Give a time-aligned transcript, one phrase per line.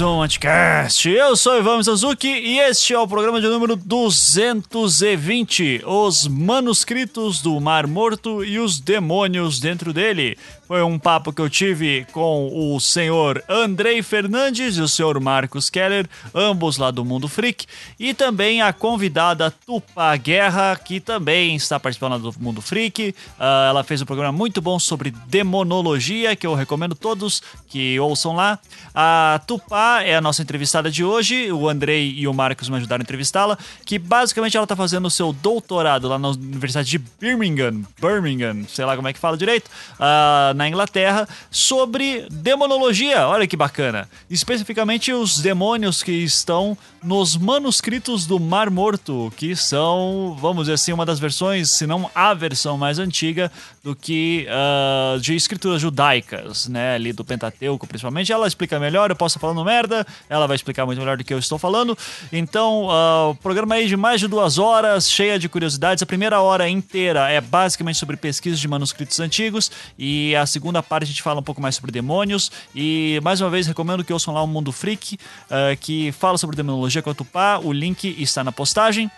[0.00, 1.10] Mais um Anticast.
[1.10, 7.60] Eu sou Ivan Mizuki e este é o programa de número 220, Os Manuscritos do
[7.60, 10.38] Mar Morto e os Demônios dentro dele.
[10.70, 15.68] Foi um papo que eu tive com o senhor Andrei Fernandes e o senhor Marcos
[15.68, 17.66] Keller, ambos lá do Mundo Freak,
[17.98, 23.12] e também a convidada Tupá Guerra, que também está participando do Mundo Freak.
[23.36, 28.36] Ah, ela fez um programa muito bom sobre demonologia, que eu recomendo todos que ouçam
[28.36, 28.56] lá.
[28.94, 33.02] A Tupá é a nossa entrevistada de hoje, o Andrei e o Marcos me ajudaram
[33.02, 37.82] a entrevistá-la, que basicamente ela está fazendo o seu doutorado lá na Universidade de Birmingham,
[38.00, 39.68] Birmingham, sei lá como é que fala direito,
[39.98, 43.26] ah, na Inglaterra, sobre demonologia.
[43.26, 44.06] Olha que bacana.
[44.28, 50.92] Especificamente os demônios que estão nos manuscritos do Mar Morto, que são, vamos dizer assim,
[50.92, 53.50] uma das versões, se não a versão mais antiga
[53.82, 56.94] do que ah, de escrituras judaicas, né?
[56.94, 58.30] Ali do Pentateuco, principalmente.
[58.30, 61.32] Ela explica melhor, eu posso estar falando merda, ela vai explicar muito melhor do que
[61.32, 61.96] eu estou falando.
[62.30, 66.02] Então, ah, o programa aí de mais de duas horas, cheia de curiosidades.
[66.02, 71.04] A primeira hora inteira é basicamente sobre pesquisas de manuscritos antigos e a segunda parte
[71.04, 72.50] a gente fala um pouco mais sobre demônios.
[72.74, 75.18] E mais uma vez recomendo que ouçam lá o Mundo Freak,
[75.50, 77.58] ah, que fala sobre demonologia com a Tupá.
[77.58, 79.10] O link está na postagem.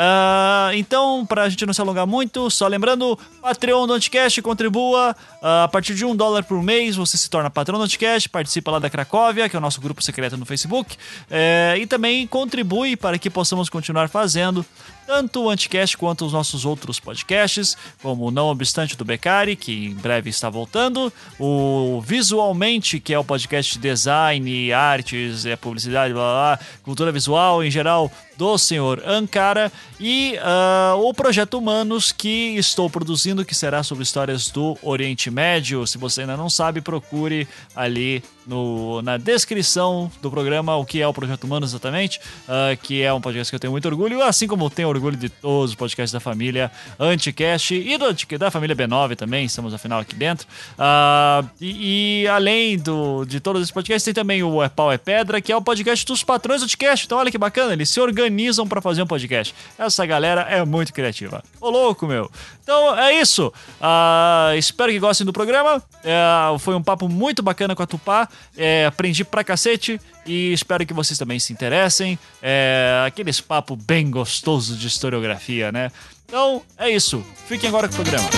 [0.00, 5.16] Ah, então, pra gente não se alongar muito, só lembrando, Patreon do Anticast, contribua.
[5.42, 8.70] Ah, a partir de um dólar por mês, você se torna patrão do Anticast, participa
[8.70, 10.96] lá da Cracóvia, que é o nosso grupo secreto no Facebook.
[11.28, 14.64] eh, e também contribui para que possamos continuar fazendo
[15.08, 19.86] tanto o Anticast quanto os nossos outros podcasts, como o Não Obstante do Beccari, que
[19.86, 21.10] em breve está voltando,
[21.40, 27.10] o Visualmente, que é o podcast de design, artes, é, publicidade, blá, blá, blá, cultura
[27.10, 33.52] visual em geral, do senhor Ankara, e ah, o Projeto Humanos, que estou produzindo, que
[33.52, 35.84] será sobre histórias do Oriente Médio.
[35.88, 41.06] Se você ainda não sabe, procure ali no, na descrição do programa o que é
[41.06, 44.46] o Projeto Humanos exatamente, ah, que é um podcast que eu tenho muito orgulho, assim
[44.46, 49.16] como tenho orgulho de todos os podcasts da família Anticast e do, da família B9
[49.16, 50.46] também, estamos afinal aqui dentro.
[50.78, 54.96] Ah, e, e além do, de todos esses podcasts, tem também o É Pau é
[54.96, 57.04] Pedra, que é o podcast dos patrões do Anticast.
[57.04, 58.27] Então olha que bacana, eles se organizam
[58.66, 59.54] para fazer um podcast.
[59.78, 61.42] Essa galera é muito criativa.
[61.60, 62.30] Ô louco, meu.
[62.62, 63.52] Então é isso.
[63.80, 65.82] Ah, espero que gostem do programa.
[66.04, 68.28] É, foi um papo muito bacana com a Tupá.
[68.56, 72.18] É, aprendi pra cacete e espero que vocês também se interessem.
[72.42, 75.90] É, aqueles papo bem gostoso de historiografia, né?
[76.26, 77.24] Então é isso.
[77.46, 78.28] Fiquem agora com o programa.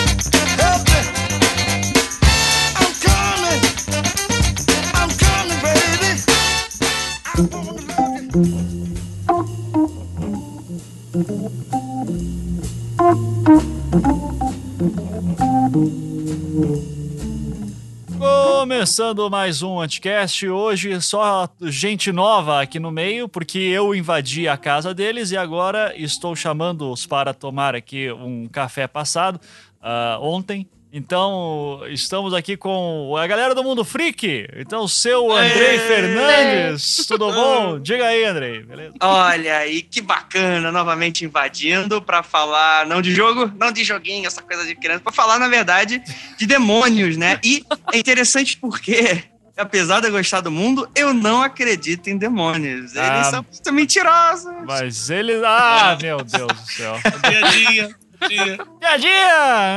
[18.17, 24.55] Começando mais um Anticast, hoje só gente nova aqui no meio, porque eu invadi a
[24.55, 29.37] casa deles e agora estou chamando-os para tomar aqui um café passado
[29.81, 30.65] ah, ontem.
[30.93, 34.45] Então, estamos aqui com a galera do Mundo Freak.
[34.57, 37.79] Então, seu Andrei Fernandes, tudo bom?
[37.81, 38.93] Diga aí, Andrei, beleza?
[38.99, 44.41] Olha aí, que bacana, novamente invadindo pra falar, não de jogo, não de joguinho, essa
[44.41, 46.03] coisa de criança, pra falar, na verdade,
[46.37, 47.39] de demônios, né?
[47.41, 47.63] E
[47.93, 49.23] é interessante porque,
[49.55, 52.93] apesar de eu gostar do mundo, eu não acredito em demônios.
[52.97, 53.23] Eles Ah.
[53.23, 54.51] são muito mentirosos.
[54.67, 55.41] Mas ele.
[55.45, 56.97] Ah, meu Deus do céu.
[57.29, 57.95] Dia a dia,
[58.27, 58.57] dia.
[58.79, 59.11] Piadinha!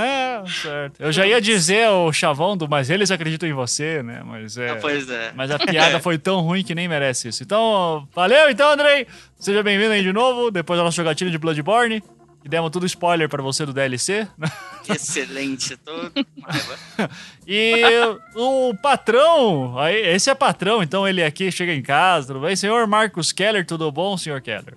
[0.05, 1.01] É, certo.
[1.01, 4.23] Eu já ia dizer o chavão do Mas eles acreditam em você, né?
[4.25, 4.71] Mas é.
[4.71, 5.33] Ah, Pois é.
[5.35, 7.43] Mas a piada foi tão ruim que nem merece isso.
[7.43, 9.07] Então, valeu então, Andrei.
[9.39, 12.03] Seja bem-vindo aí de novo, depois da nossa jogatina de Bloodborne.
[12.45, 14.29] E demos tudo spoiler pra você do DLC.
[14.89, 15.93] Excelente, tô.
[17.47, 17.83] E
[18.35, 22.55] o patrão, aí, esse é patrão, então ele aqui chega em casa, tudo bem?
[22.57, 24.77] Senhor Marcos Keller, tudo bom, senhor Keller?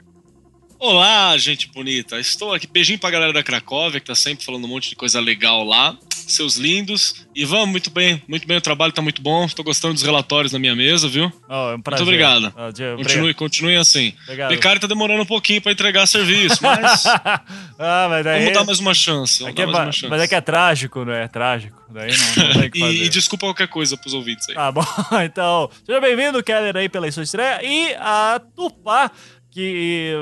[0.79, 2.19] Olá, gente bonita.
[2.19, 2.67] Estou aqui.
[2.67, 5.97] Beijinho pra galera da Cracóvia, que tá sempre falando um monte de coisa legal lá.
[6.13, 7.25] Seus lindos.
[7.47, 8.21] Vamos, muito bem.
[8.27, 9.45] Muito bem, o trabalho tá muito bom.
[9.45, 11.31] Estou gostando dos relatórios na minha mesa, viu?
[11.49, 12.05] Oh, é um prazer.
[12.05, 12.53] Muito obrigado.
[12.55, 14.13] Oh, Continue, continue assim.
[14.23, 14.49] Obrigado.
[14.49, 18.39] Becari tá demorando um pouquinho pra entregar serviço, mas ah, mas daí.
[18.41, 19.41] vamos dar mais uma chance.
[19.41, 20.09] Vamos é mais uma chance.
[20.09, 21.23] mas é que é trágico, não é?
[21.23, 21.81] É trágico.
[21.89, 22.93] Daí não, não tem que fazer.
[22.93, 24.55] E, e desculpa qualquer coisa pros ouvintes aí.
[24.55, 24.83] Tá bom,
[25.23, 27.61] então, seja bem-vindo, Keller, aí pela sua estreia.
[27.63, 29.09] E a Tupá,
[29.57, 30.13] que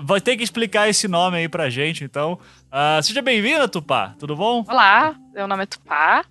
[0.00, 2.38] vai ter que explicar esse nome aí pra gente, então.
[2.72, 4.64] Ah, seja bem-vinda, Tupá, tudo bom?
[4.66, 6.24] Olá, meu nome é Tupá.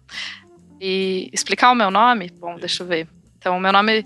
[0.81, 2.31] E explicar o meu nome?
[2.39, 3.07] Bom, deixa eu ver.
[3.37, 4.03] Então, o meu nome,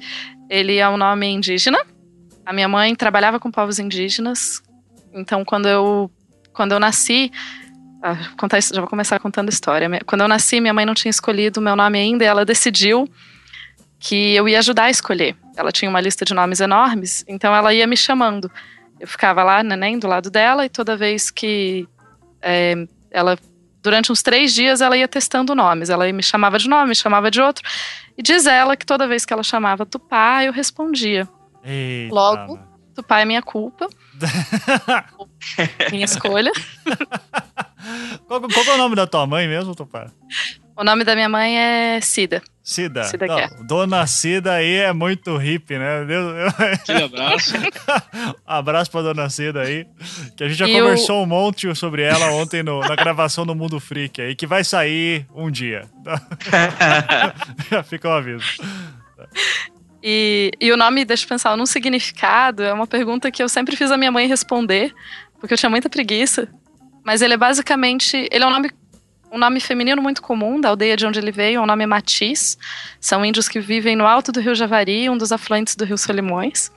[0.49, 1.79] ele é um nome indígena.
[2.45, 4.61] A minha mãe trabalhava com povos indígenas.
[5.13, 6.11] Então, quando eu,
[6.51, 7.31] quando eu nasci,
[8.01, 9.89] ah, contar já vou começar contando a história.
[10.05, 13.07] Quando eu nasci, minha mãe não tinha escolhido o meu nome ainda e ela decidiu
[13.97, 15.37] que eu ia ajudar a escolher.
[15.55, 18.51] Ela tinha uma lista de nomes enormes, então ela ia me chamando.
[18.99, 21.87] Eu ficava lá, neném, do lado dela, e toda vez que
[22.41, 23.37] é, ela
[23.83, 25.89] durante uns três dias ela ia testando nomes.
[25.89, 27.63] Ela me chamava de nome, me chamava de outro.
[28.17, 31.27] E diz ela que toda vez que ela chamava Tupá, eu respondia.
[31.63, 32.55] Eita, Logo.
[32.55, 32.73] mano.
[32.95, 33.87] Tupá é minha culpa.
[35.91, 36.51] minha escolha.
[38.27, 40.11] qual, qual é o nome da tua mãe mesmo, Tupá?
[40.75, 42.41] O nome da minha mãe é Cida.
[42.63, 43.03] Cida.
[43.03, 43.65] Cida Não.
[43.67, 46.05] Dona Cida aí é muito hippie, né?
[46.05, 47.53] Deus- Aquele abraço.
[48.47, 49.85] Abraço pra Dona Cida aí.
[50.37, 53.53] Que a gente já E conversou um monte sobre ela ontem no- na gravação do
[53.53, 55.89] Mundo Freak aí, que vai sair um dia.
[57.69, 58.45] Já fica o aviso.
[60.01, 63.75] E, e o nome, deixa eu pensar, num significado, é uma pergunta que eu sempre
[63.75, 64.93] fiz a minha mãe responder,
[65.39, 66.47] porque eu tinha muita preguiça.
[67.05, 68.27] Mas ele é basicamente.
[68.31, 68.71] Ele é um nome,
[69.33, 72.55] um nome feminino muito comum da aldeia de onde ele veio, é um nome Matiz.
[72.99, 76.71] São índios que vivem no alto do rio Javari, um dos afluentes do rio Solimões.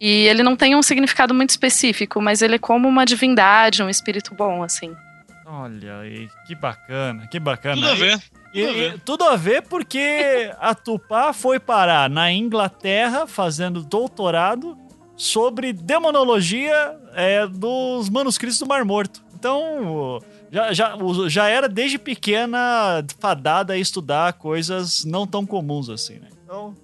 [0.00, 3.90] E ele não tem um significado muito específico, mas ele é como uma divindade, um
[3.90, 4.96] espírito bom, assim.
[5.44, 7.74] Olha aí, que bacana, que bacana.
[7.76, 8.18] Tudo a ver.
[8.54, 9.00] E- Tudo a e- ver.
[9.00, 14.76] tudo a ver porque a Tupá foi parar na Inglaterra fazendo doutorado
[15.16, 19.22] sobre demonologia é, dos manuscritos do Mar Morto.
[19.34, 20.20] Então,
[20.50, 20.96] já, já,
[21.28, 26.28] já era desde pequena fadada a estudar coisas não tão comuns assim, né?
[26.44, 26.74] Então,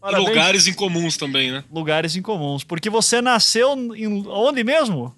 [0.00, 0.28] parabéns.
[0.28, 1.64] lugares incomuns também, né?
[1.72, 2.64] lugares incomuns.
[2.64, 5.14] Porque você nasceu em onde mesmo?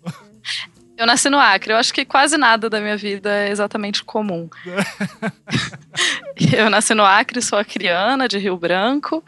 [0.96, 4.48] Eu nasci no Acre, eu acho que quase nada da minha vida é exatamente comum.
[6.56, 9.22] eu nasci no Acre, sou acriana, de Rio Branco.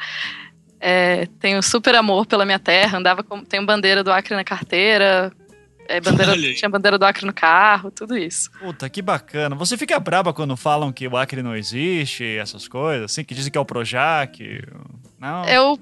[0.80, 5.32] É, tenho super amor pela minha terra, andava com, tenho bandeira do Acre na carteira,
[5.88, 8.50] é, bandeira, tinha bandeira do Acre no carro, tudo isso.
[8.58, 9.56] Puta, que bacana.
[9.56, 13.50] Você fica braba quando falam que o Acre não existe, essas coisas, assim, que dizem
[13.50, 14.38] que é o Projac.
[15.18, 15.44] Não.
[15.46, 15.80] Eu,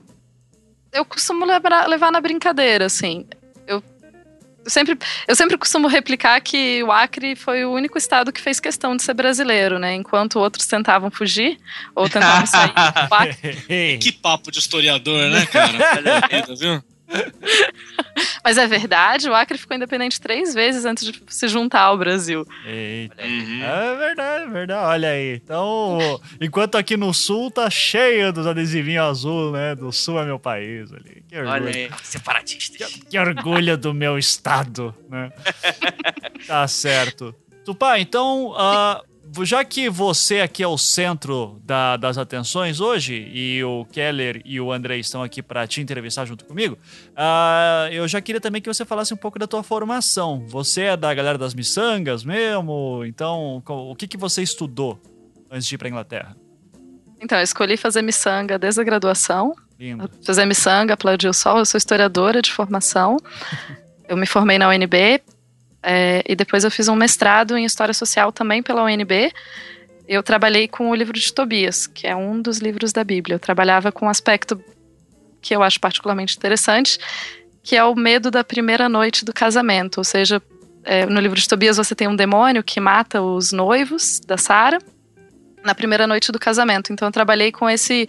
[0.92, 3.26] eu costumo levar, levar na brincadeira, assim.
[3.66, 3.82] Eu,
[4.64, 8.60] eu sempre, eu sempre costumo replicar que o Acre foi o único estado que fez
[8.60, 9.92] questão de ser brasileiro, né?
[9.94, 11.58] Enquanto outros tentavam fugir
[11.96, 12.72] ou tentavam sair.
[13.10, 15.72] Acre Que papo de historiador, né, cara?
[16.30, 16.95] Vida, viu?
[18.42, 22.46] Mas é verdade, o Acre ficou independente três vezes antes de se juntar ao Brasil.
[22.64, 23.22] Eita.
[23.22, 23.62] Uhum.
[23.62, 24.86] É verdade, é verdade.
[24.86, 25.40] Olha aí.
[25.42, 25.98] Então,
[26.40, 29.74] enquanto aqui no sul tá cheio dos adesivinhos azul, né?
[29.74, 31.22] Do sul é meu país ali.
[31.28, 31.54] Que orgulho.
[31.54, 32.94] Olha aí, separatistas.
[33.08, 35.30] Que orgulho do meu estado, né?
[36.46, 37.34] tá certo.
[37.64, 39.02] Tupá, então, ah,
[39.44, 44.60] já que você aqui é o centro da- das atenções hoje, e o Keller e
[44.60, 46.78] o André estão aqui para te entrevistar junto comigo,
[47.16, 50.44] ah, eu já queria também que você falasse um pouco da tua formação.
[50.48, 53.02] Você é da galera das miçangas mesmo?
[53.06, 55.00] Então, o que, que você estudou
[55.50, 56.36] antes de ir para Inglaterra?
[57.20, 59.54] Então, eu escolhi fazer miçanga desde a graduação.
[59.78, 60.10] Lindo.
[60.24, 61.58] Fazer miçanga, aplaudir o sol.
[61.58, 63.16] Eu sou historiadora de formação.
[64.08, 65.20] Eu me formei na UNB
[65.88, 69.32] é, e depois eu fiz um mestrado em História Social também pela UNB.
[70.08, 73.36] Eu trabalhei com o livro de Tobias, que é um dos livros da Bíblia.
[73.36, 74.60] Eu trabalhava com um aspecto
[75.40, 76.98] que eu acho particularmente interessante,
[77.62, 79.98] que é o medo da primeira noite do casamento.
[79.98, 80.42] Ou seja,
[80.82, 84.78] é, no livro de Tobias você tem um demônio que mata os noivos da Sara
[85.62, 86.92] na primeira noite do casamento.
[86.92, 88.08] Então eu trabalhei com esse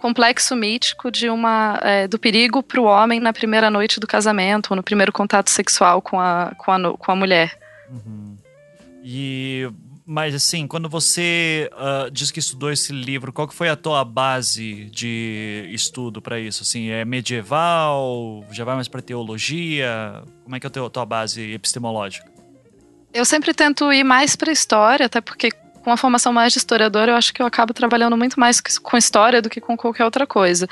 [0.00, 4.70] complexo mítico de uma é, do perigo para o homem na primeira noite do casamento,
[4.70, 7.56] ou no primeiro contato sexual com a, com a, com a mulher.
[7.90, 8.36] Uhum.
[9.04, 9.68] E
[10.12, 14.04] mas assim, quando você ah, diz que estudou esse livro, qual que foi a tua
[14.04, 16.64] base de estudo para isso?
[16.64, 18.44] Assim, é medieval?
[18.50, 20.20] Já vai mais para teologia?
[20.42, 22.28] Como é que é a tua base epistemológica?
[23.14, 25.50] Eu sempre tento ir mais para história, até porque
[25.82, 28.96] com a formação mais de historiadora, eu acho que eu acabo trabalhando muito mais com
[28.96, 30.68] história do que com qualquer outra coisa.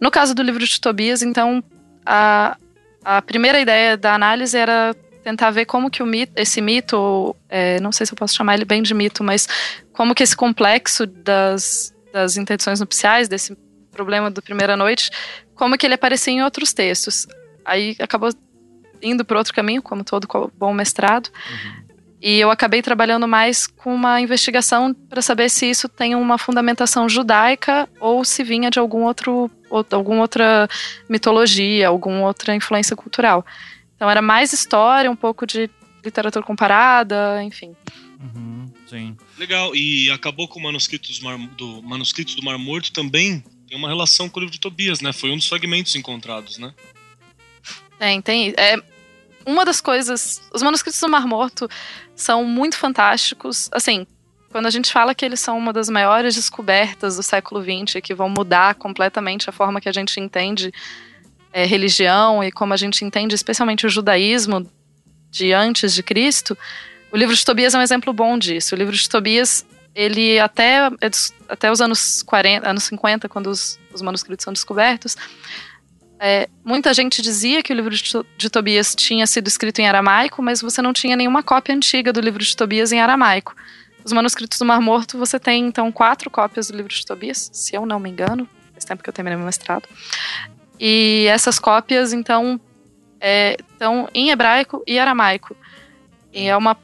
[0.00, 1.62] No caso do livro de Tobias, então,
[2.06, 2.56] a,
[3.04, 7.80] a primeira ideia da análise era tentar ver como que o mito, esse mito, é,
[7.80, 9.48] não sei se eu posso chamar ele bem de mito, mas
[9.92, 13.56] como que esse complexo das, das intenções nupciais, desse
[13.90, 15.10] problema do primeira noite,
[15.54, 17.26] como que ele aparecia em outros textos.
[17.64, 18.30] Aí acabou
[19.00, 21.28] indo para outro caminho, como todo bom mestrado.
[21.28, 21.82] Uhum.
[22.22, 27.08] E eu acabei trabalhando mais com uma investigação para saber se isso tem uma fundamentação
[27.08, 30.68] judaica ou se vinha de algum outro, ou, alguma outra
[31.08, 33.44] mitologia, alguma outra influência cultural.
[33.96, 35.68] Então era mais história, um pouco de
[36.04, 37.74] literatura comparada, enfim.
[38.20, 39.16] Uhum, sim.
[39.36, 39.74] Legal.
[39.74, 44.28] E acabou com manuscritos do Mar, do, manuscritos do Mar Morto também tem uma relação
[44.28, 45.14] com o livro de Tobias, né?
[45.14, 46.74] Foi um dos fragmentos encontrados, né?
[47.98, 48.54] Tem, tem.
[48.54, 48.76] É,
[49.46, 50.40] uma das coisas.
[50.52, 51.68] Os manuscritos do Mar Morto
[52.14, 53.68] são muito fantásticos.
[53.72, 54.06] Assim,
[54.50, 58.14] quando a gente fala que eles são uma das maiores descobertas do século XX, que
[58.14, 60.72] vão mudar completamente a forma que a gente entende
[61.52, 64.70] é, religião e como a gente entende especialmente o judaísmo
[65.30, 66.56] de antes de Cristo,
[67.10, 68.74] o livro de Tobias é um exemplo bom disso.
[68.74, 70.90] O livro de Tobias ele até,
[71.48, 75.16] até os anos 40, anos 50, quando os, os manuscritos são descobertos,
[76.24, 78.04] é, muita gente dizia que o livro de,
[78.38, 82.20] de, Tobias tinha sido escrito em aramaico, mas você não tinha nenhuma cópia antiga do
[82.20, 83.56] livro de Tobias em aramaico.
[84.04, 87.74] Os manuscritos do Mar Morto, você tem então quatro cópias do livro de Tobias, se
[87.74, 89.88] eu não me engano, faz tempo que eu terminei meu mestrado.
[90.78, 92.60] E essas cópias, então,
[93.20, 95.56] é, estão em hebraico e aramaico.
[96.32, 96.76] E é uma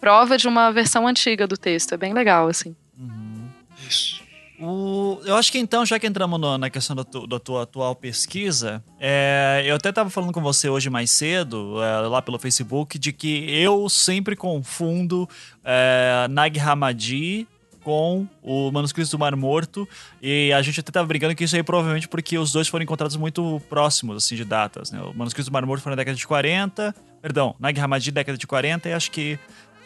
[0.00, 1.92] prova de uma versão antiga do texto.
[1.92, 2.74] É bem legal, assim.
[2.98, 3.46] Uhum.
[3.86, 4.19] Isso.
[4.60, 7.62] O, eu acho que então, já que entramos no, na questão da, tu, da, tua
[7.62, 12.38] atual pesquisa, é, eu até estava falando com você hoje mais cedo, é, lá pelo
[12.38, 15.26] Facebook, de que eu sempre confundo
[15.64, 17.48] é, Nag Hammadi
[17.82, 19.88] com o Manuscrito do Mar Morto.
[20.20, 23.16] E a gente até tava brincando que isso aí provavelmente porque os dois foram encontrados
[23.16, 25.00] muito próximos, assim, de datas, né?
[25.00, 28.46] O Manuscrito do Mar Morto foi na década de 40, perdão, Nag Hammadi década de
[28.46, 29.38] 40 e acho que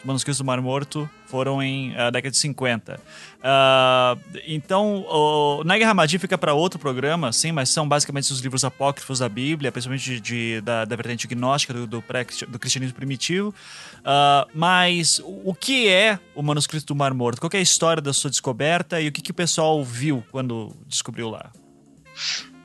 [0.04, 2.94] manuscritos do Mar Morto foram em uh, década de 50.
[2.94, 2.98] Uh,
[3.42, 8.64] ah, então, o Nag Hammadi fica para outro programa, sim, mas são basicamente os livros
[8.64, 12.94] apócrifos da Bíblia, principalmente de, de da, da, vertente gnóstica do, do, pré, do cristianismo
[12.94, 13.54] primitivo.
[14.00, 17.40] Uh, mas o que é o manuscrito do Mar Morto?
[17.40, 20.74] Qual é a história da sua descoberta e o que, que o pessoal viu quando
[20.86, 21.50] descobriu lá?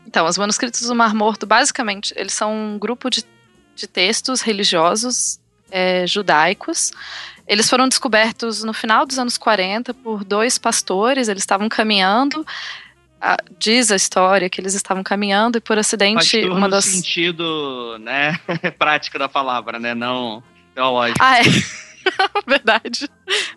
[0.05, 3.24] Então, os manuscritos do Mar Morto, basicamente, eles são um grupo de,
[3.75, 5.39] de textos religiosos
[5.71, 6.91] é, judaicos.
[7.47, 12.45] Eles foram descobertos no final dos anos 40 por dois pastores, eles estavam caminhando.
[13.21, 16.91] A, diz a história que eles estavam caminhando e por acidente Pastor uma das no
[16.93, 18.39] sentido, né,
[18.79, 20.41] prático da palavra, né, não
[20.73, 21.19] teológico.
[21.21, 21.43] Ah, é.
[22.47, 23.09] Verdade.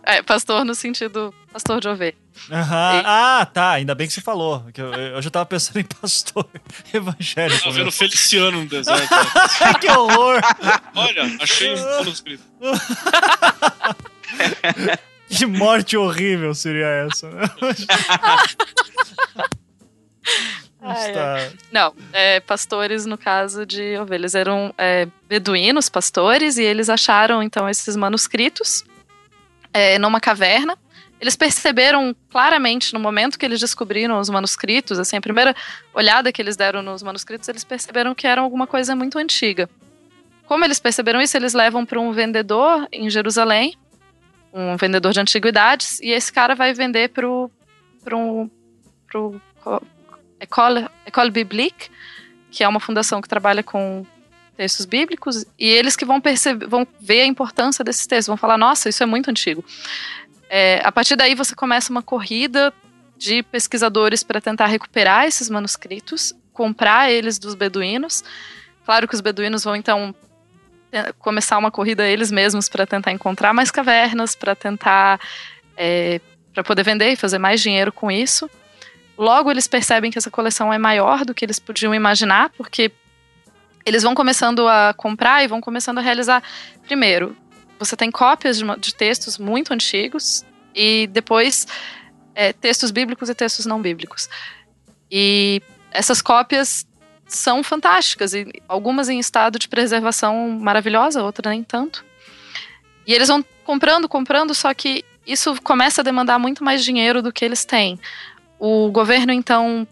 [0.02, 2.16] É, pastor no sentido pastor de ovelha.
[2.50, 2.56] Uhum.
[2.58, 3.02] E...
[3.04, 3.72] Ah, tá.
[3.72, 4.64] Ainda bem que você falou.
[4.72, 6.48] Que eu, eu já tava pensando em pastor
[6.92, 7.60] evangélico.
[7.60, 9.08] Tava vendo Feliciano no deserto.
[9.80, 10.40] que horror!
[10.94, 12.44] Olha, achei um manuscrito.
[15.28, 17.28] que morte horrível seria essa.
[20.82, 21.52] Ah, é.
[21.70, 27.68] Não, é, pastores no caso de ovelhas eram é, beduínos, pastores, e eles acharam então
[27.68, 28.84] esses manuscritos
[29.72, 30.76] é, numa caverna.
[31.20, 35.54] Eles perceberam claramente no momento que eles descobriram os manuscritos, assim, a primeira
[35.94, 39.70] olhada que eles deram nos manuscritos, eles perceberam que era alguma coisa muito antiga.
[40.46, 43.76] Como eles perceberam isso, eles levam para um vendedor em Jerusalém,
[44.52, 47.28] um vendedor de antiguidades, e esse cara vai vender para
[48.16, 48.50] um,
[49.06, 49.40] pro
[50.42, 51.88] École, École Biblique,
[52.50, 54.04] que é uma fundação que trabalha com
[54.56, 58.58] textos bíblicos, e eles que vão perceber, vão ver a importância desses textos, vão falar,
[58.58, 59.64] nossa, isso é muito antigo.
[60.50, 62.72] É, a partir daí você começa uma corrida
[63.16, 68.22] de pesquisadores para tentar recuperar esses manuscritos, comprar eles dos beduínos.
[68.84, 70.14] Claro que os beduínos vão então
[71.18, 75.18] começar uma corrida eles mesmos para tentar encontrar mais cavernas, para tentar
[75.74, 76.20] é,
[76.52, 78.50] para poder vender e fazer mais dinheiro com isso.
[79.16, 82.92] Logo eles percebem que essa coleção é maior do que eles podiam imaginar, porque
[83.84, 86.42] eles vão começando a comprar e vão começando a realizar.
[86.84, 87.36] Primeiro,
[87.78, 91.66] você tem cópias de, de textos muito antigos e depois
[92.34, 94.28] é, textos bíblicos e textos não bíblicos.
[95.10, 96.86] E essas cópias
[97.26, 102.04] são fantásticas, e algumas em estado de preservação maravilhosa, outras nem tanto.
[103.06, 107.32] E eles vão comprando, comprando, só que isso começa a demandar muito mais dinheiro do
[107.32, 107.98] que eles têm.
[108.64, 109.84] O governo, então,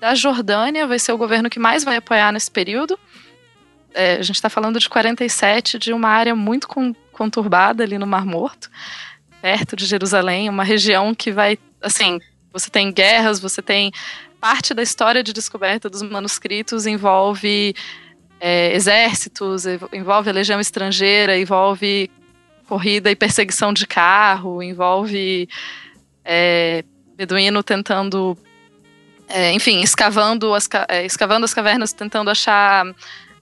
[0.00, 2.98] da Jordânia vai ser o governo que mais vai apoiar nesse período.
[3.92, 6.66] É, a gente está falando de 47, de uma área muito
[7.12, 8.70] conturbada ali no Mar Morto,
[9.42, 12.18] perto de Jerusalém, uma região que vai, assim,
[12.50, 13.92] você tem guerras, você tem
[14.40, 17.74] parte da história de descoberta dos manuscritos envolve
[18.40, 22.10] é, exércitos, envolve a legião estrangeira, envolve
[22.66, 25.46] corrida e perseguição de carro, envolve
[26.24, 26.82] é,
[27.18, 28.38] beduíno tentando,
[29.28, 32.86] é, enfim, escavando as, é, escavando as cavernas, tentando achar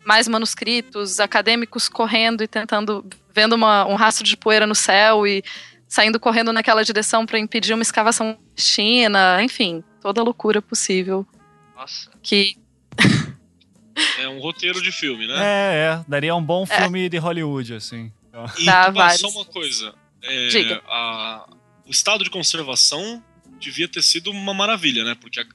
[0.04, 3.04] mais manuscritos, acadêmicos correndo e tentando,
[3.34, 5.44] vendo uma- um rastro de poeira no céu e
[5.86, 11.26] saindo correndo naquela direção para impedir uma escavação clandestina, enfim, toda a loucura possível
[11.76, 12.10] Nossa.
[12.22, 12.56] que
[14.20, 15.34] É um roteiro de filme, né?
[15.38, 16.04] É, é.
[16.08, 18.12] Daria um bom filme de Hollywood, assim.
[18.58, 19.20] E vários.
[19.20, 19.94] só uma coisa.
[20.22, 20.82] É, Diga.
[20.86, 21.46] a-
[21.86, 23.22] o estado de conservação
[23.60, 25.14] devia ter sido uma maravilha, né?
[25.20, 25.46] Porque a-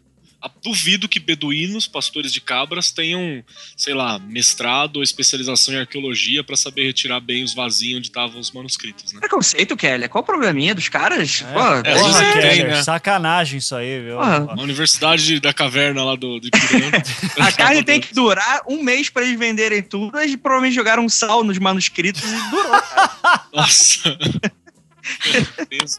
[0.43, 3.43] a- duvido que beduínos, pastores de cabras, tenham,
[3.77, 8.39] sei lá, mestrado ou especialização em arqueologia pra saber retirar bem os vasinhos onde estavam
[8.39, 9.19] os manuscritos, né?
[9.19, 10.07] Preconceito, Kelly.
[10.09, 11.43] Qual o probleminha dos caras?
[11.47, 12.81] É, Pô, é, porra, tem, Keller, né?
[12.83, 14.17] sacanagem isso aí, viu?
[14.17, 14.39] Porra.
[14.55, 16.49] Na Universidade de- da Caverna lá do, do.
[17.39, 20.17] A carne tem que durar um mês pra eles venderem tudo.
[20.19, 22.71] Eles provavelmente jogaram um sal nos manuscritos e durou.
[23.53, 24.17] Nossa.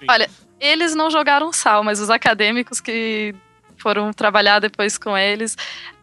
[0.08, 0.28] Olha,
[0.62, 3.34] eles não jogaram sal, mas os acadêmicos que
[3.76, 5.56] foram trabalhar depois com eles,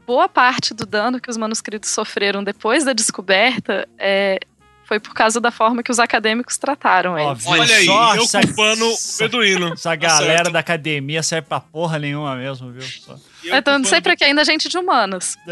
[0.06, 4.38] boa parte do dano que os manuscritos sofreram depois da descoberta é,
[4.84, 7.30] foi por causa da forma que os acadêmicos trataram eles.
[7.46, 7.52] Óbvio.
[7.52, 9.74] Olha aí, Só eu essa- culpando o beduíno.
[9.74, 10.52] Essa Tá galera certo.
[10.52, 12.82] da academia serve pra porra nenhuma mesmo, viu?
[12.82, 15.38] Só- E eu Então, não sei culpando- pra que ainda gente de humanas.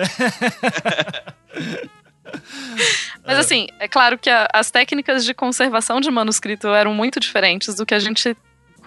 [3.26, 7.76] Mas assim, é claro que a- as técnicas de conservação de manuscrito eram muito diferentes
[7.76, 8.36] do que a gente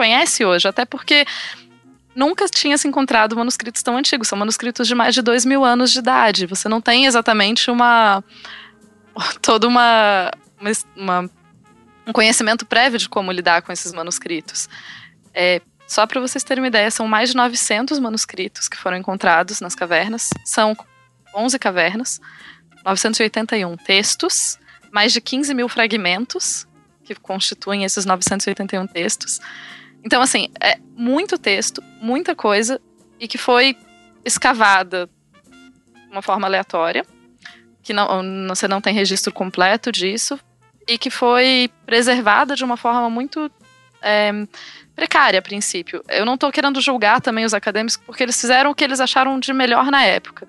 [0.00, 1.26] conhece hoje, até porque
[2.16, 4.28] nunca tinha se encontrado manuscritos tão antigos.
[4.28, 6.46] São manuscritos de mais de dois mil anos de idade.
[6.46, 8.24] Você não tem exatamente uma.
[9.42, 11.30] todo uma, uma, uma-
[12.06, 14.68] um conhecimento prévio de como lidar com esses manuscritos.
[15.34, 19.60] É, só para vocês terem uma ideia, são mais de 900 manuscritos que foram encontrados
[19.60, 20.30] nas cavernas.
[20.46, 20.74] São
[21.34, 22.20] 11 cavernas,
[22.84, 24.58] 981 textos,
[24.90, 26.66] mais de 15 mil fragmentos
[27.04, 29.40] que constituem esses 981 textos.
[30.04, 32.80] Então, assim, é muito texto, muita coisa,
[33.18, 33.76] e que foi
[34.24, 35.08] escavada
[36.06, 37.04] de uma forma aleatória,
[37.82, 38.06] que não,
[38.48, 40.38] você não tem registro completo disso,
[40.88, 43.50] e que foi preservada de uma forma muito
[44.02, 44.32] é,
[44.94, 46.02] precária a princípio.
[46.08, 49.38] Eu não estou querendo julgar também os acadêmicos, porque eles fizeram o que eles acharam
[49.38, 50.48] de melhor na época.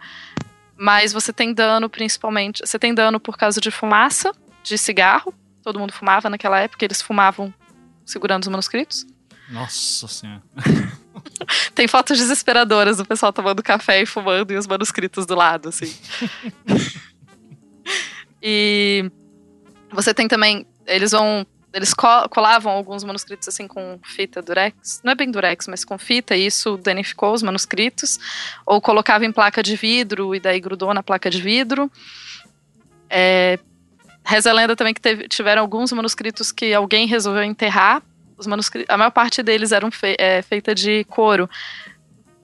[0.75, 2.65] Mas você tem dano principalmente.
[2.65, 4.33] Você tem dano por causa de fumaça,
[4.63, 5.33] de cigarro.
[5.61, 7.53] Todo mundo fumava naquela época, eles fumavam
[8.03, 9.05] segurando os manuscritos.
[9.51, 10.41] Nossa senhora.
[11.75, 15.93] Tem fotos desesperadoras do pessoal tomando café e fumando e os manuscritos do lado, assim.
[18.41, 19.09] e
[19.91, 20.65] você tem também.
[20.85, 21.45] Eles vão.
[21.73, 24.99] Eles co- colavam alguns manuscritos assim com fita durex.
[25.03, 28.19] Não é bem durex, mas com fita, e isso danificou os manuscritos.
[28.65, 31.89] Ou colocava em placa de vidro e daí grudou na placa de vidro.
[33.09, 33.57] É,
[34.25, 38.01] reza a lenda também que teve- tiveram alguns manuscritos que alguém resolveu enterrar.
[38.41, 41.47] Os manuscritos, a maior parte deles eram fe, é, feita de couro.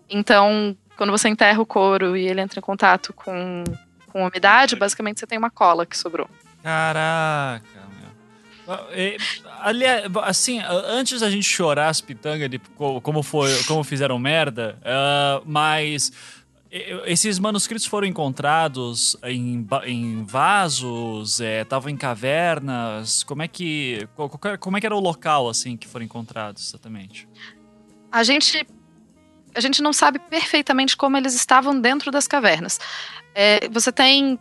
[0.08, 3.64] Então, quando você enterra o couro e ele entra em contato com,
[4.12, 6.30] com umidade, basicamente você tem uma cola que sobrou.
[6.62, 7.64] Caraca,
[8.68, 8.78] meu.
[9.62, 14.78] Aliás, assim, antes da gente chorar as pitangas de co- como, foi, como fizeram merda,
[14.86, 16.12] ah, mas
[17.06, 24.08] esses manuscritos foram encontrados em, em vasos, estavam em cavernas, como é que
[24.60, 27.28] como é que era o local assim que foram encontrados exatamente?
[28.12, 28.66] A gente,
[29.54, 32.80] a gente não sabe perfeitamente como eles estavam dentro das cavernas.
[33.36, 34.40] É, você tem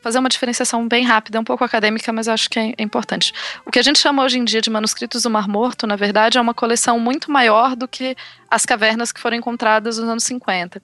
[0.00, 2.82] fazer uma diferenciação bem rápida, é um pouco acadêmica, mas eu acho que é, é
[2.82, 3.32] importante.
[3.64, 6.38] O que a gente chama hoje em dia de manuscritos do Mar Morto, na verdade,
[6.38, 8.16] é uma coleção muito maior do que
[8.50, 10.82] as cavernas que foram encontradas nos anos 50.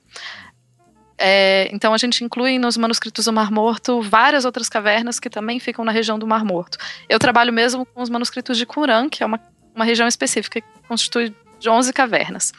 [1.17, 5.59] É, então a gente inclui nos manuscritos do Mar Morto várias outras cavernas que também
[5.59, 6.77] ficam na região do Mar Morto.
[7.09, 9.39] Eu trabalho mesmo com os manuscritos de Qumran, que é uma,
[9.75, 12.53] uma região específica que constitui de 11 cavernas.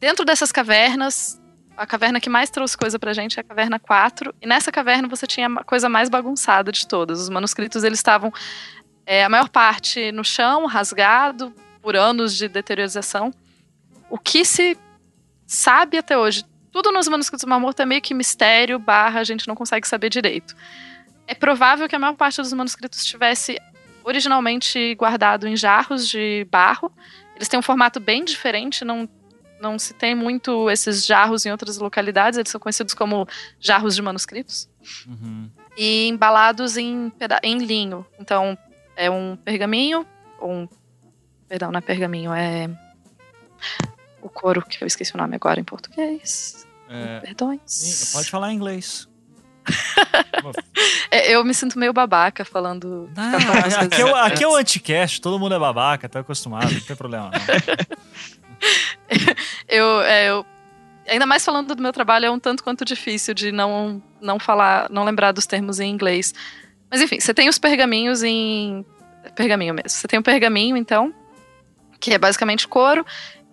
[0.00, 1.38] Dentro dessas cavernas,
[1.76, 5.06] a caverna que mais trouxe coisa pra gente é a caverna 4, e nessa caverna
[5.06, 7.20] você tinha a coisa mais bagunçada de todas.
[7.20, 8.32] Os manuscritos eles estavam
[9.04, 13.32] é, a maior parte no chão, rasgado por anos de deteriorização.
[14.08, 14.78] O que se
[15.46, 16.44] sabe até hoje,
[16.76, 19.88] tudo nos manuscritos do Mar Morto é meio que mistério, barra, a gente não consegue
[19.88, 20.54] saber direito.
[21.26, 23.56] É provável que a maior parte dos manuscritos estivesse
[24.04, 26.92] originalmente guardado em jarros de barro.
[27.34, 29.08] Eles têm um formato bem diferente, não,
[29.58, 33.26] não se tem muito esses jarros em outras localidades, eles são conhecidos como
[33.58, 34.68] jarros de manuscritos.
[35.06, 35.50] Uhum.
[35.78, 37.10] E embalados em,
[37.42, 38.04] em linho.
[38.20, 38.56] Então,
[38.94, 40.06] é um pergaminho,
[40.38, 40.68] ou um.
[41.48, 42.68] Perdão, não é pergaminho, é.
[44.20, 46.65] O couro, que eu esqueci o nome agora em português.
[46.88, 48.12] É, Perdões.
[48.12, 49.08] pode falar em inglês.
[51.10, 53.10] É, Eu me sinto meio babaca falando.
[53.16, 56.80] Ah, falando aqui, é aqui é o anticast, todo mundo é babaca, tá acostumado, não
[56.80, 57.30] tem problema.
[57.30, 57.38] Não.
[59.68, 60.46] eu, é, eu-
[61.08, 64.88] ainda mais falando do meu trabalho, é um tanto quanto difícil de não, não falar,
[64.90, 66.32] não lembrar dos termos em inglês.
[66.90, 68.84] Mas enfim, você tem os pergaminhos em.
[69.34, 69.88] Pergaminho mesmo.
[69.90, 71.12] Você tem o pergaminho, então,
[71.98, 73.04] que é basicamente couro.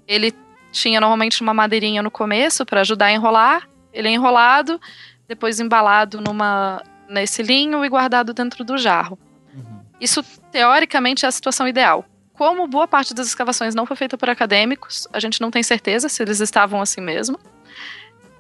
[0.08, 0.32] Ele
[0.74, 3.70] tinha normalmente uma madeirinha no começo para ajudar a enrolar.
[3.94, 4.82] Ele é enrolado,
[5.28, 9.18] depois embalado numa, nesse linho e guardado dentro do jarro.
[10.02, 12.04] Isso, teoricamente, é a situação ideal.
[12.34, 16.10] Como boa parte das escavações não foi feita por acadêmicos, a gente não tem certeza
[16.10, 17.40] se eles estavam assim mesmo.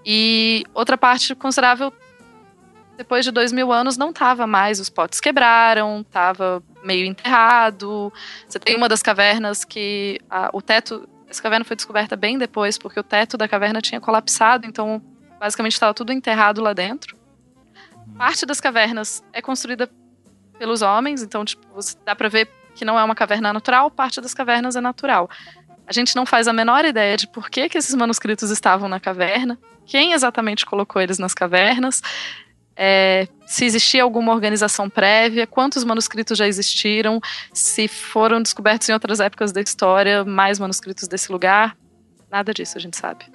[0.06, 1.94] E outra parte considerável,
[2.98, 4.80] depois de dois mil anos, não estava mais.
[4.80, 8.12] Os potes quebraram, estava meio enterrado.
[8.48, 11.08] Você tem uma das cavernas que a- o teto.
[11.34, 15.02] Essa caverna foi descoberta bem depois, porque o teto da caverna tinha colapsado, então
[15.40, 17.18] basicamente estava tudo enterrado lá dentro.
[18.16, 19.90] Parte das cavernas é construída
[20.60, 21.66] pelos homens, então tipo,
[22.06, 25.28] dá para ver que não é uma caverna natural, parte das cavernas é natural.
[25.88, 29.00] A gente não faz a menor ideia de por que, que esses manuscritos estavam na
[29.00, 32.00] caverna, quem exatamente colocou eles nas cavernas,
[32.76, 37.22] é, se existia alguma organização prévia, quantos manuscritos já existiram,
[37.54, 41.78] se foram descobertos em outras épocas da história mais manuscritos desse lugar.
[42.32, 43.26] Nada disso a gente sabe.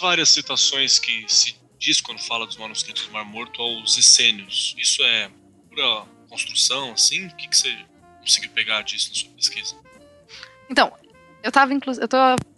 [0.00, 4.74] várias citações que se diz quando fala dos manuscritos do Mar Morto aos essênios.
[4.78, 5.30] Isso é
[5.68, 7.26] pura construção, assim?
[7.26, 7.76] O que, que você
[8.20, 9.76] conseguiu pegar disso na sua pesquisa?
[10.70, 10.90] Então,
[11.42, 12.16] eu tava inclu eu tô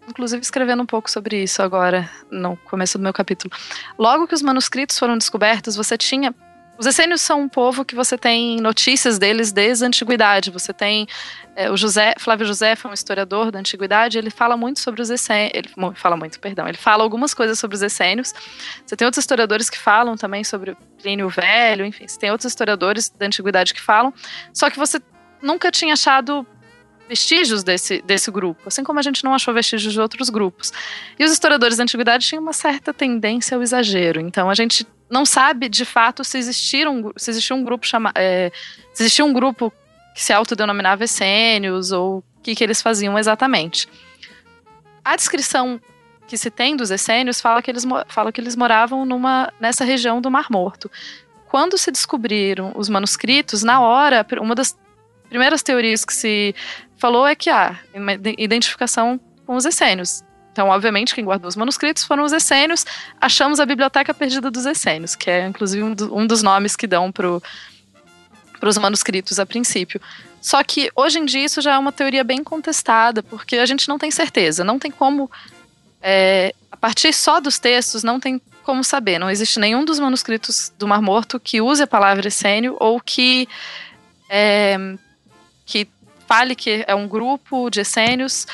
[0.09, 3.53] inclusive escrevendo um pouco sobre isso agora, no começo do meu capítulo.
[3.99, 6.35] Logo que os manuscritos foram descobertos, você tinha
[6.77, 10.51] os essênios são um povo que você tem notícias deles desde a antiguidade.
[10.51, 11.07] Você tem
[11.55, 15.09] é, o José, Flávio José, é um historiador da antiguidade, ele fala muito sobre os
[15.09, 18.35] essênios, ele fala muito, perdão, ele fala algumas coisas sobre os essênios.
[18.85, 23.09] Você tem outros historiadores que falam também sobre Plínio Velho, enfim, você tem outros historiadores
[23.09, 24.12] da antiguidade que falam,
[24.53, 25.01] só que você
[25.40, 26.45] nunca tinha achado
[27.09, 30.73] vestígios desse, desse grupo, assim como a gente não achou vestígios de outros grupos.
[31.19, 35.25] E os historiadores da antiguidade tinham uma certa tendência ao exagero, então a gente não
[35.25, 38.51] sabe de fato se existia um, se existia um grupo chama, é,
[38.93, 39.73] se existia um grupo
[40.14, 43.88] que se autodenominava essênios ou o que, que eles faziam exatamente.
[45.05, 45.81] A descrição
[46.27, 50.21] que se tem dos essênios fala que eles, fala que eles moravam numa, nessa região
[50.21, 50.90] do Mar Morto.
[51.49, 54.77] Quando se descobriram os manuscritos, na hora, uma das
[55.29, 56.55] primeiras teorias que se
[57.05, 60.25] falou é que há uma ide- identificação com os essênios.
[60.51, 62.87] Então, obviamente, quem guardou os manuscritos foram os essênios.
[63.21, 66.87] Achamos a Biblioteca Perdida dos Essênios, que é, inclusive, um, do- um dos nomes que
[66.87, 67.29] dão para
[68.62, 70.01] os manuscritos a princípio.
[70.40, 73.87] Só que, hoje em dia, isso já é uma teoria bem contestada, porque a gente
[73.87, 74.64] não tem certeza.
[74.64, 75.31] Não tem como...
[76.01, 79.19] é, a partir só dos textos, não tem como saber.
[79.19, 83.47] Não existe nenhum dos manuscritos do Mar Morto que use a palavra essênio ou que...
[84.31, 84.97] é,
[85.67, 85.87] que
[86.26, 88.46] fale que é um grupo de essênios.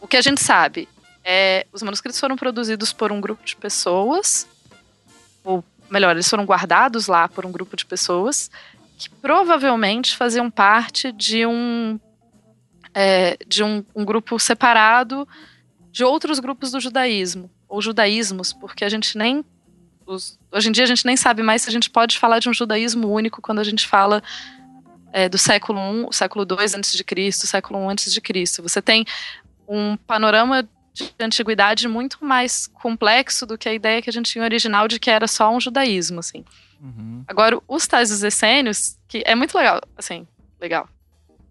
[0.00, 0.88] O que a gente sabe
[1.24, 4.46] é os manuscritos foram produzidos por um grupo de pessoas,
[5.44, 8.50] ou melhor, eles foram guardados lá por um grupo de pessoas
[8.98, 11.98] que provavelmente faziam parte de um
[12.94, 15.26] é, de um, um grupo separado
[15.92, 19.44] de outros grupos do judaísmo ou judaísmos, porque a gente nem
[20.06, 22.48] os- hoje em dia a gente nem sabe mais se a gente pode falar de
[22.48, 24.22] um judaísmo único quando a gente fala
[25.12, 28.62] é, do século I, século II antes de Cristo, século I antes de Cristo.
[28.62, 29.04] Você tem
[29.66, 34.44] um panorama de antiguidade muito mais complexo do que a ideia que a gente tinha
[34.44, 36.44] original de que era só um judaísmo, assim.
[37.26, 40.26] Agora, os tais dos essênios, que é muito legal, assim,
[40.60, 40.88] legal.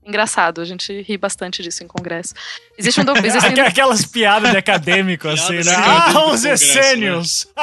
[0.07, 2.33] Engraçado, a gente ri bastante disso em congresso.
[2.77, 5.61] Existe um doc- existem Aqu- Aquelas piadas de acadêmico, assim, né?
[5.63, 7.47] de Ah, acadêmico os do essênios!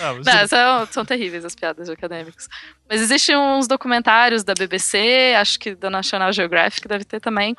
[0.00, 2.48] Ah, mas- Não, são, são terríveis as piadas de acadêmicos.
[2.88, 7.56] Mas existem uns documentários da BBC, acho que da National Geographic deve ter também.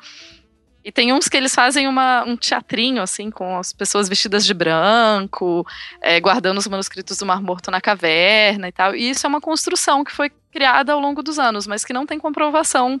[0.82, 4.54] E tem uns que eles fazem uma, um teatrinho, assim, com as pessoas vestidas de
[4.54, 5.66] branco,
[6.00, 8.94] é, guardando os manuscritos do Mar Morto na caverna e tal.
[8.94, 12.06] E isso é uma construção que foi criada ao longo dos anos, mas que não
[12.06, 13.00] tem comprovação.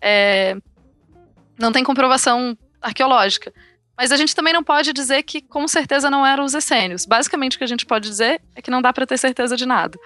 [0.00, 0.56] é,
[1.58, 3.52] não tem comprovação arqueológica.
[3.96, 7.06] Mas a gente também não pode dizer que com certeza não eram os essênios.
[7.06, 9.64] Basicamente o que a gente pode dizer é que não dá pra ter certeza de
[9.64, 9.98] nada.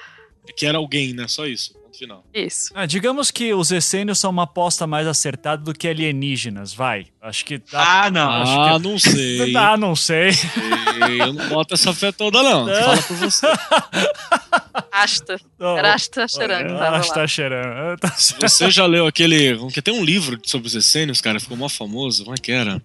[0.47, 1.27] É que era alguém, né?
[1.27, 1.78] Só isso.
[1.89, 2.25] Ponto final.
[2.35, 2.71] Isso.
[2.75, 7.07] Ah, digamos que os essênios são uma aposta mais acertada do que alienígenas, vai.
[7.21, 8.05] Acho que dá.
[8.05, 8.31] Ah, não.
[8.31, 9.57] Acho ah, que- não sei.
[9.59, 10.33] Ah, não sei.
[10.33, 12.67] Sei, Eu não boto essa fé toda, não.
[12.67, 13.47] Fala por você.
[14.93, 15.41] Asta.
[15.59, 17.99] Era Asta Cheran cheirando.
[17.99, 18.41] Tá certo.
[18.41, 19.57] Você já leu aquele.
[19.71, 22.25] Que tem um livro sobre os essênios, cara, ficou mó famoso.
[22.25, 22.83] Como é que era?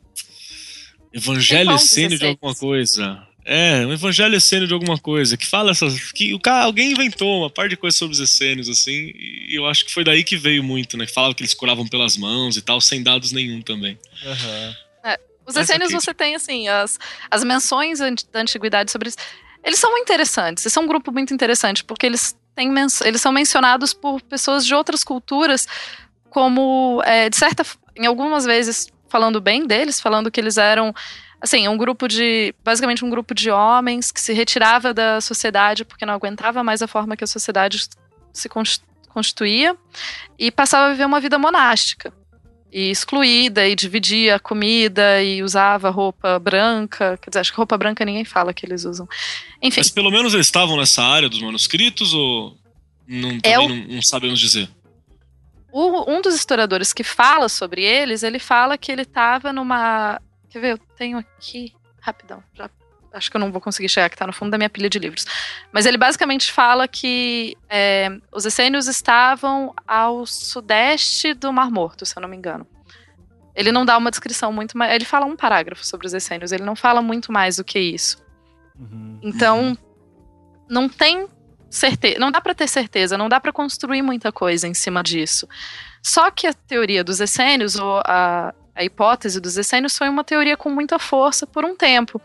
[1.14, 3.22] Evangelho essênio de alguma coisa.
[3.46, 6.12] É, um evangelho essênio de alguma coisa, que fala essas.
[6.12, 9.66] que o cara, alguém inventou uma par de coisas sobre os essênios, assim, e eu
[9.66, 11.06] acho que foi daí que veio muito, né?
[11.06, 13.98] Que falava que eles curavam pelas mãos e tal, sem dados nenhum também.
[14.26, 14.76] Aham.
[15.46, 16.00] Os Mas essênios ok.
[16.00, 16.98] você tem, assim, as,
[17.30, 19.18] as menções da antiguidade sobre isso.
[19.64, 20.66] Eles são muito interessantes.
[20.66, 22.74] Eles são um grupo muito interessante, porque eles, têm
[23.06, 25.68] eles são mencionados por pessoas de outras culturas,
[26.30, 27.66] como, é, de certa.
[27.96, 30.94] em algumas vezes, falando bem deles, falando que eles eram.
[31.44, 32.56] Assim, um grupo de.
[32.64, 36.88] Basicamente, um grupo de homens que se retirava da sociedade porque não aguentava mais a
[36.88, 37.86] forma que a sociedade
[38.32, 39.76] se cons- constituía
[40.40, 42.14] e passava a viver uma vida monástica
[42.72, 47.20] e excluída e dividia a comida e usava roupa branca.
[47.22, 49.06] Quer dizer, acho que roupa branca ninguém fala que eles usam.
[49.62, 52.58] Enfim, Mas pelo menos eles estavam nessa área dos manuscritos ou
[53.06, 54.70] não, É o- não, não sabemos dizer?
[55.76, 60.22] um dos historiadores que fala sobre eles, ele fala que ele estava numa.
[60.54, 60.72] Quer ver?
[60.74, 61.74] Eu tenho aqui.
[62.00, 62.44] Rapidão.
[62.54, 62.70] Já,
[63.12, 65.00] acho que eu não vou conseguir chegar, que tá no fundo da minha pilha de
[65.00, 65.26] livros.
[65.72, 72.16] Mas ele basicamente fala que é, os essênios estavam ao sudeste do Mar Morto, se
[72.16, 72.68] eu não me engano.
[73.56, 74.94] Ele não dá uma descrição muito mais.
[74.94, 78.24] Ele fala um parágrafo sobre os essênios, ele não fala muito mais do que isso.
[78.78, 79.20] Uhum.
[79.24, 79.76] Então,
[80.70, 81.28] não tem
[81.68, 85.48] certeza, não dá para ter certeza, não dá para construir muita coisa em cima disso.
[86.04, 90.58] Só que a teoria dos essênios, ou a, a hipótese dos essênios, foi uma teoria
[90.58, 92.22] com muita força por um tempo.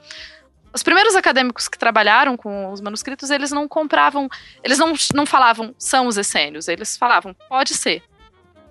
[0.73, 4.29] Os primeiros acadêmicos que trabalharam com os manuscritos, eles não compravam,
[4.63, 8.03] eles não, não falavam são os essênios, eles falavam pode ser.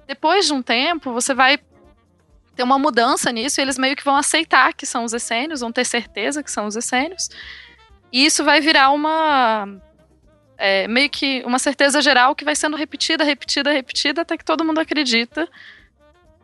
[0.08, 1.60] Depois de um tempo, você vai
[2.56, 5.72] ter uma mudança nisso e eles meio que vão aceitar que são os essênios, vão
[5.72, 7.30] ter certeza que são os essênios.
[8.12, 9.68] E isso vai virar uma.
[10.58, 14.64] é, meio que uma certeza geral que vai sendo repetida, repetida, repetida, até que todo
[14.64, 15.48] mundo acredita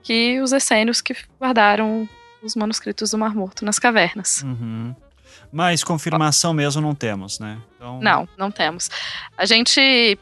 [0.03, 2.07] que os essênios que guardaram
[2.41, 4.43] os manuscritos do Mar Morto nas cavernas.
[4.43, 4.93] Uhum.
[5.51, 7.57] Mas confirmação mesmo não temos, né?
[7.75, 8.89] Então, Não, não temos.
[9.37, 10.17] A gente.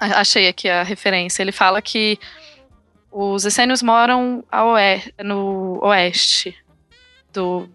[0.00, 1.42] Achei aqui a referência.
[1.42, 2.18] Ele fala que
[3.10, 6.54] os essênios moram ao oe- no oeste
[7.32, 7.66] do,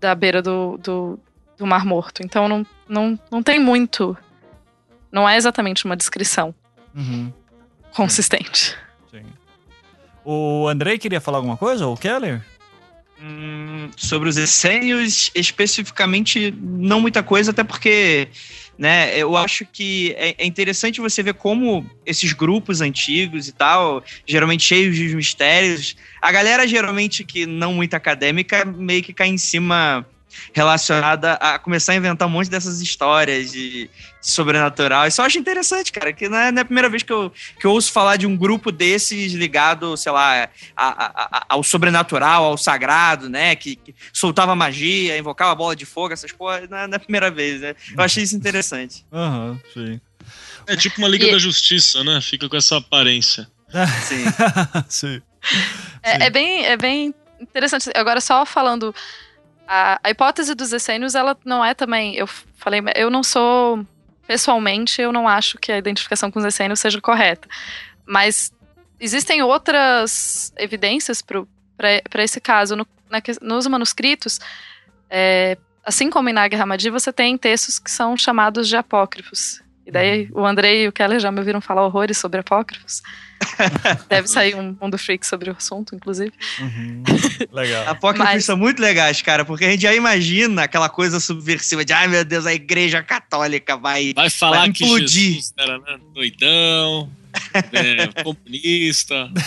[0.00, 1.18] da beira do, do,
[1.56, 2.20] do Mar Morto.
[2.22, 4.16] Então não, não, não tem muito.
[5.12, 6.52] Não é exatamente uma descrição
[6.94, 7.32] Uhum.
[7.94, 8.76] consistente.
[10.24, 11.86] O Andrei queria falar alguma coisa?
[11.86, 12.42] Ou o Keller?
[13.20, 18.28] Hum, sobre os essênios, especificamente, não muita coisa, até porque
[18.76, 24.02] né, eu acho que é, é interessante você ver como esses grupos antigos e tal,
[24.26, 29.38] geralmente cheios de mistérios, a galera geralmente que não muito acadêmica meio que cai em
[29.38, 30.04] cima
[30.52, 33.88] relacionada a começar a inventar um monte dessas histórias de
[34.20, 35.06] sobrenatural.
[35.06, 37.30] Isso eu acho interessante, cara, que não é, não é a primeira vez que eu,
[37.60, 41.62] que eu ouço falar de um grupo desses ligado, sei lá, a- a- a- ao
[41.62, 43.54] sobrenatural, ao sagrado, né?
[43.54, 47.00] Que, que soltava magia, invocava bola de fogo, essas porra, não é, não é a
[47.00, 47.74] primeira vez, né?
[47.96, 49.04] Eu achei isso interessante.
[49.12, 50.00] Aham, sim.
[50.66, 52.18] É tipo uma Liga E- da Justiça, né?
[52.22, 53.46] Fica com essa aparência.
[54.08, 54.24] Sim.
[54.88, 55.22] sim.
[55.42, 55.62] Sim.
[56.02, 57.90] É, é bem, é bem interessante.
[57.94, 58.94] Agora, só falando.
[59.66, 62.14] A, a hipótese dos essênios, ela não é também.
[62.16, 63.84] Eu falei, eu não sou.
[64.26, 67.46] Pessoalmente, eu não acho que a identificação com os essênios seja correta.
[68.06, 68.52] Mas
[68.98, 72.74] existem outras evidências para esse caso.
[72.76, 74.40] No- na nos manuscritos,
[75.10, 79.62] é, assim como em Nag Hammadi, você tem textos que são chamados de apócrifos.
[79.86, 83.02] E daí o Andrei e o Keller já me ouviram falar horrores sobre apócrifos.
[84.08, 86.32] Deve sair um mundo freak sobre o assunto, inclusive.
[86.58, 87.02] Uhum.
[87.52, 87.86] Legal.
[87.88, 91.92] Apócrifos Mas- são muito legais, cara, porque a gente já imagina aquela coisa subversiva de,
[91.92, 94.12] ai meu Deus, a igreja católica vai.
[94.14, 95.08] Vai falar Vai que implodir.
[95.34, 97.10] Jesus era né, doidão,
[97.72, 99.30] é, comunista.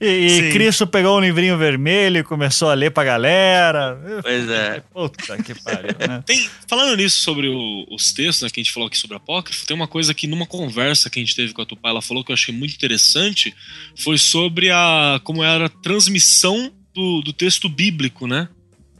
[0.00, 0.06] E,
[0.48, 0.52] e.
[0.52, 3.98] Cristo pegou um livrinho vermelho e começou a ler pra galera.
[4.22, 4.80] Pois é.
[4.92, 6.22] Puta que pariu, né?
[6.26, 9.66] Tem, falando nisso sobre o- os textos né, que a gente falou aqui sobre apócrifo,
[9.66, 12.22] tem uma coisa que numa conversa que a gente teve com a Tupá, ela falou
[12.22, 13.54] que eu achei muito interessante,
[13.96, 18.48] foi sobre a como era a transmissão do, do texto bíblico, né?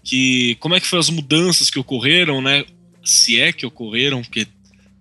[0.03, 2.65] Que como é que foram as mudanças que ocorreram, né?
[3.05, 4.47] Se é que ocorreram, porque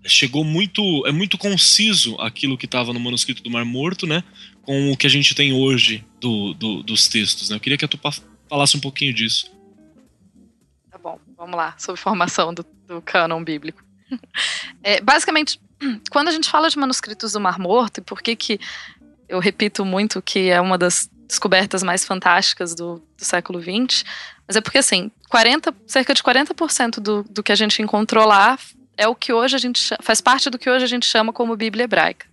[0.06, 4.24] chegou muito, é muito conciso aquilo que estava no manuscrito do Mar Morto, né?
[4.62, 7.56] Com o que a gente tem hoje do, do- dos textos, né?
[7.56, 8.12] Eu queria que a Tupá
[8.50, 9.52] falasse um pouquinho disso.
[10.90, 13.84] Tá bom, vamos lá, sobre formação do, do cânon bíblico.
[14.84, 15.60] É, basicamente,
[16.12, 18.60] quando a gente fala de manuscritos do Mar Morto, e por que que
[19.28, 24.04] eu repito muito que é uma das descobertas mais fantásticas do, do século XX,
[24.48, 28.60] mas é porque, assim, 40, cerca de 40% do, do que a gente encontrou lá
[28.98, 31.34] é o que hoje a gente cha- faz parte do que hoje a gente chama
[31.34, 32.28] como Bíblia hebraica.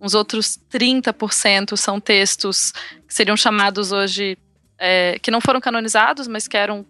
[0.00, 2.72] Uns outros 30% são textos
[3.06, 4.38] que seriam chamados hoje,
[4.78, 6.86] é, que não foram canonizados, mas que eram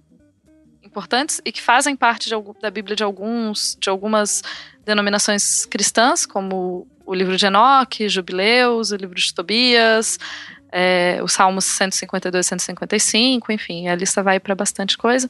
[0.83, 4.43] importantes e que fazem parte de, da Bíblia de alguns de algumas
[4.85, 10.19] denominações cristãs, como o livro de Enoque, Jubileus, o livro de Tobias,
[10.71, 15.29] é, os Salmos 152 e 155, enfim, a lista vai para bastante coisa.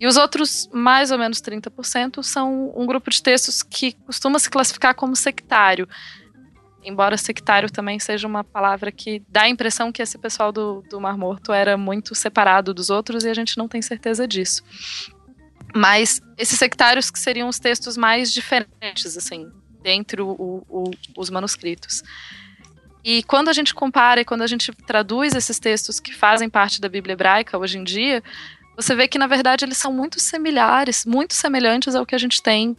[0.00, 4.48] E os outros, mais ou menos 30%, são um grupo de textos que costuma se
[4.48, 5.88] classificar como sectário.
[6.84, 11.00] Embora sectário também seja uma palavra que dá a impressão que esse pessoal do, do
[11.00, 14.62] Mar Morto era muito separado dos outros e a gente não tem certeza disso.
[15.74, 19.50] Mas esses sectários que seriam os textos mais diferentes, assim,
[19.82, 20.64] dentre o,
[21.16, 22.02] os manuscritos.
[23.04, 26.80] E quando a gente compara e quando a gente traduz esses textos que fazem parte
[26.80, 28.22] da Bíblia hebraica hoje em dia,
[28.78, 32.40] você vê que na verdade eles são muito similares, muito semelhantes ao que a gente
[32.40, 32.76] tem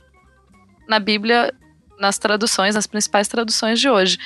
[0.88, 1.54] na Bíblia,
[2.00, 4.18] nas traduções, nas principais traduções de hoje.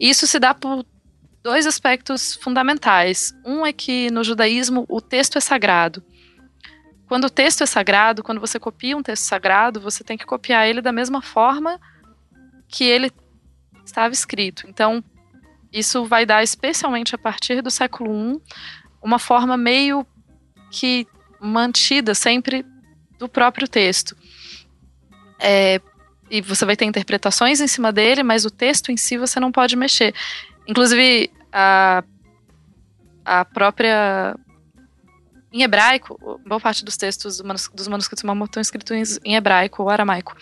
[0.00, 0.86] E isso se dá por
[1.42, 3.34] dois aspectos fundamentais.
[3.44, 6.02] Um é que no judaísmo o texto é sagrado.
[7.06, 10.66] Quando o texto é sagrado, quando você copia um texto sagrado, você tem que copiar
[10.66, 11.78] ele da mesma forma
[12.66, 13.12] que ele
[13.84, 14.66] estava escrito.
[14.66, 15.04] Então,
[15.70, 18.40] isso vai dar, especialmente a partir do século I,
[19.02, 20.06] uma forma meio
[20.70, 21.06] que
[21.40, 22.64] mantida sempre
[23.18, 24.16] do próprio texto.
[25.38, 25.80] É,
[26.30, 29.50] e você vai ter interpretações em cima dele, mas o texto em si você não
[29.50, 30.14] pode mexer.
[30.66, 32.04] Inclusive, a,
[33.24, 34.34] a própria
[35.50, 37.40] em hebraico, boa parte dos textos
[37.72, 40.36] dos manuscritos Mamor estão escritos em hebraico ou aramaico.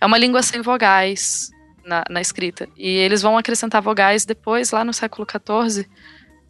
[0.00, 1.50] É uma língua sem vogais
[1.84, 2.68] na, na, escrita.
[2.76, 5.88] E eles vão acrescentar vogais depois, lá no século XIV,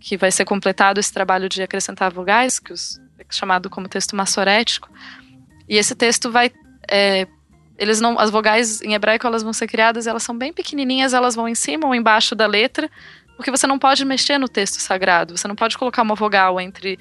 [0.00, 2.98] que vai ser completado esse trabalho de acrescentar vogais, que os,
[3.31, 4.90] chamado como texto massorético.
[5.68, 6.50] E esse texto vai.
[6.90, 7.26] É,
[7.76, 11.35] eles não, as vogais em hebraico elas vão ser criadas, elas são bem pequenininhas, elas
[11.35, 12.90] vão em cima ou embaixo da letra,
[13.37, 15.37] porque você não pode mexer no texto sagrado.
[15.37, 16.98] Você não pode colocar uma vogal entre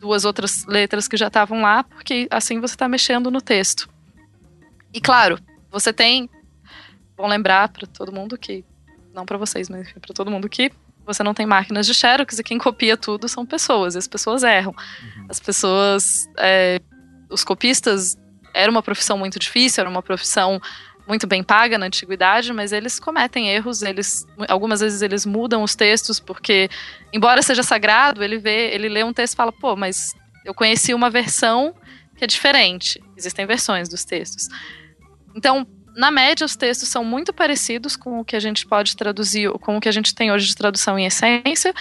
[0.00, 3.88] duas outras letras que já estavam lá, porque assim você está mexendo no texto.
[4.92, 5.38] E claro,
[5.70, 6.30] você tem.
[7.16, 8.64] Bom lembrar para todo mundo que.
[9.12, 10.70] Não para vocês, mas para todo mundo que
[11.08, 14.42] você não tem máquinas de Xerox e quem copia tudo são pessoas, e as pessoas
[14.42, 14.72] erram.
[14.72, 15.26] Uhum.
[15.28, 16.28] As pessoas.
[16.36, 16.78] É,
[17.30, 18.16] os copistas
[18.54, 20.60] era uma profissão muito difícil, era uma profissão
[21.06, 25.74] muito bem paga na antiguidade, mas eles cometem erros, eles algumas vezes eles mudam os
[25.74, 26.68] textos porque
[27.12, 30.92] embora seja sagrado, ele vê, ele lê um texto e fala: "Pô, mas eu conheci
[30.92, 31.74] uma versão
[32.16, 33.02] que é diferente".
[33.16, 34.48] Existem versões dos textos.
[35.34, 35.66] Então,
[35.98, 39.76] na média, os textos são muito parecidos com o que a gente pode traduzir, com
[39.76, 41.74] o que a gente tem hoje de tradução em essência,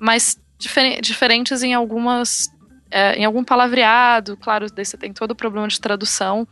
[0.00, 2.48] mas difer diferentes em algumas,
[2.90, 4.36] é, em algum palavreado.
[4.36, 6.46] Claro, daí você tem todo o problema de tradução.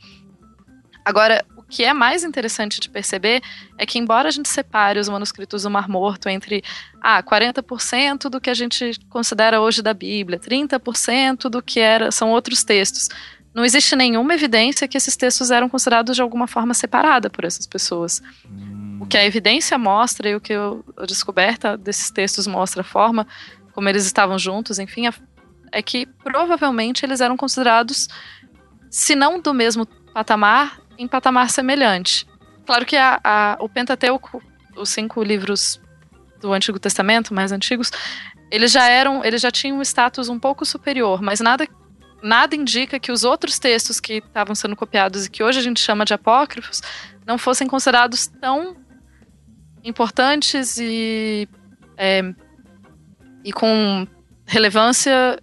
[1.04, 3.42] Agora, que é mais interessante de perceber
[3.76, 6.62] é que, embora a gente separe os manuscritos do Mar Morto entre
[7.00, 12.30] ah, 40% do que a gente considera hoje da Bíblia, 30% do que era, são
[12.30, 13.08] outros textos,
[13.52, 17.66] não existe nenhuma evidência que esses textos eram considerados de alguma forma separada por essas
[17.66, 18.22] pessoas.
[19.00, 23.26] O que a evidência mostra e o que a descoberta desses textos mostra a forma
[23.72, 25.04] como eles estavam juntos, enfim,
[25.72, 28.08] é que provavelmente eles eram considerados,
[28.90, 32.26] se não do mesmo patamar, em patamar semelhante.
[32.66, 34.42] Claro que a, a, o Pentateuco,
[34.76, 35.80] os cinco livros
[36.40, 37.90] do Antigo Testamento, mais antigos,
[38.50, 41.66] eles já eram, eles já tinham um status um pouco superior, mas nada
[42.22, 45.80] nada indica que os outros textos que estavam sendo copiados e que hoje a gente
[45.80, 46.80] chama de apócrifos
[47.26, 48.76] não fossem considerados tão
[49.84, 51.48] importantes e,
[51.96, 52.34] é,
[53.44, 54.06] e com
[54.46, 55.38] relevância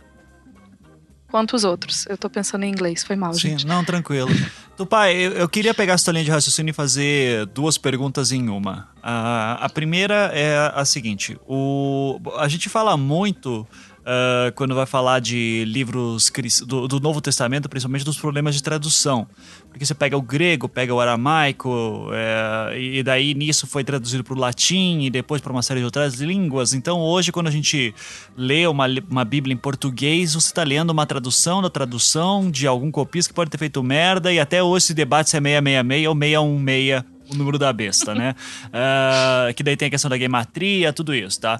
[1.29, 2.05] quanto os outros.
[2.07, 3.67] Eu tô pensando em inglês, foi mal, Sim, gente.
[3.67, 4.29] não, tranquilo.
[4.77, 8.89] Tupai, eu, eu queria pegar essa linha de raciocínio e fazer duas perguntas em uma.
[9.01, 13.67] A, a primeira é a seguinte: o, a gente fala muito
[14.07, 16.31] uh, quando vai falar de livros
[16.65, 19.27] do, do, Novo Testamento, principalmente dos problemas de tradução.
[19.69, 24.33] Porque você pega o grego, pega o aramaico, é, e daí nisso foi traduzido para
[24.33, 26.73] o latim e depois para uma série de outras línguas.
[26.73, 27.93] Então hoje, quando a gente
[28.35, 32.89] lê uma, uma Bíblia em português, você está lendo uma tradução da tradução de algum
[32.89, 36.15] copista que pode ter feito merda, e até hoje se debate se é 666 ou
[36.15, 38.35] 616 o número da besta, né?
[38.67, 41.59] Uh, que daí tem a questão da gematria, tudo isso, tá?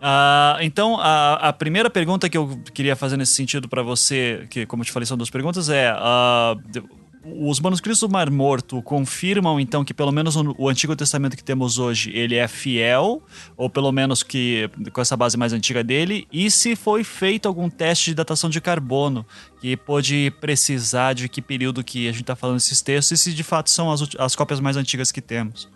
[0.00, 4.64] Uh, então, a, a, primeira pergunta que eu queria fazer nesse sentido para você, que
[4.64, 5.92] como eu te falei são duas perguntas, é...
[5.92, 11.44] Uh, os manuscritos do Mar Morto confirmam então que pelo menos o Antigo Testamento que
[11.44, 13.22] temos hoje ele é fiel,
[13.58, 17.68] ou pelo menos que com essa base mais antiga dele, e se foi feito algum
[17.68, 19.26] teste de datação de carbono
[19.60, 23.34] que pode precisar de que período que a gente está falando esses textos e se
[23.34, 25.68] de fato são as, as cópias mais antigas que temos.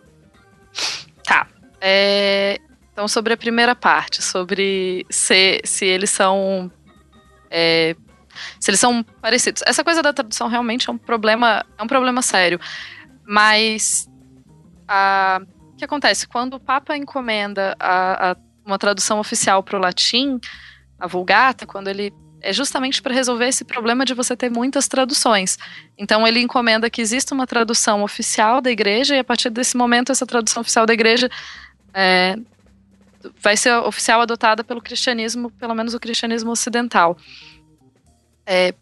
[1.25, 1.47] Tá.
[1.79, 2.59] É,
[2.95, 6.71] então sobre a primeira parte, sobre se, se eles são
[7.51, 7.97] é,
[8.61, 9.63] se eles são parecidos.
[9.67, 12.61] Essa coisa da tradução realmente é um problema, é um problema sério.
[13.27, 14.09] Mas
[14.87, 15.41] a,
[15.73, 16.29] o que acontece?
[16.29, 20.41] Quando o Papa encomenda a, a uma tradução oficial para o latim,
[20.99, 25.59] a Vulgata, quando ele é justamente para resolver esse problema de você ter muitas traduções.
[25.99, 30.13] Então ele encomenda que exista uma tradução oficial da igreja e a partir desse momento
[30.13, 31.29] essa tradução oficial da igreja
[31.93, 32.37] é,
[33.41, 37.17] vai ser oficial adotada pelo cristianismo, pelo menos o cristianismo ocidental.
[38.47, 38.75] É,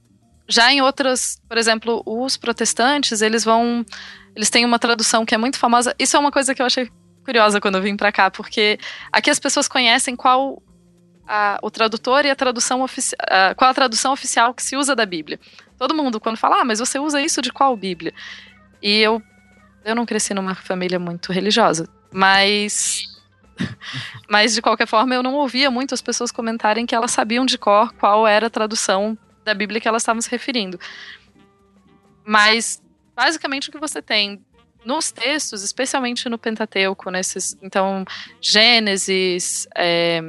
[0.48, 3.84] já em outras, por exemplo, os protestantes, eles vão,
[4.34, 5.94] eles têm uma tradução que é muito famosa.
[5.98, 6.90] Isso é uma coisa que eu achei
[7.24, 8.78] curiosa quando eu vim para cá, porque
[9.10, 10.60] aqui as pessoas conhecem qual
[11.26, 13.18] a, o tradutor e a tradução oficial.
[13.56, 15.38] Qual a tradução oficial que se usa da Bíblia?
[15.78, 18.12] Todo mundo, quando fala, ah, mas você usa isso de qual Bíblia?
[18.82, 19.22] E eu,
[19.84, 23.11] eu não cresci numa família muito religiosa, mas.
[24.28, 27.92] mas, de qualquer forma, eu não ouvia muitas pessoas comentarem que elas sabiam de cor
[27.94, 30.78] qual era a tradução da Bíblia que elas estavam se referindo.
[32.24, 32.82] Mas,
[33.14, 34.40] basicamente, o que você tem
[34.84, 38.04] nos textos, especialmente no Pentateuco, nesses, então,
[38.40, 40.20] Gênesis, é,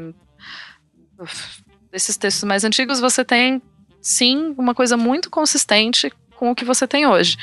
[1.92, 3.62] desses textos mais antigos, você tem
[4.02, 7.38] sim uma coisa muito consistente com o que você tem hoje.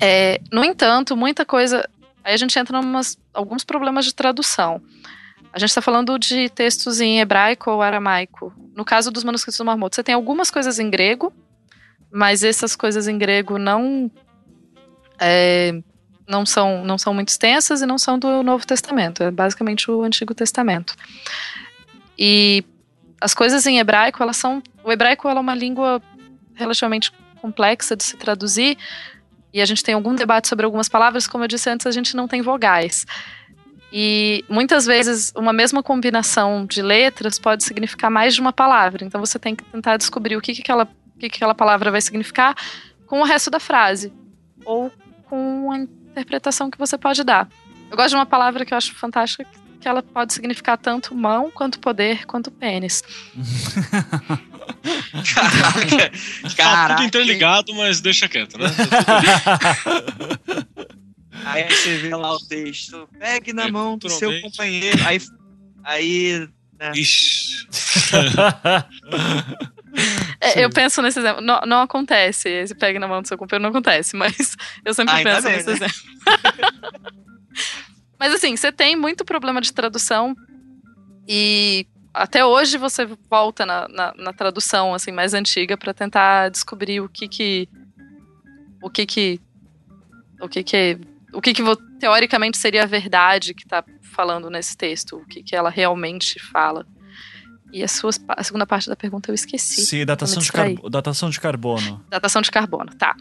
[0.00, 1.88] É, no entanto, muita coisa.
[2.26, 2.92] Aí a gente entra em
[3.32, 4.82] alguns problemas de tradução.
[5.52, 8.52] A gente está falando de textos em hebraico ou aramaico.
[8.74, 11.32] No caso dos manuscritos do Marmoto, você tem algumas coisas em grego,
[12.10, 14.10] mas essas coisas em grego não
[15.20, 15.80] é,
[16.28, 19.22] não são não são muito extensas e não são do Novo Testamento.
[19.22, 20.96] É basicamente o Antigo Testamento.
[22.18, 22.64] E
[23.20, 24.60] as coisas em hebraico, elas são.
[24.82, 26.02] O hebraico é uma língua
[26.54, 28.76] relativamente complexa de se traduzir.
[29.52, 32.16] E a gente tem algum debate sobre algumas palavras, como eu disse antes, a gente
[32.16, 33.06] não tem vogais.
[33.92, 39.04] E muitas vezes uma mesma combinação de letras pode significar mais de uma palavra.
[39.04, 41.90] Então você tem que tentar descobrir o que, que, aquela, o que, que aquela palavra
[41.90, 42.54] vai significar
[43.06, 44.12] com o resto da frase.
[44.64, 44.90] Ou
[45.24, 47.48] com a interpretação que você pode dar.
[47.90, 49.46] Eu gosto de uma palavra que eu acho fantástica,
[49.80, 53.02] que ela pode significar tanto mão, quanto poder, quanto pênis.
[55.34, 56.12] Caraca.
[56.56, 58.66] Tá tudo interligado, mas deixa quieto, né?
[61.44, 63.08] aí você vê lá o texto.
[63.18, 64.98] Pegue na mão do seu companheiro.
[65.04, 65.20] Aí.
[65.84, 66.48] Aí.
[66.78, 66.92] Né?
[66.94, 67.66] Ixi.
[70.38, 71.40] É, eu penso nesse exemplo.
[71.40, 72.50] Não, não, acontece.
[72.50, 74.54] Esse pegue na mão do seu companheiro não acontece, mas
[74.84, 75.72] eu sempre ah, penso bem, nesse né?
[75.72, 75.96] exemplo.
[78.18, 80.36] Mas assim, você tem muito problema de tradução
[81.26, 81.86] e
[82.16, 87.08] até hoje você volta na, na, na tradução assim mais antiga para tentar descobrir o
[87.08, 87.68] que que
[88.82, 89.40] o que que
[90.40, 90.98] o que que
[91.34, 91.62] o que que
[92.00, 96.86] teoricamente seria a verdade que está falando nesse texto, o que que ela realmente fala.
[97.72, 99.84] E a, sua, a segunda parte da pergunta eu esqueci.
[99.84, 102.02] Sim, datação de, carbo, datação de carbono.
[102.08, 103.14] Datação de carbono, tá.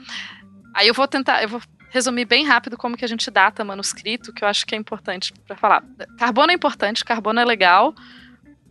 [0.73, 4.31] Aí eu vou tentar, eu vou resumir bem rápido como que a gente data manuscrito,
[4.31, 5.83] que eu acho que é importante para falar.
[6.17, 7.93] Carbono é importante, carbono é legal,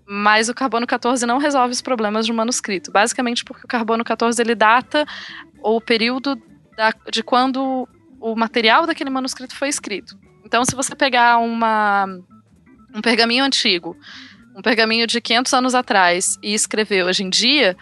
[0.06, 2.90] mas o carbono 14 não resolve os problemas de um manuscrito.
[2.90, 5.06] Basicamente porque o carbono 14 ele data
[5.62, 6.40] o período
[6.76, 7.88] da, de quando
[8.20, 10.18] o material daquele manuscrito foi escrito.
[10.44, 12.06] Então, se você pegar uma,
[12.94, 13.96] um pergaminho antigo,
[14.54, 17.76] um pergaminho de 500 anos atrás e escrever hoje em dia,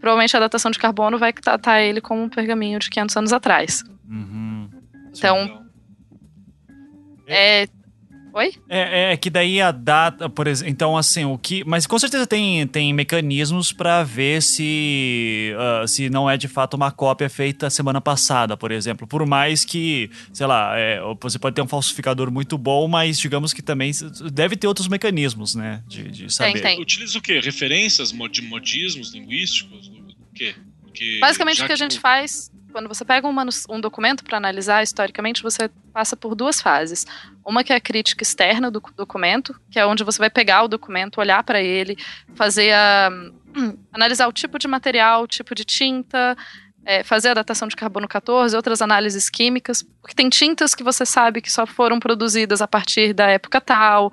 [0.00, 3.84] provavelmente a datação de carbono vai datar ele como um pergaminho de 500 anos atrás.
[4.08, 4.70] Uhum.
[5.14, 5.64] Então.
[7.26, 7.68] É.
[8.34, 8.54] Oi?
[8.68, 12.26] É, é, que daí a data, por exemplo, então assim, o que, mas com certeza
[12.26, 17.68] tem, tem mecanismos para ver se uh, se não é de fato uma cópia feita
[17.68, 19.06] semana passada, por exemplo.
[19.06, 23.52] Por mais que, sei lá, é, você pode ter um falsificador muito bom, mas digamos
[23.52, 23.92] que também
[24.32, 26.54] deve ter outros mecanismos, né, de, de saber.
[26.54, 26.80] Tem, tem.
[26.80, 27.38] Utiliza o quê?
[27.38, 30.54] Referências, modismos linguísticos, o quê?
[30.80, 33.36] Porque Basicamente o que a gente faz quando você pega um,
[33.68, 37.06] um documento para analisar historicamente, você passa por duas fases.
[37.44, 40.68] Uma que é a crítica externa do documento, que é onde você vai pegar o
[40.68, 41.96] documento, olhar para ele,
[42.34, 43.10] fazer a.
[43.92, 46.36] analisar o tipo de material, o tipo de tinta,
[46.84, 51.06] é, fazer a datação de carbono 14, outras análises químicas, porque tem tintas que você
[51.06, 54.10] sabe que só foram produzidas a partir da época tal.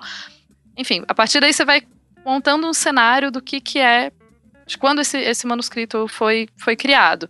[0.76, 1.82] Enfim, a partir daí você vai
[2.24, 4.12] montando um cenário do que, que é
[4.66, 7.28] de quando esse, esse manuscrito foi, foi criado.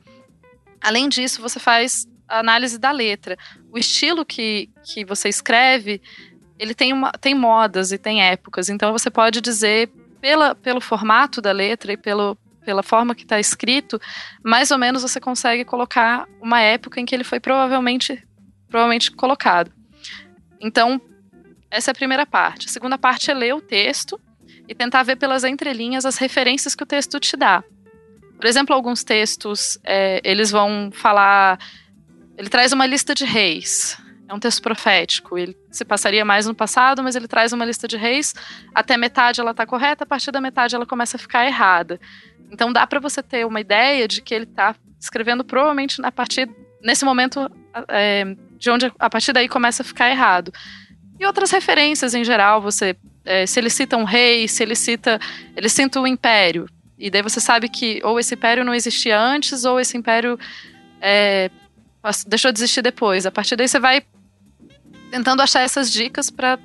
[0.80, 3.36] Além disso, você faz a análise da letra.
[3.72, 6.00] O estilo que, que você escreve,
[6.58, 8.68] ele tem, uma, tem modas e tem épocas.
[8.68, 13.40] Então você pode dizer, pela, pelo formato da letra e pelo, pela forma que está
[13.40, 14.00] escrito,
[14.44, 18.22] mais ou menos você consegue colocar uma época em que ele foi provavelmente,
[18.68, 19.72] provavelmente colocado.
[20.60, 21.00] Então,
[21.70, 22.66] essa é a primeira parte.
[22.66, 24.20] A segunda parte é ler o texto
[24.68, 27.64] e tentar ver pelas entrelinhas as referências que o texto te dá.
[28.40, 31.58] Por exemplo, alguns textos, é, eles vão falar.
[32.38, 33.98] Ele traz uma lista de reis.
[34.26, 35.36] É um texto profético.
[35.36, 38.34] Ele se passaria mais no passado, mas ele traz uma lista de reis.
[38.74, 42.00] Até metade ela está correta, a partir da metade ela começa a ficar errada.
[42.50, 46.48] Então dá para você ter uma ideia de que ele está escrevendo provavelmente a partir
[46.82, 47.46] nesse momento
[47.88, 48.24] é,
[48.56, 50.50] de onde a partir daí começa a ficar errado.
[51.18, 55.20] E outras referências em geral, você é, se ele cita um rei, se ele cita
[55.54, 56.66] ele cita o império,
[57.00, 60.38] e daí você sabe que ou esse império não existia antes ou esse império
[61.00, 61.50] é,
[62.26, 63.24] deixou de existir depois.
[63.24, 64.02] A partir daí você vai
[65.10, 66.58] tentando achar essas dicas para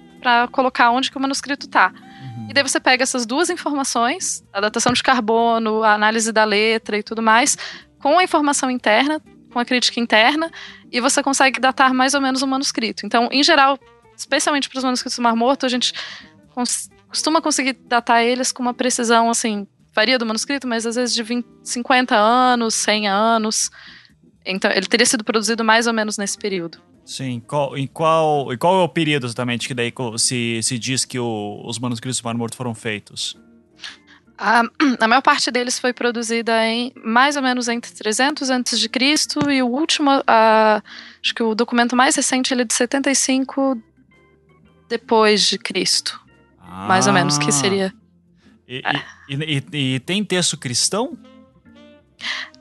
[0.51, 1.91] colocar onde que o manuscrito está.
[1.91, 2.47] Uhum.
[2.49, 6.97] E daí você pega essas duas informações, a datação de carbono, a análise da letra
[6.97, 7.57] e tudo mais,
[7.99, 9.21] com a informação interna,
[9.51, 10.51] com a crítica interna,
[10.91, 13.05] e você consegue datar mais ou menos o manuscrito.
[13.05, 13.79] Então, em geral,
[14.17, 15.93] especialmente para os manuscritos do Mar Morto, a gente
[16.53, 19.65] cons costuma conseguir datar eles com uma precisão, assim,
[19.95, 23.71] varia do manuscrito, mas às vezes de 20, 50 anos, 100 anos.
[24.45, 26.79] Então, ele teria sido produzido mais ou menos nesse período.
[27.05, 31.05] Sim, qual, em, qual, em qual é o período exatamente que daí se, se diz
[31.05, 33.37] que o, os manuscritos do Mar Morto foram feitos?
[34.37, 34.63] A,
[34.99, 39.49] a maior parte deles foi produzida em mais ou menos entre 300 antes de Cristo
[39.49, 40.81] e o último, a,
[41.23, 43.81] acho que o documento mais recente ele é de 75
[44.89, 46.19] depois de Cristo.
[46.59, 46.87] Ah.
[46.87, 47.93] Mais ou menos, que seria.
[48.68, 48.91] E, é.
[49.30, 51.18] e, e, e tem texto cristão?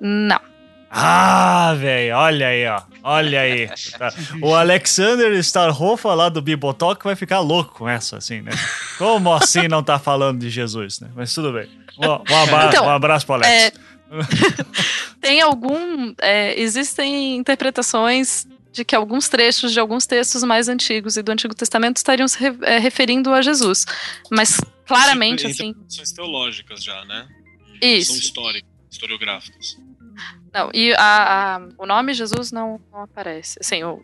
[0.00, 0.40] Não.
[0.90, 2.82] Ah, velho, olha aí, ó.
[3.02, 3.68] Olha aí.
[4.40, 8.52] O Alexander Starhofer lá do Bibotalk vai ficar louco com essa, assim, né?
[8.96, 11.10] Como assim não tá falando de Jesus, né?
[11.14, 11.68] Mas tudo bem.
[11.98, 13.50] Um, um abraço, então, um abraço pro Alex.
[13.50, 13.72] É...
[15.20, 16.14] tem algum.
[16.20, 21.54] É, existem interpretações de que alguns trechos de alguns textos mais antigos e do Antigo
[21.54, 23.86] Testamento estariam se re, é, referindo a Jesus.
[24.30, 25.68] Mas claramente, assim.
[25.68, 27.28] Interpretações teológicas já, né?
[27.80, 28.10] Isso.
[28.10, 29.78] São históricas, historiográficas.
[30.52, 33.56] Não, e a, a, o nome Jesus não, não aparece.
[33.60, 33.94] Assim, o,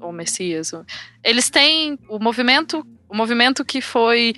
[0.00, 0.72] o, o Messias.
[0.72, 0.84] O,
[1.22, 4.34] eles têm o movimento, o movimento que foi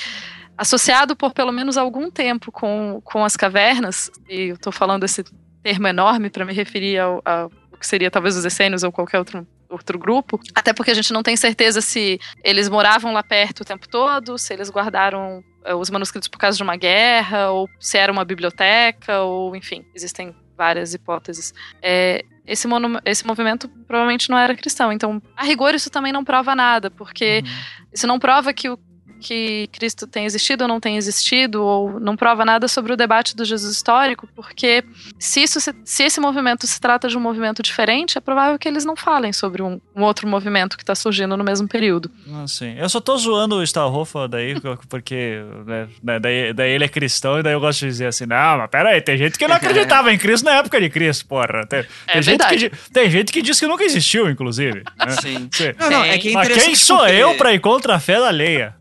[0.56, 5.24] associado por pelo menos algum tempo com, com as cavernas, e eu estou falando esse
[5.62, 9.46] termo enorme para me referir ao, ao que seria talvez os essênios ou qualquer outro
[9.68, 13.64] outro grupo, até porque a gente não tem certeza se eles moravam lá perto o
[13.64, 17.98] tempo todo, se eles guardaram uh, os manuscritos por causa de uma guerra, ou se
[17.98, 21.54] era uma biblioteca, ou enfim, existem várias hipóteses.
[21.82, 22.66] É, esse,
[23.04, 27.42] esse movimento provavelmente não era cristão, então, a rigor, isso também não prova nada, porque
[27.44, 27.86] uhum.
[27.92, 28.78] isso não prova que o
[29.20, 33.36] que Cristo tem existido ou não tem existido, ou não prova nada sobre o debate
[33.36, 34.84] do Jesus histórico, porque
[35.18, 38.68] se, isso se, se esse movimento se trata de um movimento diferente, é provável que
[38.68, 42.10] eles não falem sobre um, um outro movimento que está surgindo no mesmo período.
[42.32, 42.74] Ah, sim.
[42.78, 44.54] Eu só tô zoando o Starhofer daí,
[44.88, 48.26] porque né, né, daí, daí ele é cristão e daí eu gosto de dizer assim,
[48.26, 51.26] não, mas pera aí, tem gente que não acreditava em Cristo na época de Cristo,
[51.26, 51.66] porra.
[51.66, 54.82] Tem, é tem gente que, tem gente que diz que nunca existiu, inclusive.
[54.98, 55.10] Né?
[55.20, 55.48] Sim.
[55.52, 55.72] Sim.
[55.78, 57.12] Não, não, é que é mas quem sou porque...
[57.12, 58.74] eu para ir contra a fé da alheia?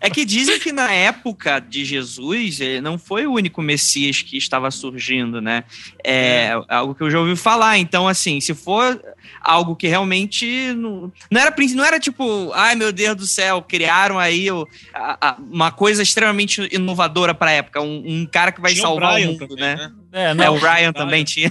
[0.00, 4.36] É que dizem que na época de Jesus ele não foi o único Messias que
[4.36, 5.64] estava surgindo, né?
[6.02, 7.78] É, é algo que eu já ouvi falar.
[7.78, 9.00] Então, assim, se for
[9.40, 14.18] algo que realmente não, não era não era tipo, ai meu Deus do céu, criaram
[14.18, 18.60] aí o, a, a, uma coisa extremamente inovadora para a época, um, um, cara que
[18.60, 19.76] vai tinha salvar o, o mundo, também, né?
[19.76, 19.92] né?
[20.14, 21.50] É, não, é, o Ryan também tinha.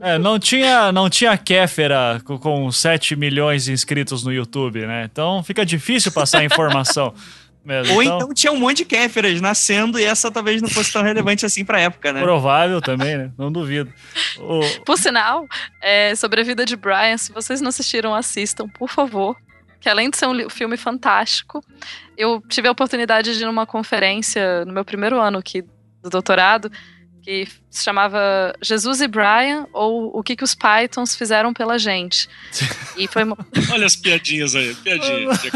[0.00, 0.90] É, não tinha.
[0.90, 5.04] Não tinha Kéfera com, com 7 milhões de inscritos no YouTube, né?
[5.04, 7.12] Então fica difícil passar a informação.
[7.62, 7.94] Mesmo.
[7.94, 8.16] Ou então...
[8.18, 8.32] então...
[8.32, 11.80] tinha um monte de Kéferas nascendo e essa talvez não fosse tão relevante assim pra
[11.80, 12.22] época, né?
[12.22, 13.30] Provável também, né?
[13.36, 13.92] Não duvido.
[14.38, 14.60] O...
[14.84, 15.46] Por sinal,
[15.82, 19.36] é, sobre a vida de Brian, se vocês não assistiram, assistam, por favor.
[19.80, 21.64] Que além de ser um filme fantástico,
[22.16, 25.62] eu tive a oportunidade de ir numa conferência no meu primeiro ano aqui
[26.02, 26.70] do doutorado
[27.26, 32.28] que se chamava Jesus e Brian ou o que, que os Pythons fizeram pela gente.
[32.96, 33.36] E foi uma...
[33.72, 35.50] Olha as piadinhas aí, piadinha de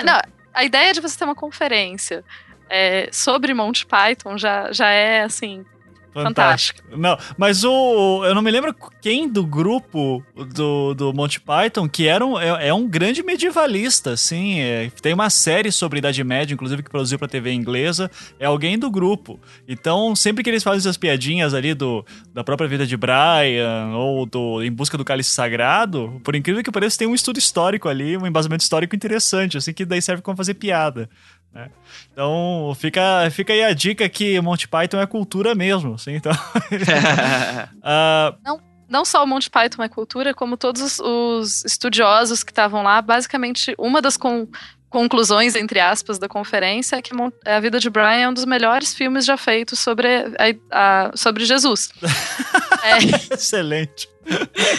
[0.02, 0.22] Não,
[0.54, 2.24] a ideia de você ter uma conferência
[2.70, 5.66] é, sobre Monty Python já, já é assim
[6.12, 6.82] Fantástico.
[6.96, 8.24] Não, mas o.
[8.24, 10.22] Eu não me lembro quem do grupo
[10.54, 14.60] do, do Monty Python, que era um, é, é um grande medievalista, assim.
[14.60, 18.10] É, tem uma série sobre Idade Média, inclusive, que produziu pra TV inglesa.
[18.38, 19.38] É alguém do grupo.
[19.66, 24.26] Então, sempre que eles fazem essas piadinhas ali do, da própria vida de Brian, ou
[24.26, 28.16] do Em Busca do Cálice Sagrado, por incrível que pareça, tem um estudo histórico ali,
[28.16, 31.08] um embasamento histórico interessante, assim, que daí serve como fazer piada.
[31.52, 31.70] Né?
[32.12, 35.94] Então fica, fica aí a dica que Monty Python é cultura mesmo.
[35.94, 36.32] Assim, então...
[36.32, 38.38] uh...
[38.44, 42.82] não, não só o Monty Python é cultura, como todos os, os estudiosos que estavam
[42.82, 44.48] lá, basicamente uma das, com,
[44.90, 48.44] conclusões, entre aspas, da conferência é que Mon- A Vida de Brian é um dos
[48.44, 51.90] melhores filmes já feitos sobre, a- a- sobre Jesus.
[52.80, 54.08] É, Excelente.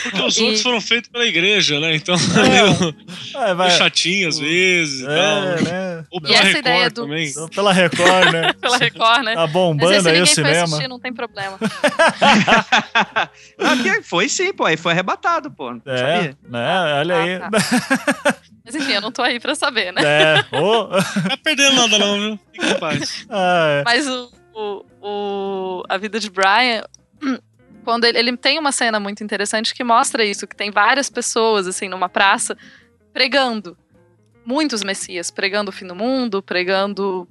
[0.03, 1.95] Porque os E- outros foram feitos pela igreja, né?
[1.95, 2.39] Então, É.
[2.79, 2.95] meio,
[3.35, 3.69] Ah, vai.
[3.71, 5.13] chatinho às vezes e tal.
[5.13, 6.05] É, né?
[6.09, 7.27] Ou E pela essa Record ideia do- também.
[7.27, 8.53] Então, Pela Record, né?
[8.61, 9.33] pela Record, né?
[9.35, 10.63] Tá Mas bombando esse aí o ninguém foi cinema.
[10.63, 11.57] assistir, não tem problema.
[13.57, 14.65] Ah, foi sim, pô.
[14.65, 15.71] Aí foi arrebatado, pô.
[15.73, 16.37] Não É, sabia?
[16.47, 16.93] né?
[16.99, 17.35] Olha aí.
[17.35, 17.49] Ah,
[18.71, 20.01] Mas enfim, eu não tô aí pra saber, né?
[20.03, 20.45] É.
[20.51, 20.89] Não
[21.27, 22.39] tá perdendo nada, não, viu?
[22.53, 23.25] Fique em paz.
[23.29, 23.83] Ah, é.
[23.83, 26.83] Mas o, o, o- a vida de Brian,
[27.83, 31.65] quando ele, ele tem uma cena muito interessante que mostra isso, que tem várias pessoas
[31.67, 32.55] assim numa praça
[33.11, 33.75] pregando,
[34.45, 37.27] muitos messias, pregando o fim do mundo, pregando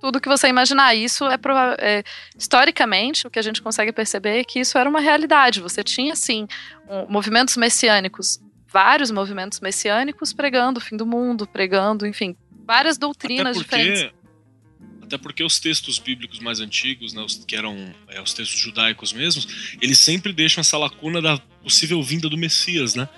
[0.00, 0.94] tudo que você imaginar.
[0.94, 1.38] Isso é,
[1.78, 2.02] é,
[2.36, 5.60] historicamente o que a gente consegue perceber é que isso era uma realidade.
[5.60, 6.46] Você tinha sim
[6.88, 8.40] um- movimentos messiânicos,
[8.72, 12.34] vários movimentos messiânicos pregando o fim do mundo, pregando, enfim,
[12.66, 14.02] várias doutrinas Até diferentes.
[14.02, 18.58] porque, até porque os textos bíblicos mais antigos, né, os, que eram é, os textos
[18.58, 23.08] judaicos mesmos, eles sempre deixam essa lacuna da possível vinda do Messias, né?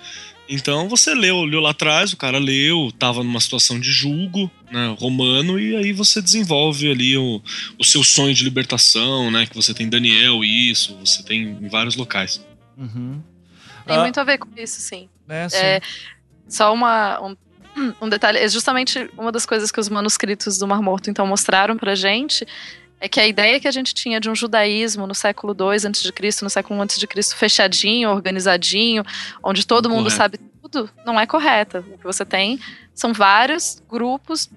[0.47, 4.95] Então você leu, leu lá atrás, o cara leu, tava numa situação de julgo né,
[4.99, 7.41] romano, e aí você desenvolve ali o,
[7.79, 9.47] o seu sonho de libertação, né?
[9.47, 12.45] Que você tem em Daniel isso, você tem em vários locais.
[12.77, 13.23] Uhum.
[13.87, 15.09] Tem Ah, muito a ver com isso, sim.
[15.27, 15.57] Né, sim.
[15.57, 15.81] É,
[16.47, 17.35] só uma, um,
[18.01, 21.77] um detalhe, é justamente uma das coisas que os manuscritos do Mar Morto então mostraram
[21.77, 22.45] pra gente
[22.99, 26.43] é que a ideia que a gente tinha de um judaísmo no século II a.C.,
[26.43, 29.03] no século I a.C., fechadinho, organizadinho,
[29.43, 30.17] onde todo mundo Correto.
[30.17, 31.81] sabe tudo, não é correta.
[31.81, 32.59] O que você tem
[32.93, 34.49] são vários grupos,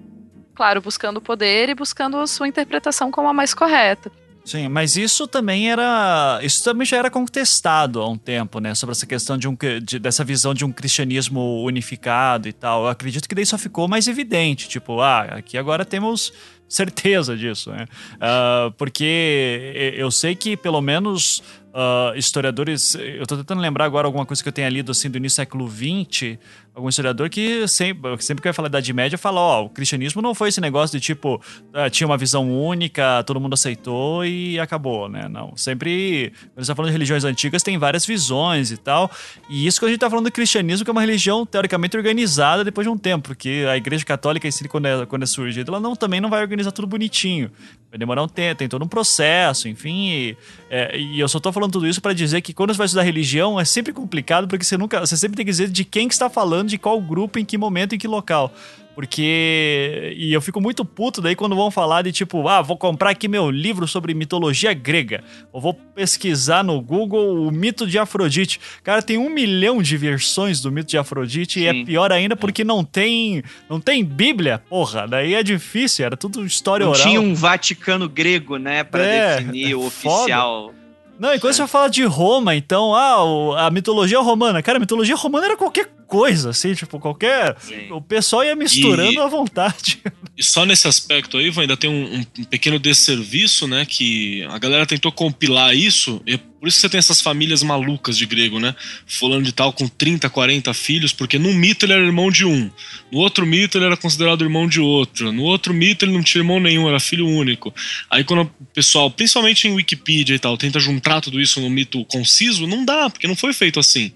[0.55, 4.11] claro, buscando poder e buscando a sua interpretação como a mais correta.
[4.49, 6.39] Sim, mas isso também era.
[6.41, 8.73] Isso também já era contestado há um tempo, né?
[8.73, 12.81] Sobre essa questão de um, de- dessa visão de um cristianismo unificado e tal.
[12.83, 14.67] Eu acredito que daí só ficou mais evidente.
[14.67, 16.33] Tipo, ah, aqui agora temos
[16.69, 17.85] certeza disso, né?
[18.21, 21.41] Ah, porque eu sei que pelo menos
[21.73, 22.95] ah, historiadores.
[22.95, 25.37] Eu tô tentando lembrar agora alguma coisa que eu tenha lido assim do início do
[25.37, 26.37] século XX.
[26.73, 30.21] Algum historiador que sempre, sempre que vai falar da Idade Média fala: ó, o cristianismo
[30.21, 31.41] não foi esse negócio de tipo,
[31.73, 35.27] ah, tinha uma visão única, todo mundo aceitou e acabou, né?
[35.29, 35.55] Não.
[35.55, 39.11] Sempre, quando você tá falando de religiões antigas, tem várias visões e tal.
[39.49, 42.63] E isso que a gente tá falando do cristianismo, que é uma religião teoricamente organizada
[42.63, 45.95] depois de um tempo, porque a Igreja Católica quando é, quando é surgida, ela não,
[45.95, 47.51] também não vai organizar tudo bonitinho.
[47.89, 50.09] Vai demorar um tempo, tem todo um processo, enfim.
[50.09, 50.37] E,
[50.69, 53.03] é, e eu só tô falando tudo isso pra dizer que quando você vai estudar
[53.03, 54.99] religião é sempre complicado, porque você nunca.
[54.99, 57.57] Você sempre tem que dizer de quem que está falando, de qual grupo, em que
[57.57, 58.53] momento, em que local.
[58.95, 60.13] Porque.
[60.17, 63.27] E eu fico muito puto daí quando vão falar de tipo, ah, vou comprar aqui
[63.27, 65.23] meu livro sobre mitologia grega.
[65.53, 68.59] Ou vou pesquisar no Google o mito de Afrodite.
[68.83, 71.85] Cara, tem um milhão de versões do mito de Afrodite e é Sim.
[71.85, 73.43] pior ainda porque não tem.
[73.69, 75.07] Não tem Bíblia, porra.
[75.07, 77.03] Daí é difícil, era tudo história Não oral.
[77.05, 78.83] tinha um Vaticano grego, né?
[78.83, 80.15] Pra É, definir é o foda.
[80.15, 80.73] oficial.
[81.19, 84.61] Não, e quando você fala de Roma, então, ah, a mitologia romana.
[84.63, 87.55] Cara, a mitologia romana era qualquer coisa, assim, tipo, qualquer.
[87.59, 87.91] Sim.
[87.91, 89.99] O pessoal ia misturando E- à vontade.
[90.39, 93.85] E só nesse aspecto aí, Ivan, ainda tem um, um- pequeno desserviço, né?
[93.85, 96.21] Que a galera tentou compilar isso.
[96.25, 98.73] E é por isso que você tem essas famílias malucas de grego, né?
[99.05, 102.71] Fulano de tal com 30, 40 filhos, porque num mito ele era irmão de um.
[103.11, 105.29] No outro mito ele era considerado irmão de outro.
[105.33, 107.73] No outro mito ele não tinha irmão nenhum, era filho único.
[108.09, 112.05] Aí quando o pessoal, principalmente em Wikipedia e tal, tenta juntar tudo isso num mito
[112.05, 114.13] conciso, não dá, porque não foi feito assim.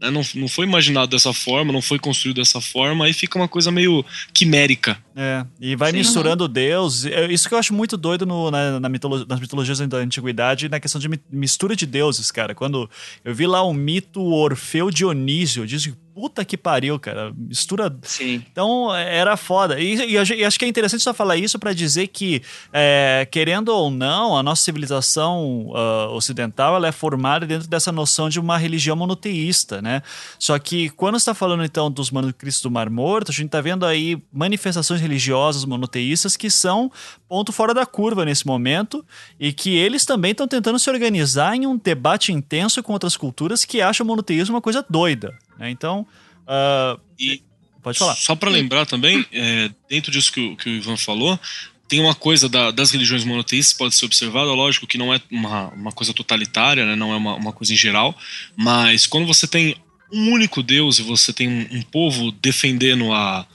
[0.00, 0.10] né?
[0.10, 3.70] Não, não foi imaginado dessa forma, não foi construído dessa forma, aí fica uma coisa
[3.70, 4.98] meio quimérica.
[5.14, 5.98] É, e vai Sim.
[5.98, 7.04] misturando Deus.
[7.04, 10.68] É Isso que eu acho muito doido no- na, na mitolo- nas mitologias da antiguidade,
[10.68, 12.54] na questão de mi- mistura de deuses, cara.
[12.54, 12.88] Quando
[13.24, 17.32] eu vi lá um mito Orfeu Dionísio, eu disse, puta que pariu, cara.
[17.36, 18.44] Mistura Sim.
[18.50, 19.78] Então era foda.
[19.80, 22.42] E, e e acho que é interessante só falar isso pra dizer que,
[22.72, 28.28] é, querendo ou não, a nossa civilização ah, ocidental ela é formada dentro dessa noção
[28.28, 30.02] de uma religião monoteísta, né?
[30.38, 33.86] Só que quando está falando então dos manuscritos do Mar Morto, a gente tá vendo
[33.86, 36.90] aí manifestações religiosas monoteístas que são
[37.28, 39.04] ponto fora da curva nesse momento
[39.38, 43.64] e que eles também estão tentando se organizar em um debate intenso com outras culturas
[43.64, 45.70] que acham o monoteísmo uma coisa doida, né?
[45.70, 46.04] Então,
[46.48, 47.42] ah, E
[47.82, 48.16] pode falar.
[48.16, 51.38] Só para lembrar também, é, dentro disso que o, que o Ivan falou,
[51.86, 55.68] tem uma coisa da- das religiões monoteístas pode ser observada, lógico que não é uma,
[55.68, 58.16] uma coisa totalitária, né, não é uma, uma coisa em geral,
[58.56, 59.76] mas quando você tem
[60.12, 63.46] um único Deus e você tem um, um povo defendendo a,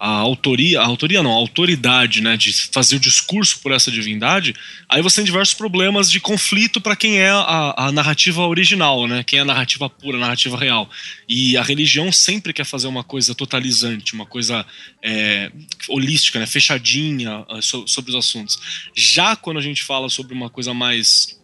[0.00, 4.54] a autoria, a autoria não, a autoridade, né, de fazer o discurso por essa divindade,
[4.88, 9.22] aí você tem diversos problemas de conflito para quem é a, a, narrativa original, né,
[9.22, 10.88] quem é a narrativa pura, a narrativa real.
[11.28, 14.64] E a religião sempre quer fazer uma coisa totalizante, uma coisa
[15.02, 15.52] é,
[15.86, 18.58] holística, né, fechadinha é, sobre os assuntos.
[18.96, 21.39] Já quando a gente fala sobre uma coisa mais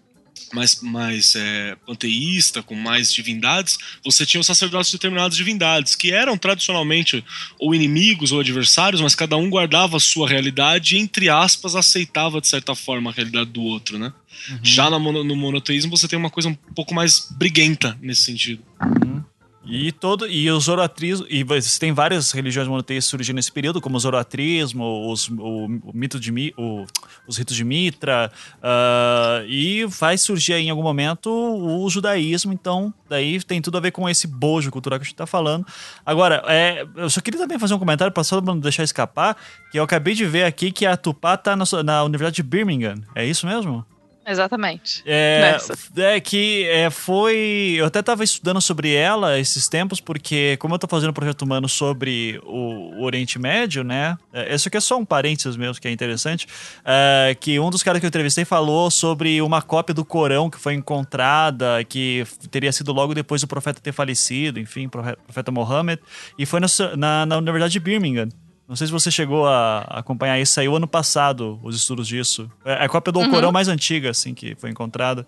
[0.52, 6.12] mais, mais é, panteísta, com mais divindades, você tinha os sacerdotes de determinadas divindades, que
[6.12, 7.24] eram tradicionalmente
[7.58, 12.40] ou inimigos ou adversários, mas cada um guardava a sua realidade e, entre aspas, aceitava
[12.40, 14.12] de certa forma a realidade do outro, né?
[14.50, 14.58] Uhum.
[14.62, 18.62] Já no, no monoteísmo você tem uma coisa um pouco mais briguenta nesse sentido.
[18.80, 19.22] Uhum.
[19.66, 23.96] E todo e o zoroatrismo e você tem várias religiões monoteístas surgindo nesse período, como
[23.96, 26.84] o zoroatrismo, os, o, o mito de o,
[27.26, 32.52] os ritos de Mitra, uh, e vai surgir aí em algum momento o judaísmo.
[32.52, 35.66] Então, daí tem tudo a ver com esse bojo cultural que a gente está falando.
[36.04, 39.36] Agora, é, eu só queria também fazer um comentário para só não deixar escapar,
[39.72, 42.96] que eu acabei de ver aqui que a Tupá tá na, na Universidade de Birmingham.
[43.14, 43.84] É isso mesmo?
[44.26, 45.04] Exatamente.
[45.06, 45.56] É,
[45.98, 47.76] é que é, foi.
[47.76, 51.42] Eu até estava estudando sobre ela esses tempos, porque, como eu estou fazendo um projeto
[51.42, 54.18] humano sobre o, o Oriente Médio, né?
[54.32, 56.48] É, isso aqui é só um parênteses mesmo, que é interessante.
[56.84, 60.58] É, que um dos caras que eu entrevistei falou sobre uma cópia do Corão que
[60.58, 66.02] foi encontrada, que teria sido logo depois do profeta ter falecido, enfim, profeta Mohammed,
[66.36, 66.66] e foi na,
[66.96, 68.28] na, na Universidade de Birmingham.
[68.68, 70.54] Não sei se você chegou a acompanhar isso.
[70.54, 72.50] Saiu ano passado os estudos disso.
[72.64, 73.26] É a cópia do uhum.
[73.26, 75.26] Alcorão mais antiga, assim, que foi encontrada.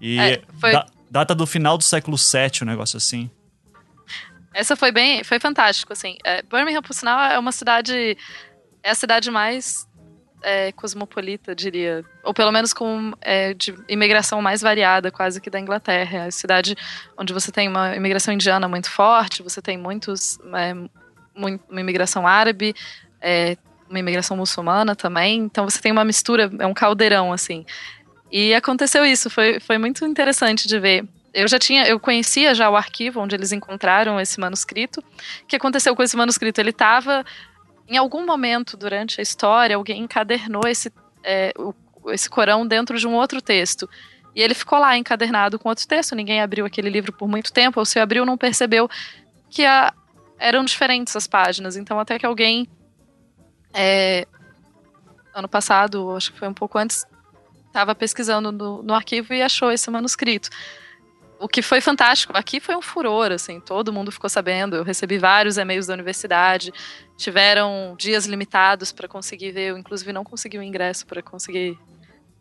[0.00, 0.72] E é, foi...
[0.72, 3.30] da, data do final do século VII, um negócio assim.
[4.52, 6.16] Essa foi bem, foi fantástico, assim.
[6.24, 8.16] É, Birmingham, por sinal, é uma cidade,
[8.82, 9.86] é a cidade mais
[10.42, 15.60] é, cosmopolita, diria, ou pelo menos com é, de imigração mais variada, quase que da
[15.60, 16.18] Inglaterra.
[16.18, 16.76] É a cidade
[17.18, 20.74] onde você tem uma imigração indiana muito forte, você tem muitos é,
[21.36, 22.74] uma imigração árabe,
[23.20, 23.56] é,
[23.88, 25.40] uma imigração muçulmana também.
[25.40, 27.64] Então você tem uma mistura, é um caldeirão, assim.
[28.30, 31.04] E aconteceu isso, foi, foi muito interessante de ver.
[31.32, 35.00] Eu já tinha, eu conhecia já o arquivo onde eles encontraram esse manuscrito.
[35.42, 36.60] O que aconteceu com esse manuscrito?
[36.60, 37.24] Ele estava,
[37.86, 40.90] em algum momento durante a história, alguém encadernou esse,
[41.22, 41.74] é, o,
[42.10, 43.88] esse Corão dentro de um outro texto.
[44.34, 46.14] E ele ficou lá encadernado com outro texto.
[46.14, 48.88] Ninguém abriu aquele livro por muito tempo, ou se abriu, não percebeu
[49.50, 49.92] que a,
[50.38, 51.76] eram diferentes as páginas.
[51.76, 52.68] Então, até que alguém,
[53.72, 54.26] é,
[55.34, 57.04] ano passado, acho que foi um pouco antes,
[57.66, 60.48] estava pesquisando no, no, arquivo e achou esse manuscrito.
[61.38, 64.76] O que foi fantástico, aqui foi um furor, assim, todo mundo ficou sabendo.
[64.76, 66.72] Eu recebi vários e-mails da universidade,
[67.16, 71.78] tiveram dias limitados para conseguir ver, eu inclusive não consegui o ingresso para conseguir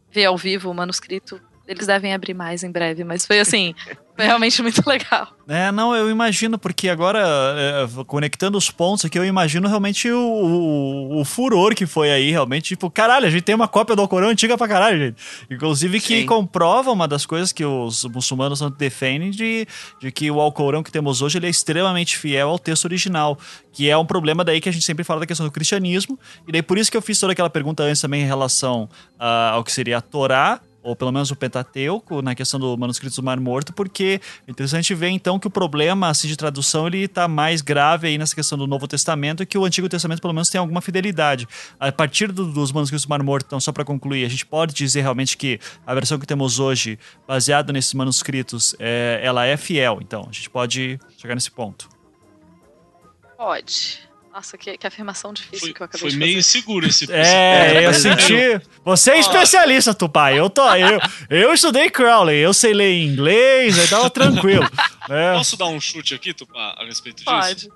[0.09, 3.73] ver ao vivo o manuscrito eles devem abrir mais em breve, mas foi assim,
[4.15, 5.27] foi realmente muito legal.
[5.47, 10.17] É, não, eu imagino, porque agora, é, conectando os pontos aqui, eu imagino realmente o,
[10.17, 14.01] o, o, furor que foi aí, realmente, tipo, caralho, a gente tem uma cópia do
[14.01, 15.21] Alcorão antiga pra caralho, gente.
[15.51, 16.25] Inclusive que Sim.
[16.25, 19.67] comprova uma das coisas que os muçulmanos defendem de,
[19.99, 23.37] de que o Alcorão que temos hoje, ele é extremamente fiel ao texto original,
[23.71, 26.51] que é um problema daí que a gente sempre fala da questão do cristianismo, e
[26.51, 28.89] daí por isso que eu fiz toda aquela pergunta antes também em relação
[29.19, 33.15] uh, ao que seria a Torá, ou pelo menos o Pentateuco, na questão do manuscrito
[33.15, 36.99] do Mar Morto, porque é interessante ver então que o problema assim, de tradução ele
[36.99, 40.33] está mais grave aí nessa questão do Novo Testamento e que o Antigo Testamento pelo
[40.33, 41.47] menos tem alguma fidelidade.
[41.79, 44.75] A partir do, dos manuscritos do Mar Morto, então só para concluir, a gente pode
[44.75, 49.97] dizer realmente que a versão que temos hoje, baseada nesses manuscritos, é, ela é fiel.
[50.01, 51.89] Então a gente pode chegar nesse ponto.
[53.35, 54.07] Pode.
[54.35, 57.85] Nossa, que, que afirmação difícil foi, que eu acabei foi de meio inseguro esse É,
[57.85, 58.61] eu senti.
[58.83, 60.37] Você é especialista, Tupai.
[60.37, 64.69] Eu, tô, eu, eu estudei Crowley, eu sei ler inglês, aí tava tranquilo.
[65.07, 65.33] É.
[65.35, 67.31] Posso dar um chute aqui, Tupá, a respeito disso?
[67.31, 67.69] Pode.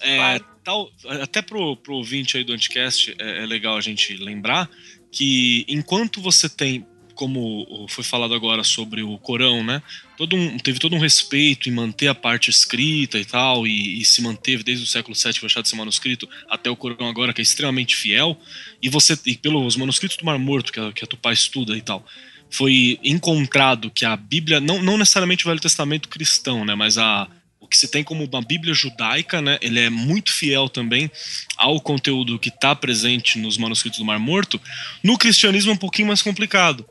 [0.00, 0.88] É, tal,
[1.20, 4.70] até pro, pro ouvinte aí do Anticast, é, é legal a gente lembrar
[5.12, 6.86] que enquanto você tem
[7.16, 9.82] como foi falado agora sobre o Corão, né?
[10.16, 14.04] Todo um, teve todo um respeito em manter a parte escrita e tal, e, e
[14.04, 17.40] se manteve desde o século VII, deixar de ser manuscrito, até o Corão agora, que
[17.40, 18.38] é extremamente fiel,
[18.80, 21.80] e você, e pelos manuscritos do Mar Morto, que a, que a Tupá estuda e
[21.80, 22.06] tal,
[22.50, 26.74] foi encontrado que a Bíblia, não, não necessariamente o Velho Testamento cristão, né?
[26.74, 27.28] Mas a,
[27.60, 29.58] o que se tem como uma Bíblia judaica, né?
[29.60, 31.10] Ele é muito fiel também
[31.56, 34.60] ao conteúdo que está presente nos manuscritos do Mar Morto.
[35.02, 36.86] No cristianismo é um pouquinho mais complicado.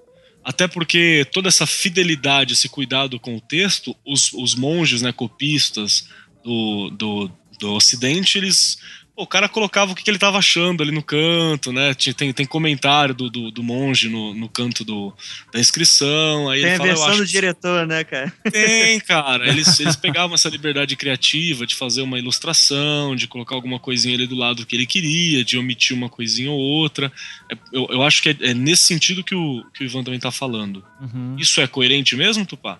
[0.45, 6.07] Até porque toda essa fidelidade, esse cuidado com o texto, os, os monges, né, copistas
[6.43, 8.77] do, do, do Ocidente, eles
[9.17, 11.93] o cara colocava o que, que ele tava achando ali no canto, né?
[11.93, 15.13] Tem, tem comentário do, do, do monge no, no canto do,
[15.53, 16.49] da inscrição.
[16.49, 18.33] Aí Tem ele a fala, eu versão acho do que- diretor, né, cara?
[18.51, 19.47] Tem, cara.
[19.47, 24.27] Eles, eles pegavam essa liberdade criativa de fazer uma ilustração, de colocar alguma coisinha ali
[24.27, 27.11] do lado que ele queria, de omitir uma coisinha ou outra.
[27.49, 30.19] É, eu, eu acho que é, é nesse sentido que o, que o Ivan também
[30.19, 30.83] tá falando.
[30.99, 31.35] Uhum.
[31.39, 32.79] Isso é coerente mesmo, Tupá?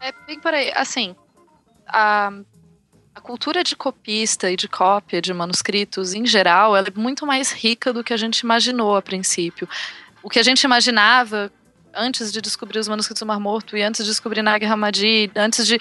[0.00, 0.72] É bem por aí.
[0.74, 1.14] Assim,
[1.86, 2.32] a,
[3.14, 7.52] a cultura de copista e de cópia de manuscritos, em geral, ela é muito mais
[7.52, 9.68] rica do que a gente imaginou a princípio.
[10.22, 11.52] O que a gente imaginava
[11.94, 15.66] antes de descobrir os manuscritos do Mar Morto e antes de descobrir Nag Hammadi, antes
[15.66, 15.78] de,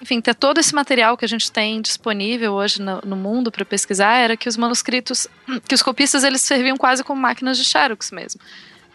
[0.00, 3.64] enfim, ter todo esse material que a gente tem disponível hoje no, no mundo para
[3.64, 5.26] pesquisar, era que os manuscritos,
[5.68, 8.40] que os copistas eles serviam quase como máquinas de xerox mesmo.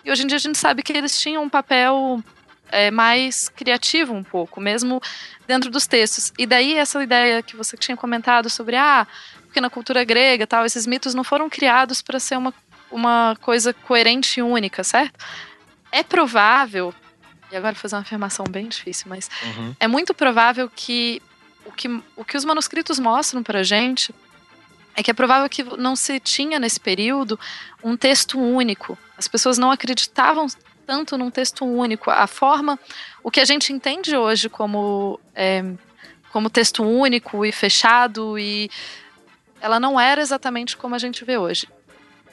[0.04, 2.24] E hoje em dia a gente sabe que eles tinham um papel
[2.72, 5.02] é, mais criativo um pouco, mesmo
[5.48, 6.32] dentro dos textos.
[6.38, 9.08] E daí essa ideia que você tinha comentado sobre, ah,
[9.44, 12.54] porque na cultura grega tal, esses mitos não foram criados para ser uma,
[12.92, 15.18] uma coisa coerente e única, certo?
[15.92, 16.94] É provável,
[17.52, 19.76] e agora vou fazer uma afirmação bem difícil, mas Uhum.
[19.80, 21.22] é muito provável que
[21.66, 24.14] o que, o que os manuscritos mostram pra gente
[24.96, 27.40] é que é provável que não se tinha nesse período
[27.84, 28.98] um texto único.
[29.18, 30.48] As pessoas não acreditavam
[30.88, 32.10] tanto num texto único.
[32.10, 32.80] A forma,
[33.22, 35.62] o que a gente entende hoje como, é,
[36.32, 38.70] como texto único e fechado, e
[39.60, 41.68] ela não era exatamente como a gente vê hoje.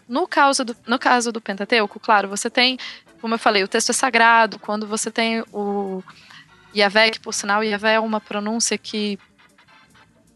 [0.09, 2.79] No caso do, no caso do Pentateuco, claro, você tem,
[3.21, 6.03] como eu falei, o texto é sagrado, quando você tem o
[6.75, 9.19] Yahvé, que por sinal, Yahvé é uma pronúncia que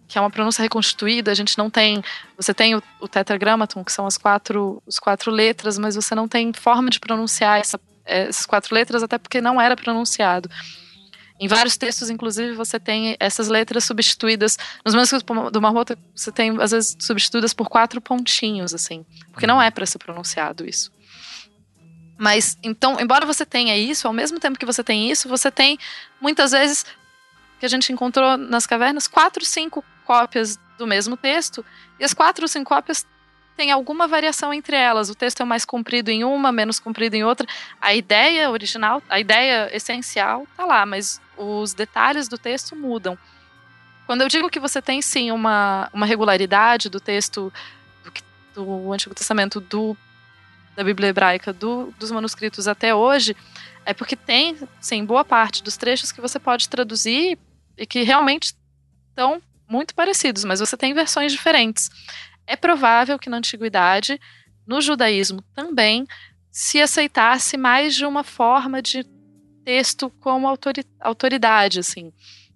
[0.08, 2.02] que é uma pronúncia reconstituída, a gente não tem,
[2.34, 6.50] você tem o, o que são as quatro, os quatro letras, mas você não tem
[6.54, 10.48] forma de pronunciar essa, essas quatro letras, até porque não era pronunciado.
[11.40, 14.58] Em vários textos, inclusive, você tem essas letras substituídas.
[14.84, 19.06] Nos manuscritos do Marmota, você tem, às vezes, substituídas por quatro pontinhos, assim.
[19.30, 20.90] Porque não é para ser pronunciado isso.
[22.18, 25.78] Mas, então, embora você tenha isso, ao mesmo tempo que você tem isso, você tem,
[26.20, 26.84] muitas vezes,
[27.60, 31.64] que a gente encontrou nas cavernas, quatro, cinco cópias do mesmo texto,
[32.00, 33.06] e as quatro cinco cópias
[33.58, 35.10] têm alguma variação entre elas.
[35.10, 37.44] O texto é mais comprido em uma, menos comprido em outra.
[37.80, 43.18] A ideia original, a ideia essencial tá lá, mas os detalhes do texto mudam.
[44.06, 47.52] Quando eu digo que você tem sim uma, uma regularidade do texto
[48.54, 49.96] do, do Antigo Testamento, do,
[50.76, 53.36] da Bíblia Hebraica, do, dos manuscritos até hoje,
[53.84, 57.36] é porque tem, sim, boa parte dos trechos que você pode traduzir
[57.76, 58.54] e que realmente
[59.10, 61.90] estão muito parecidos, mas você tem versões diferentes.
[62.48, 64.18] É provável que na antiguidade,
[64.66, 66.06] no judaísmo também,
[66.50, 69.04] se aceitasse mais de uma forma de
[69.62, 72.10] texto como autori autoridade, assim.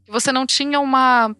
[0.08, 1.36] Você não tinha uma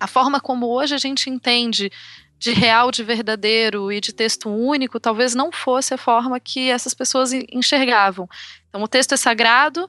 [0.00, 1.88] a forma como hoje a gente entende
[2.36, 6.94] de real, de verdadeiro e de texto único, talvez não fosse a forma que essas
[6.94, 8.28] pessoas enxergavam.
[8.68, 9.88] Então, o texto é sagrado,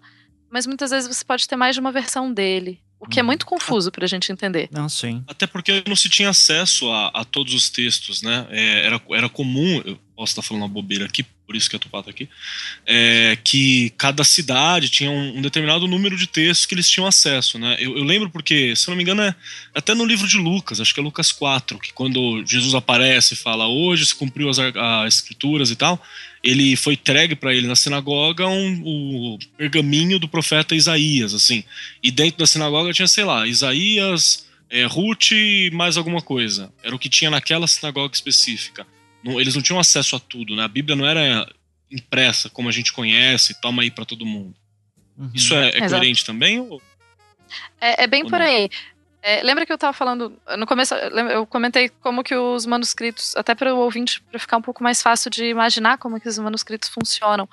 [0.49, 2.81] mas muitas vezes você pode ter mais de uma versão dele.
[2.99, 4.67] O que é muito confuso para a gente entender.
[4.71, 5.23] Não, sim.
[5.25, 8.45] Até porque não se tinha acesso a, a todos os textos, né?
[8.49, 9.81] É, era, era comum,
[10.19, 12.27] posso estar falando uma bobeira aqui, por isso que a Tupá tá aqui,
[12.85, 17.57] é, que cada cidade tinha um, um, determinado número de textos que eles tinham acesso,
[17.57, 17.77] né?
[17.79, 19.33] Eu, eu, lembro porque, se não me engano, é
[19.73, 23.37] até no livro de Lucas, acho que é Lucas 4, que quando Jesus aparece e
[23.37, 26.03] fala hoje se cumpriu as, as escrituras e tal,
[26.43, 31.63] ele foi entregue para ele na sinagoga um, o pergaminho do profeta Isaías, assim.
[32.03, 36.73] E dentro da sinagoga tinha, sei lá, Isaías, é, Ruth e mais alguma coisa.
[36.83, 38.85] Era o que tinha naquela sinagoga específica.
[39.23, 40.63] Não, eles não tinham acesso a tudo, né?
[40.63, 41.47] A Bíblia não era
[41.91, 44.55] impressa como a gente conhece, toma aí para todo mundo.
[45.17, 45.31] Uhum.
[45.33, 46.59] Isso é, é coerente também?
[46.59, 46.81] Ou...
[47.81, 48.45] É, é, bem ou por não?
[48.45, 48.69] aí.
[49.21, 50.95] É, lembra que eu estava falando no começo?
[50.95, 55.01] Eu comentei como que os manuscritos, até para o ouvinte, para ficar um pouco mais
[55.01, 57.49] fácil de imaginar como que os manuscritos funcionam.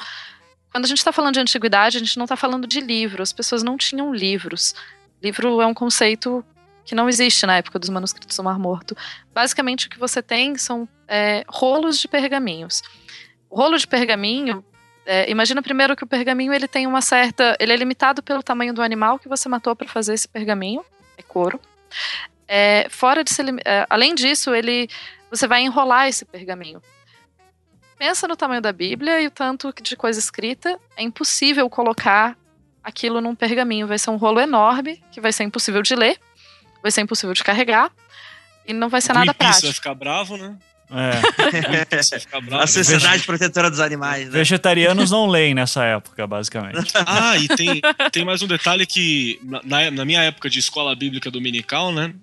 [0.70, 3.22] Quando a gente está falando de antiguidade, a gente não está falando de livro.
[3.22, 4.74] As pessoas não tinham livros.
[5.20, 6.44] Livro é um conceito
[6.86, 8.96] que não existe na época dos manuscritos do Mar Morto.
[9.34, 12.80] Basicamente, o que você tem são é, rolos de pergaminhos.
[13.50, 14.64] O rolo de pergaminho,
[15.04, 18.72] é, imagina primeiro que o pergaminho ele tem uma certa, ele é limitado pelo tamanho
[18.72, 20.84] do animal que você matou para fazer esse pergaminho,
[21.18, 21.60] é couro.
[22.46, 23.46] É, fora de ser,
[23.90, 24.88] além disso, ele,
[25.28, 26.80] você vai enrolar esse pergaminho.
[27.98, 32.36] Pensa no tamanho da Bíblia e o tanto de coisa escrita, é impossível colocar
[32.84, 33.88] aquilo num pergaminho.
[33.88, 36.20] Vai ser um rolo enorme que vai ser impossível de ler
[36.86, 37.90] vai ser impossível de carregar
[38.66, 39.64] e não vai ser nada prático.
[39.64, 40.56] vai ficar bravo, né?
[40.88, 41.20] É.
[42.40, 42.62] bravo.
[42.62, 44.30] A Sociedade Protetora dos Animais, né?
[44.30, 46.92] Vegetarianos não leem nessa época, basicamente.
[47.04, 47.80] Ah, e tem,
[48.12, 52.14] tem mais um detalhe que na, na minha época de escola bíblica dominical, né?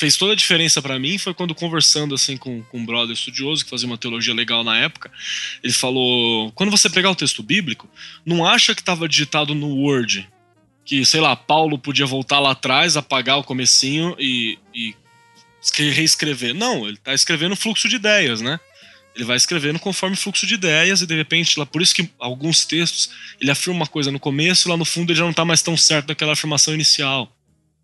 [0.00, 3.62] fez toda a diferença para mim foi quando conversando assim com, com um brother estudioso
[3.62, 5.10] que fazia uma teologia legal na época,
[5.62, 7.86] ele falou: quando você pegar o texto bíblico,
[8.24, 10.26] não acha que estava digitado no Word,
[10.90, 14.92] que sei lá, Paulo podia voltar lá atrás, apagar o comecinho e, e
[15.78, 16.52] reescrever.
[16.52, 18.58] Não, ele está escrevendo fluxo de ideias, né?
[19.14, 22.64] Ele vai escrevendo conforme fluxo de ideias e de repente, lá por isso que alguns
[22.64, 23.08] textos
[23.40, 25.76] ele afirma uma coisa no começo lá no fundo ele já não está mais tão
[25.76, 27.32] certo daquela afirmação inicial.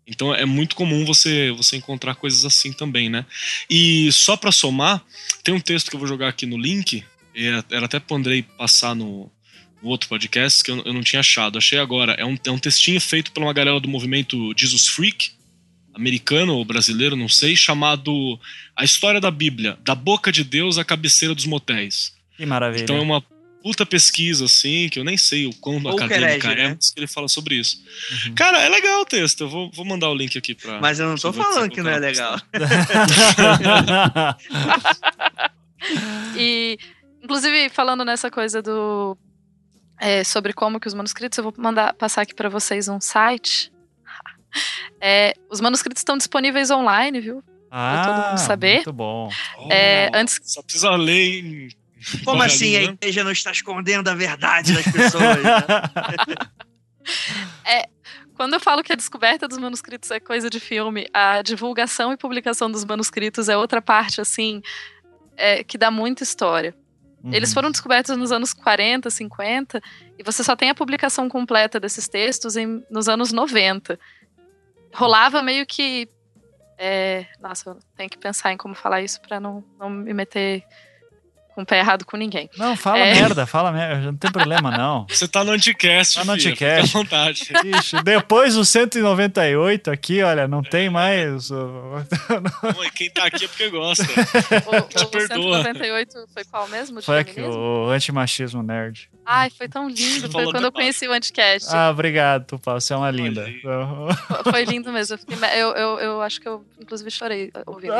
[0.05, 3.25] Então é muito comum você você encontrar coisas assim também, né?
[3.69, 5.01] E só para somar,
[5.45, 8.93] tem um texto que eu vou jogar aqui no link, era até para Andrei passar
[8.93, 9.31] no,
[9.87, 11.57] outro podcast que eu, eu, não tinha achado.
[11.57, 12.13] Achei agora.
[12.13, 15.31] É um, é um textinho feito por uma galera do movimento Jesus Freak,
[15.95, 18.39] americano ou brasileiro, não sei, chamado
[18.75, 22.15] A História da Bíblia, da boca de Deus à cabeceira dos motéis.
[22.35, 22.83] Que maravilha.
[22.83, 23.23] Então é uma
[23.67, 27.07] puta pesquisa, assim, que eu nem sei o quão Ou acadêmica é, mas que ele
[27.07, 27.83] fala sobre isso.
[28.27, 28.35] Uhum.
[28.35, 30.79] Cara, é legal o texto, eu vou, vou mandar o link aqui pra...
[30.79, 32.39] Mas eu não tô falando que não é legal.
[36.37, 36.77] e,
[37.21, 39.17] inclusive, falando nessa coisa do...
[39.99, 43.71] É, sobre como que os manuscritos, eu vou mandar passar aqui para vocês um site.
[44.99, 47.43] É, os manuscritos estão disponíveis online, viu?
[47.69, 48.75] Ah, pra todo mundo saber.
[48.75, 49.29] Muito bom.
[49.69, 50.39] É, oh, antes...
[50.41, 51.69] Só precisa ler em
[52.23, 55.43] como assim a igreja não está escondendo a verdade das pessoas?
[55.43, 55.63] Né?
[57.65, 57.89] é,
[58.35, 62.17] quando eu falo que a descoberta dos manuscritos é coisa de filme, a divulgação e
[62.17, 64.61] publicação dos manuscritos é outra parte, assim,
[65.35, 66.75] é, que dá muita história.
[67.27, 67.33] Uhum.
[67.33, 69.81] Eles foram descobertos nos anos 40, 50,
[70.17, 73.99] e você só tem a publicação completa desses textos em, nos anos 90.
[74.93, 76.09] Rolava meio que.
[76.77, 80.63] É, nossa, eu tenho que pensar em como falar isso para não, não me meter
[81.57, 82.47] com o pé errado com ninguém.
[82.55, 83.15] Não, fala é...
[83.15, 85.07] merda, fala merda, não tem problema não.
[85.09, 86.85] Você tá no anticast, Tá no filho, anticast.
[86.85, 87.51] Fica à vontade.
[87.79, 91.49] Ixi, depois do 198 aqui, olha, não tem mais...
[91.49, 92.03] Bom,
[92.93, 94.03] quem tá aqui é porque gosta.
[94.03, 95.63] O, Te o perdoa.
[95.63, 97.01] 198 foi qual mesmo?
[97.01, 99.09] Foi aqui, o antimachismo nerd.
[99.29, 100.31] Ai, foi tão lindo.
[100.31, 101.67] Foi quando eu conheci o Anticast.
[101.69, 102.75] Ah, obrigado, Tupá.
[102.75, 103.45] Você é uma linda.
[104.49, 105.15] Foi lindo mesmo.
[105.15, 107.93] Eu, fiquei, eu, eu, eu, acho que eu, inclusive, chorei ouvindo.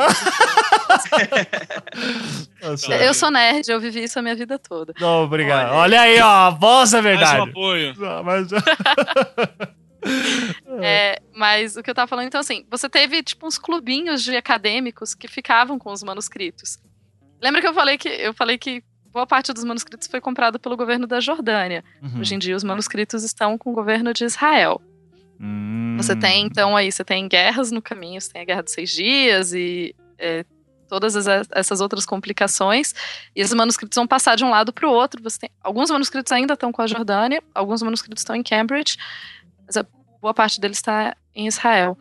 [3.02, 4.94] eu sou nerd, eu vivi isso a minha vida toda.
[5.00, 5.70] Não, obrigado.
[5.70, 7.38] Olha, Olha aí, ó, a voz é verdade.
[7.38, 7.94] Mais um apoio.
[7.98, 8.48] Não, mas...
[10.80, 14.36] É, mas o que eu tava falando, então, assim, você teve, tipo, uns clubinhos de
[14.36, 16.78] acadêmicos que ficavam com os manuscritos.
[17.42, 18.82] Lembra que eu falei que eu falei que
[19.12, 21.84] boa parte dos manuscritos foi comprada pelo governo da Jordânia.
[22.02, 22.20] Uhum.
[22.20, 24.80] Hoje em dia, os manuscritos estão com o governo de Israel.
[25.40, 25.96] Hum.
[25.96, 28.90] Você tem, então, aí, você tem guerras no caminho, você tem a Guerra dos Seis
[28.90, 30.44] Dias e é,
[30.88, 32.94] todas as, essas outras complicações.
[33.34, 35.22] E esses manuscritos vão passar de um lado para o outro.
[35.22, 38.96] Você tem, alguns manuscritos ainda estão com a Jordânia, alguns manuscritos estão em Cambridge,
[39.66, 39.86] mas a
[40.20, 41.96] boa parte deles está em Israel.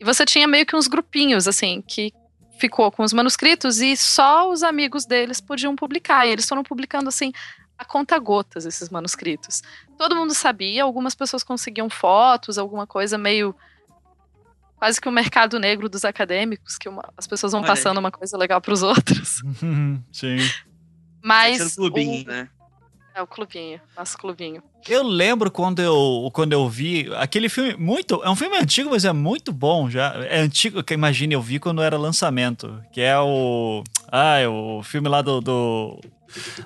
[0.00, 2.12] E você tinha meio que uns grupinhos, assim, que
[2.58, 6.26] ficou com os manuscritos e só os amigos deles podiam publicar.
[6.26, 7.32] E eles foram publicando assim
[7.76, 9.62] a conta gotas esses manuscritos.
[9.98, 13.54] Todo mundo sabia, algumas pessoas conseguiam fotos, alguma coisa meio
[14.82, 17.98] quase que o um mercado negro dos acadêmicos, que uma, as pessoas vão Olha passando
[17.98, 18.02] aí.
[18.02, 19.40] uma coisa legal para os outros.
[20.10, 20.38] Sim.
[21.22, 22.48] Mas é clubinho, o, né?
[23.14, 24.60] É o clubinho, nosso clubinho.
[24.88, 28.24] Eu lembro quando eu, quando eu vi aquele filme, muito.
[28.24, 30.14] É um filme antigo, mas é muito bom já.
[30.24, 32.82] É antigo, que imagine, eu vi quando era lançamento.
[32.92, 33.84] Que é o.
[34.10, 35.40] Ah, é o filme lá do.
[35.40, 36.00] do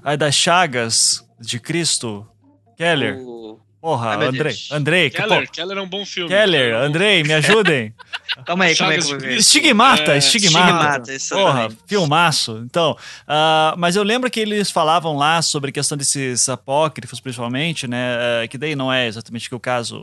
[0.02, 2.26] ai, das Chagas de Cristo.
[2.78, 3.18] Keller.
[3.18, 3.36] O...
[3.87, 4.57] Porra, Ai, Andrei.
[4.72, 6.28] Andrei, Keller, Keller é um bom filme.
[6.28, 7.95] Keller, é Andrei, me ajudem.
[8.45, 9.37] Calma aí, como é que eu vou ver?
[9.37, 11.12] Estigmata, é, estigmata.
[11.12, 12.64] Estigmata, Porra, filmaço.
[12.64, 12.97] Então,
[13.28, 18.16] uh, mas eu lembro que eles falavam lá sobre a questão desses apócrifos, principalmente, né?
[18.16, 20.01] Uh, que daí não é exatamente que o caso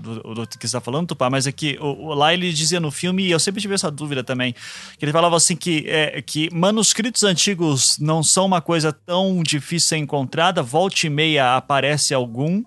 [0.00, 2.90] do, do, que você está falando, Tupá, mas é que o, lá ele dizia no
[2.90, 4.52] filme, e eu sempre tive essa dúvida também,
[4.98, 9.78] que ele falava assim que, é, que manuscritos antigos não são uma coisa tão difícil
[9.78, 12.64] de ser encontrada, volte e meia aparece algum,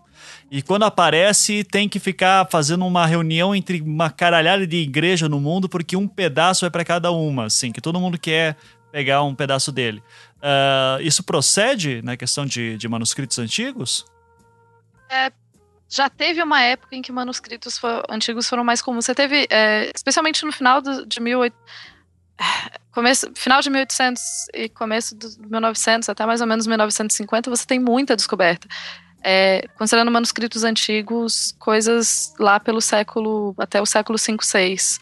[0.49, 5.39] e quando aparece, tem que ficar fazendo uma reunião entre uma caralhada de igreja no
[5.39, 8.55] mundo, porque um pedaço é para cada uma, assim, que todo mundo quer
[8.91, 10.03] pegar um pedaço dele.
[10.37, 14.05] Uh, isso procede na questão de, de manuscritos antigos?
[15.09, 15.31] É,
[15.89, 19.05] já teve uma época em que manuscritos for, antigos foram mais comuns.
[19.05, 21.59] Você teve, é, especialmente no final do, de 1800,
[22.93, 24.21] começo, final de 1800
[24.53, 28.67] e começo de 1900 até mais ou menos 1950, você tem muita descoberta
[29.27, 34.99] é, considerando manuscritos antigos, coisas lá pelo século, até o século 5, 6.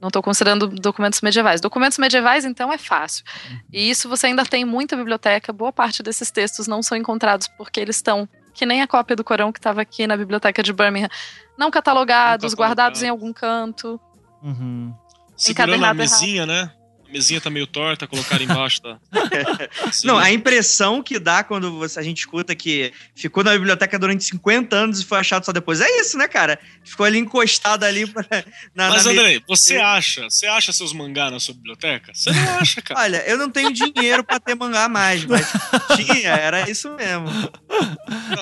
[0.00, 1.60] Não estou considerando documentos medievais.
[1.60, 3.24] Documentos medievais, então, é fácil.
[3.70, 5.52] E isso você ainda tem muita biblioteca.
[5.52, 9.22] Boa parte desses textos não são encontrados porque eles estão, que nem a cópia do
[9.22, 11.10] Corão que estava aqui na biblioteca de Birmingham,
[11.58, 14.00] não catalogados, guardados em algum canto.
[14.42, 14.94] Uhum.
[15.36, 16.72] Segurando a mesinha, né?
[17.08, 18.98] A mesinha tá meio torta, colocar embaixo tá.
[20.04, 24.24] Não, a impressão que dá quando você- a gente escuta que ficou na biblioteca durante
[24.24, 25.80] 50 anos e foi achado só depois.
[25.80, 26.58] É isso, né, cara?
[26.84, 28.26] Ficou ali encostado ali pra-
[28.74, 29.10] na, Mas, na.
[29.12, 30.24] André, você acha?
[30.28, 32.12] Você acha seus mangá na sua biblioteca?
[32.14, 33.00] Você não acha, cara.
[33.00, 35.46] Olha, eu não tenho dinheiro pra ter mangá mais, mas
[35.96, 37.26] tinha, era isso mesmo.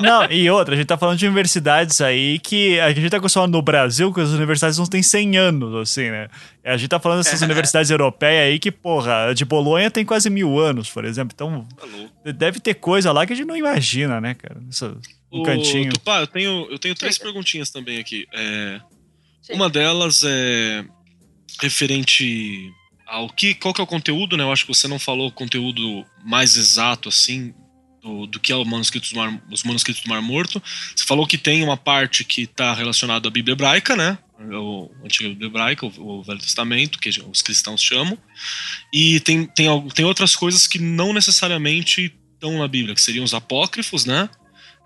[0.01, 3.51] Não, e outra, a gente tá falando de universidades aí que a gente tá acostumado
[3.51, 6.29] no Brasil que as universidades não têm 100 anos, assim, né?
[6.73, 10.29] A gente tá falando dessas universidades europeias aí que, porra, a de Bolonha tem quase
[10.29, 11.33] mil anos, por exemplo.
[11.35, 11.67] Então,
[12.25, 14.61] Tá deve ter coisa lá que a gente não imagina, né, cara?
[14.69, 14.99] Isso,
[15.33, 15.93] um Ô, cantinho.
[15.93, 18.27] Tupá, eu tenho, eu tenho três perguntinhas também aqui.
[18.35, 18.81] É,
[19.51, 20.85] uma delas é
[21.61, 22.73] referente
[23.07, 24.43] ao que, qual que é o conteúdo, né?
[24.43, 27.55] Eu acho que você não falou o conteúdo mais exato, assim,
[28.03, 30.63] do, do que é o manuscrito do Mar, os manuscritos do Mar Morto.
[30.95, 34.19] Você falou que tem uma parte que está relacionada à Bíblia Hebraica, né?
[34.39, 38.19] O Antigo Bíblia Hebraica, o, Velho Testamento, que os cristãos chamam.
[38.93, 43.33] E tem, tem, tem outras coisas que não necessariamente estão na Bíblia, que seriam os
[43.33, 44.29] apócrifos, né?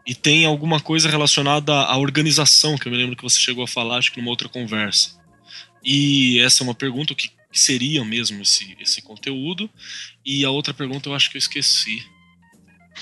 [0.06, 3.68] E tem alguma coisa relacionada à organização, que eu me lembro que você chegou a
[3.68, 5.20] falar, acho que numa outra conversa.
[5.84, 9.68] E essa é uma pergunta, o que que seria mesmo esse, esse conteúdo?
[10.24, 12.06] E a outra pergunta eu acho que eu esqueci.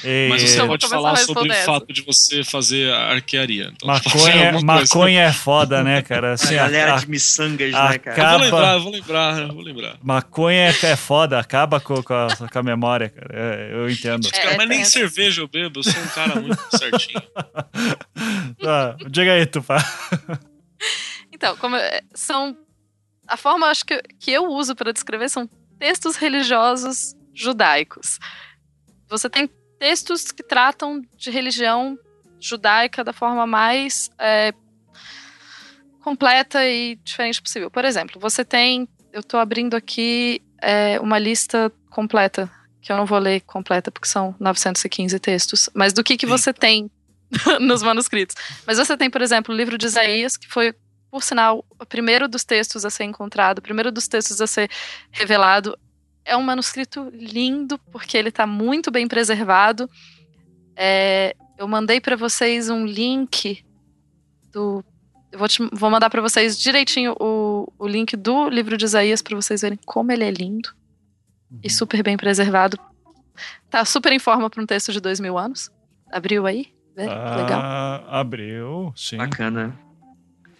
[0.04, 3.72] E- Mas você vou pode a falar sobre o fato de você fazer a arquearia.
[3.74, 4.94] Então, Maconha, falar alguma coisa.
[4.94, 6.30] maconha é foda, né, cara?
[6.30, 8.20] A Assim, galera a- de miçangas, a- né, cara?
[8.20, 9.96] Eu vou lembrar, eu vou lembrar, eu vou lembrar.
[10.02, 13.28] Maconha é, é foda, acaba com, com, a, com a memória, cara.
[13.32, 14.28] É, eu entendo.
[14.28, 17.20] É, Cara, mas nem cerveja eu bebo, eu sou um cara muito certinho.
[18.62, 19.78] Tá, diga aí, Tupá.
[21.32, 22.56] Então, como é, são
[23.26, 28.18] a forma acho que, que eu uso para descrever são textos religiosos judaicos.
[29.08, 29.48] Você tem
[29.78, 31.98] textos que tratam de religião
[32.40, 34.52] judaica da forma mais é,
[36.00, 37.70] completa e diferente possível.
[37.70, 42.50] Por exemplo, você tem, eu estou abrindo aqui é, uma lista completa
[42.80, 46.52] que eu não vou ler completa porque são 915 textos, mas do que que você
[46.52, 46.90] tem
[47.60, 48.36] nos manuscritos.
[48.66, 50.74] Mas você tem, por exemplo, o livro de Isaías, que foi
[51.10, 54.70] por sinal, o primeiro dos textos a ser encontrado, o primeiro dos textos a ser
[55.10, 55.78] revelado.
[56.28, 59.88] É um manuscrito lindo, porque ele está muito bem preservado.
[60.76, 63.64] É, eu mandei para vocês um link
[64.52, 64.84] do.
[65.32, 69.20] Eu vou, te- vou mandar para vocês direitinho o, o link do livro de Isaías
[69.22, 70.70] para vocês verem como ele é lindo
[71.62, 72.78] e super bem preservado.
[73.70, 75.70] Tá super em forma para um texto de dois mil anos.
[76.10, 76.72] Abriu aí?
[76.96, 77.04] Vê?
[77.04, 77.60] Legal.
[77.62, 79.16] Ah, abriu, sim.
[79.16, 79.78] Bacana.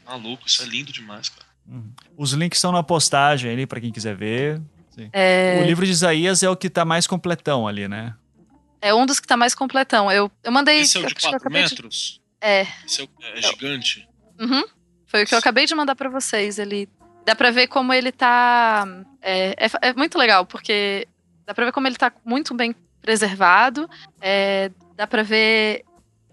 [0.06, 1.46] Maluco, isso é lindo demais, cara.
[2.16, 4.60] Os links estão na postagem ali pra quem quiser ver.
[5.12, 8.14] É, O livro de Isaías é o que tá mais completão ali, né?
[8.80, 10.10] é um dos que tá mais completão.
[10.10, 10.80] Eu, eu mandei.
[10.82, 12.20] Esse é o de que eu 4 acabei de- metros?
[12.40, 12.64] É.
[12.86, 14.08] Esse é, o- é gigante?
[14.38, 14.62] Uhum.
[15.06, 16.58] Foi o que eu acabei de mandar pra vocês.
[16.60, 16.88] Ele
[17.26, 18.86] dá pra ver como ele tá.
[19.20, 21.08] É, é, é muito legal porque
[21.44, 22.72] dá pra ver como ele tá muito bem
[23.02, 23.88] preservado.
[24.20, 25.82] É, dá pra ver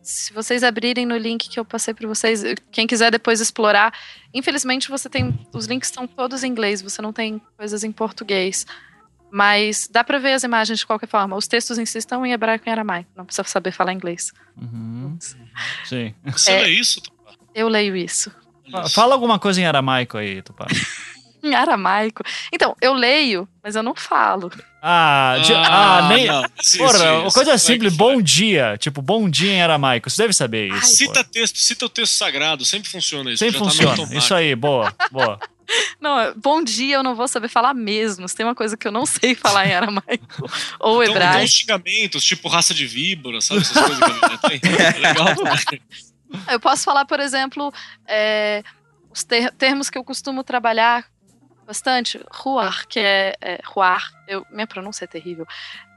[0.05, 3.91] se vocês abrirem no link que eu passei pra vocês, quem quiser depois explorar.
[4.33, 6.81] Infelizmente você tem os links estão todos em inglês.
[6.81, 8.65] Você não tem coisas em português.
[9.31, 11.35] Mas dá pra ver as imagens de qualquer forma.
[11.35, 13.09] Os textos em si estão em hebraico e em aramaico.
[13.15, 14.31] Não precisa saber falar inglês.
[14.55, 15.17] Uhum.
[15.83, 16.13] Sim.
[16.25, 16.61] Você É.
[16.61, 17.01] lê isso?
[17.01, 17.33] Tupá?
[17.53, 18.31] Eu leio isso.
[18.93, 20.67] Fala alguma coisa em aramaico aí, Tupá.
[21.45, 22.23] Em aramaico.
[22.51, 24.51] Então, eu leio, mas eu não falo.
[24.81, 26.27] Ah, de- ah, nem.
[26.27, 28.77] não, existe Porra, uma coisa é simples, que bom dia.
[28.79, 30.09] Tipo, bom dia em aramaico.
[30.09, 30.81] Você deve saber isso.
[30.81, 30.87] pô.
[30.87, 33.39] Cita texto, cita o texto sagrado, sempre funciona isso.
[33.39, 33.89] Sempre tá funciona.
[33.91, 34.17] automático.
[34.19, 35.39] Isso aí, boa, boa.
[35.99, 38.29] Não, é, bom dia eu não vou saber falar mesmo.
[38.29, 40.47] Se tem uma coisa que eu não sei falar em aramaico
[40.79, 41.43] ou Então, então hebraico.
[41.45, 43.61] os xingamentos, tipo raça de víbora, sabe?
[43.61, 44.61] Essas coisas que a gente já tem.
[44.77, 45.27] É legal.
[46.51, 47.73] Eu posso falar, por exemplo,
[48.07, 48.61] é,
[49.09, 51.05] os ter- termos que eu costumo trabalhar
[51.65, 52.19] bastante.
[52.31, 54.11] Ruar, que é, é ruar.
[54.27, 55.45] Eu, minha pronúncia é terrível.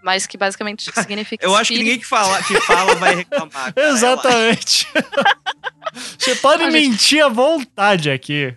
[0.03, 1.45] Mas que basicamente significa.
[1.45, 3.73] Eu acho que ninguém que fala, que fala vai reclamar.
[3.75, 3.89] cara.
[3.89, 4.87] Exatamente.
[6.19, 6.91] Você pode Não, gente.
[6.91, 8.57] mentir à vontade aqui.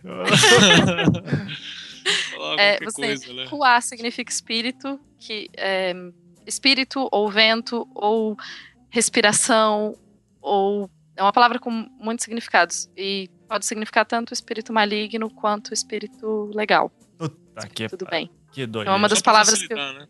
[2.57, 3.45] É, você coisa, né?
[3.45, 5.93] Ruá significa espírito, que é
[6.45, 8.35] espírito ou vento ou
[8.89, 9.95] respiração
[10.41, 11.69] ou é uma palavra com
[11.99, 16.89] muitos significados e pode significar tanto espírito maligno quanto espírito legal.
[17.17, 18.31] Puta que, Tudo bem.
[18.53, 18.89] que doido.
[18.89, 20.07] É uma das Só palavras que eu- né?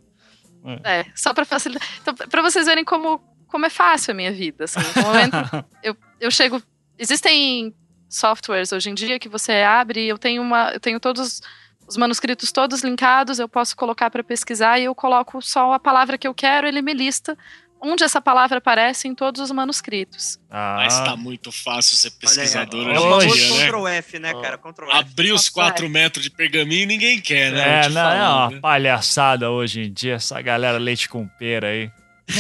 [0.84, 1.88] É, só pra facilitar.
[2.02, 4.66] Então, pra vocês verem como, como é fácil a minha vida.
[4.66, 5.34] Assim, no momento,
[5.82, 6.62] eu, eu chego.
[7.00, 7.74] Existem
[8.08, 10.70] softwares hoje em dia que você abre, eu tenho uma.
[10.72, 11.42] Eu tenho todos
[11.88, 16.16] os manuscritos todos linkados, eu posso colocar para pesquisar e eu coloco só a palavra
[16.18, 17.36] que eu quero, ele me lista
[17.82, 20.40] onde essa palavra aparece em todos os manuscritos.
[20.50, 23.66] Ah, Mas tá muito fácil ser pesquisador é hoje em dia, né?
[23.66, 24.58] Ctrl F, né, cara?
[24.58, 24.98] Ctrl F.
[24.98, 27.86] Abrir os 4 metros de pergaminho ninguém quer, né?
[27.86, 28.60] é, não, é falar, uma né?
[28.60, 31.92] palhaçada hoje em dia, essa galera leite com pera aí.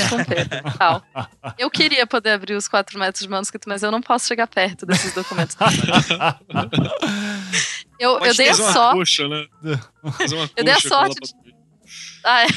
[0.09, 1.03] Com Pedro, tal.
[1.57, 4.85] Eu queria poder abrir os quatro metros de manuscrito, mas eu não posso chegar perto
[4.85, 5.57] desses documentos.
[7.99, 8.97] Eu, Pode eu dei a sorte.
[8.97, 9.45] coxa, né?
[10.17, 11.35] Fazer uma Eu dei a sorte
[12.23, 12.47] Ah, é.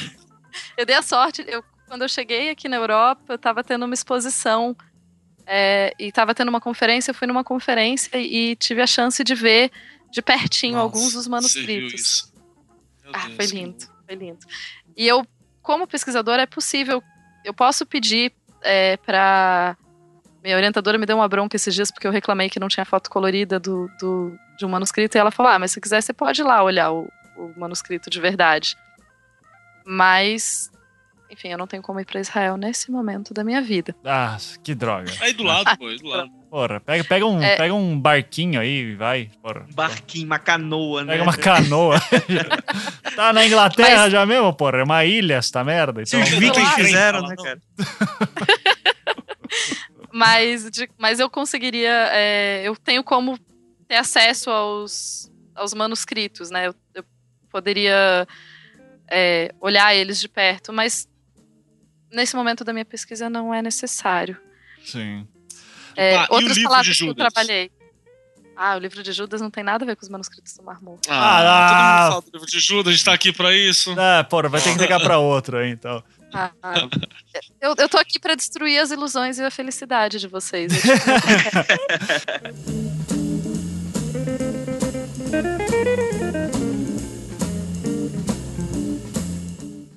[0.79, 1.45] Eu dei a sorte.
[1.47, 4.77] Eu, quando eu cheguei aqui na Europa, eu tava tendo uma exposição
[5.47, 7.11] é, e tava tendo uma conferência.
[7.11, 9.71] Eu fui numa conferência e tive a chance de ver
[10.11, 12.33] de pertinho Nossa, alguns dos manuscritos.
[13.13, 14.39] Ah, Deus, foi lindo, foi lindo.
[14.97, 15.27] E eu,
[15.63, 17.03] como pesquisadora, é possível,
[17.45, 18.33] eu posso pedir
[18.63, 19.77] é, para
[20.43, 23.09] minha orientadora me deu uma bronca esses dias porque eu reclamei que não tinha foto
[23.09, 26.41] colorida do, do- de um manuscrito e ela falou: Ah, mas se quiser você pode
[26.43, 28.77] ir lá olhar o, o manuscrito de verdade.
[29.87, 30.71] Mas,
[31.35, 33.95] enfim, eu não tenho como ir para Israel nesse momento da minha vida.
[34.05, 35.13] Ah, que droga.
[35.21, 36.31] Aí do lado, pô, aí do lado.
[36.51, 37.57] Porra, pega, pega, um, É.
[37.57, 39.31] pega um barquinho aí e vai.
[39.43, 39.67] Porra.
[39.75, 41.13] Barquinho, uma canoa, né?
[41.15, 41.97] Pega uma canoa.
[43.17, 44.79] tá na Inglaterra já mesmo, porra.
[44.79, 46.07] É uma ilha essa merda.
[46.07, 47.61] Se Então, os vi- vikings fizeram, né, cara?
[50.13, 52.09] Mas, de- mas eu conseguiria.
[52.13, 53.37] é, eu tenho como
[53.89, 56.69] ter acesso aos, aos manuscritos, né?
[56.69, 57.05] Eu, eu
[57.51, 58.27] poderia
[59.11, 61.09] é, olhar eles de perto, mas
[62.15, 64.37] nesse momento da minha pesquisa não é necessário.
[64.85, 65.27] sim.
[65.97, 67.33] É, Ah, e o outras palavras que eu Judas?
[67.33, 67.71] trabalhei.
[68.57, 70.81] Ah, o livro de Judas não tem nada a ver com os manuscritos do Mar
[70.83, 71.09] Morto.
[71.09, 73.95] Ah, Ah, todo mundo fala do livro de Judas, a gente tá aqui pra isso.
[73.99, 76.03] Ah, porra, vai ter que pegar pra outro aí, então.
[76.33, 76.75] Ah, ah.
[77.61, 80.73] eu, eu tô aqui pra destruir as ilusões e a felicidade de vocês.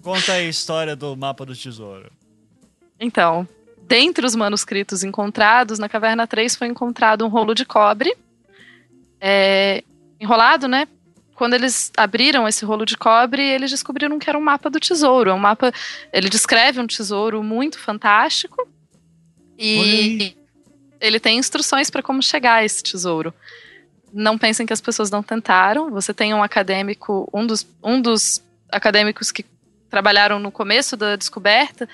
[0.08, 2.10] Conta aí a história do mapa do tesouro.
[2.98, 3.46] Então,
[3.86, 8.16] dentre os manuscritos encontrados, na Caverna 3 foi encontrado um rolo de cobre,
[9.20, 9.84] é,
[10.18, 10.88] enrolado, né?
[11.36, 15.32] Quando eles abriram esse rolo de cobre, eles descobriram que era um mapa do tesouro.
[15.32, 15.74] É um mapa.
[16.14, 18.66] Ele descreve um tesouro muito fantástico.
[19.60, 20.38] E
[21.02, 23.34] ele tem instruções para como chegar a esse tesouro.
[24.14, 25.92] Não pensem que as pessoas não tentaram.
[25.92, 29.44] Você tem um acadêmico, um dos, um dos acadêmicos que
[29.90, 31.88] trabalharam no começo da descoberta,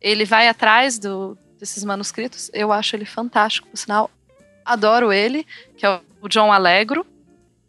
[0.00, 2.50] ele vai atrás do, desses manuscritos.
[2.52, 4.10] Eu acho ele fantástico, por sinal,
[4.64, 5.46] adoro ele,
[5.76, 7.06] que é o John Allegro.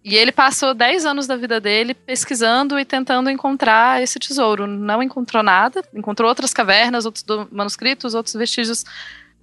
[0.03, 4.65] E ele passou 10 anos da vida dele pesquisando e tentando encontrar esse tesouro.
[4.65, 8.85] Não encontrou nada, encontrou outras cavernas, outros manuscritos, outros vestígios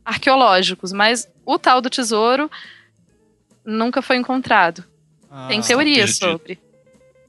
[0.03, 2.51] arqueológicos, mas o tal do tesouro
[3.65, 4.85] nunca foi encontrado.
[5.49, 6.33] Tem Ah, teorias perdido.
[6.39, 6.59] sobre.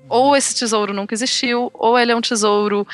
[0.09, 2.87] Ou esse tesouro nunca existiu, ou ele é um tesouro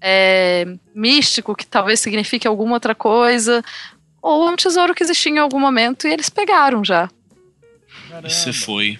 [0.00, 3.62] é, místico, que talvez signifique alguma outra coisa,
[4.20, 7.08] ou é um tesouro que existia em algum momento e eles pegaram já.
[8.08, 8.28] caramba.
[8.28, 8.98] E você foi.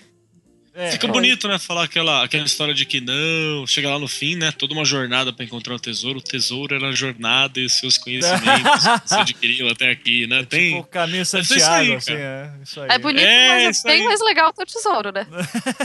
[0.78, 1.58] É, Fica bonito, né?
[1.58, 4.52] Falar aquela, aquela história de que não, chega lá no fim, né?
[4.52, 6.18] Toda uma jornada pra encontrar o tesouro.
[6.18, 8.42] O tesouro era a jornada e os seus conhecimentos
[9.02, 10.44] que você adquiriu até aqui, né?
[10.44, 10.72] Tem.
[10.74, 11.96] Tipo o caminho isso aí, Santiago, cara.
[11.96, 12.50] assim, é.
[12.62, 12.88] Isso aí.
[12.90, 14.06] É bonito, É, mas é isso bem aí.
[14.06, 15.26] mais legal ter o tesouro, né?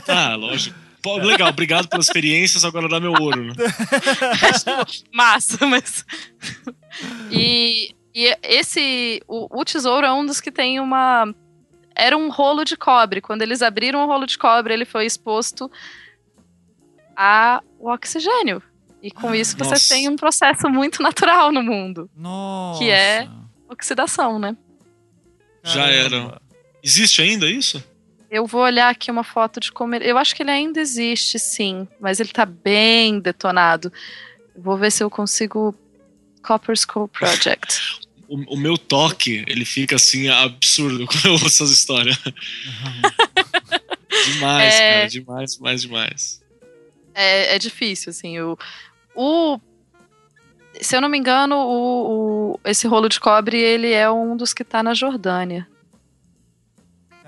[0.10, 0.76] Ah, lógico.
[1.02, 3.44] Pô, legal, obrigado pelas experiências, agora dá meu ouro.
[3.46, 3.54] né?
[5.12, 6.06] Massa, mas.
[7.32, 9.22] e, e esse.
[9.28, 11.34] O, o tesouro é um dos que tem uma.
[11.96, 13.20] Era um rolo de cobre.
[13.22, 15.70] Quando eles abriram o rolo de cobre, ele foi exposto
[17.16, 18.62] ao oxigênio.
[19.02, 19.90] E com isso você Nossa.
[19.96, 22.10] tem um processo muito natural no mundo.
[22.16, 22.80] Nossa.
[22.80, 23.28] que é-
[23.68, 24.56] Oxidação, né?
[25.64, 26.40] Já era.
[26.84, 27.82] Existe ainda isso?
[28.32, 30.10] Eu vou olhar aqui uma foto de como ele.
[30.10, 33.92] Eu acho que ele ainda existe, sim, mas ele tá bem detonado.
[34.56, 35.76] Vou ver se eu consigo.
[36.42, 38.00] Copper Skull Project.
[38.28, 42.18] O, o meu toque, ele fica assim, absurdo quando eu ouço essas histórias.
[44.34, 44.94] demais, É.
[44.94, 46.42] cara, demais, demais, demais.
[47.14, 48.40] É, é difícil, assim.
[48.40, 48.58] O,
[49.16, 49.60] o,
[50.82, 54.54] se eu não me engano, o, o- esse rolo de cobre ele é um dos
[54.54, 55.68] que tá na Jordânia.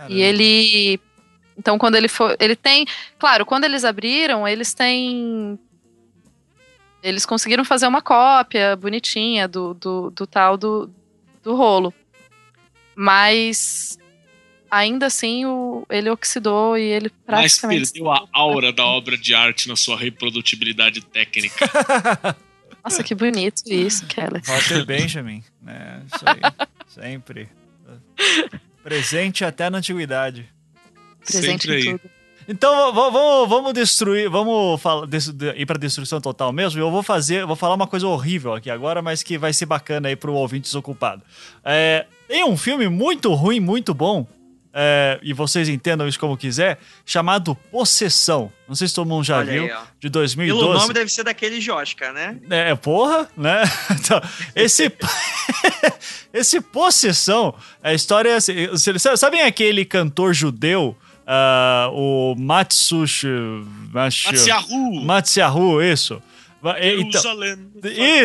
[0.03, 0.13] Caramba.
[0.13, 0.99] E ele.
[1.57, 2.35] Então, quando ele for.
[2.39, 2.85] Ele tem.
[3.17, 5.57] Claro, quando eles abriram, eles têm.
[7.01, 10.89] Eles conseguiram fazer uma cópia bonitinha do, do, do tal do,
[11.41, 11.93] do rolo.
[12.95, 13.97] Mas.
[14.71, 17.91] Ainda assim, o, ele oxidou e ele Mas praticamente.
[17.91, 21.69] perdeu a aura da obra de arte na sua reprodutibilidade técnica.
[22.84, 24.41] Nossa, que bonito isso, Keller.
[24.43, 26.01] Walter Benjamin, né?
[26.07, 26.67] Isso aí.
[26.89, 27.49] Sempre.
[28.84, 30.47] Presente até na antiguidade.
[31.26, 31.97] Presente Sempre em aí.
[31.99, 32.11] tudo.
[32.45, 36.77] Então vamos, vamos destruir, vamos fala- des- de- ir pra destruição total mesmo.
[36.81, 40.10] Eu vou fazer, vou falar uma coisa horrível aqui agora, mas que vai ser bacana
[40.10, 41.22] aí pro ouvinte desocupado.
[41.64, 44.27] É, tem um filme muito ruim, muito bom,
[44.73, 48.51] é, e vocês entendam isso como quiser, chamado Possessão.
[48.67, 49.69] Não sei se todo mundo já Olha viu, aí,
[49.99, 50.79] de Pelo 2012.
[50.79, 52.37] nome deve ser daquele de Oscar, né?
[52.49, 53.61] É, porra, né?
[53.91, 54.19] Então,
[54.55, 54.91] esse.
[56.33, 58.53] esse possessão, a história é assim.
[59.17, 60.97] Sabem aquele cantor judeu,
[61.27, 63.27] ah, o Matsushi.
[63.91, 65.01] Matsu- Matsiahu!
[65.05, 66.21] Matsiahu, isso.
[66.80, 67.22] E- Então,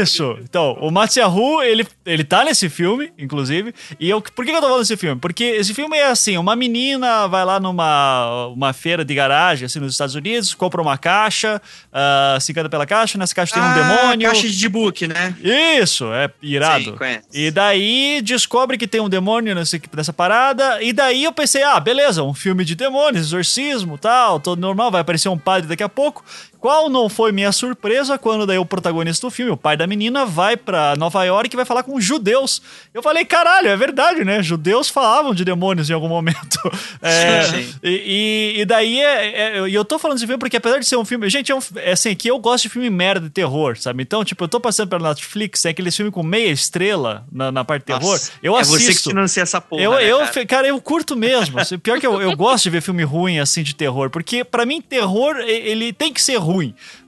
[0.01, 0.39] isso.
[0.43, 3.75] Então, o Matsiahu, ele, ele tá nesse filme, inclusive.
[3.99, 5.21] E eu, por que eu tô falando desse filme?
[5.21, 9.81] Porque esse filme é assim, uma menina vai lá numa uma feira de garagem, assim,
[9.81, 11.61] nos Estados Unidos, compra uma caixa,
[11.93, 14.29] ah, se encanta pela caixa, nessa caixa tem um Ah, demônio.
[14.29, 15.35] Caixa de book, né?
[15.81, 16.85] Isso, é irado.
[16.85, 17.23] Sim, conheço.
[17.33, 20.83] e daí descobre que tem um demônio nesse, nessa parada.
[20.83, 25.01] E daí eu pensei, ah, beleza, um filme de demônios, exorcismo tal, todo normal, vai
[25.01, 26.25] aparecer um padre daqui a pouco.
[26.61, 30.27] Qual não foi minha surpresa quando daí o protagonista do filme, o pai da menina,
[30.27, 32.61] vai pra Nova York e vai falar com judeus.
[32.93, 34.43] Eu falei, caralho, é verdade, né?
[34.43, 36.59] Judeus falavam de demônios em algum momento.
[37.01, 37.75] É, Sim.
[37.83, 40.87] e, e- e daí é, é- e eu tô falando desse filme porque apesar de
[40.87, 41.29] ser um filme.
[41.31, 44.03] Gente, é, um, é assim, que eu gosto de filme merda de terror, sabe?
[44.03, 47.65] Então, tipo, eu tô passando pela Netflix, tem aqueles filmes com meia estrela na, na
[47.65, 48.03] parte de terror.
[48.13, 48.81] Nossa, eu é assisto.
[48.81, 50.47] você que financia essa porra, Eu, né, eu, cara?
[50.47, 51.59] cara, eu curto mesmo.
[51.61, 54.11] Assim, Pior que eu, eu gosto de ver filme ruim, assim, de terror.
[54.11, 56.48] Porque, pra mim, terror, ele tem que ser ruim,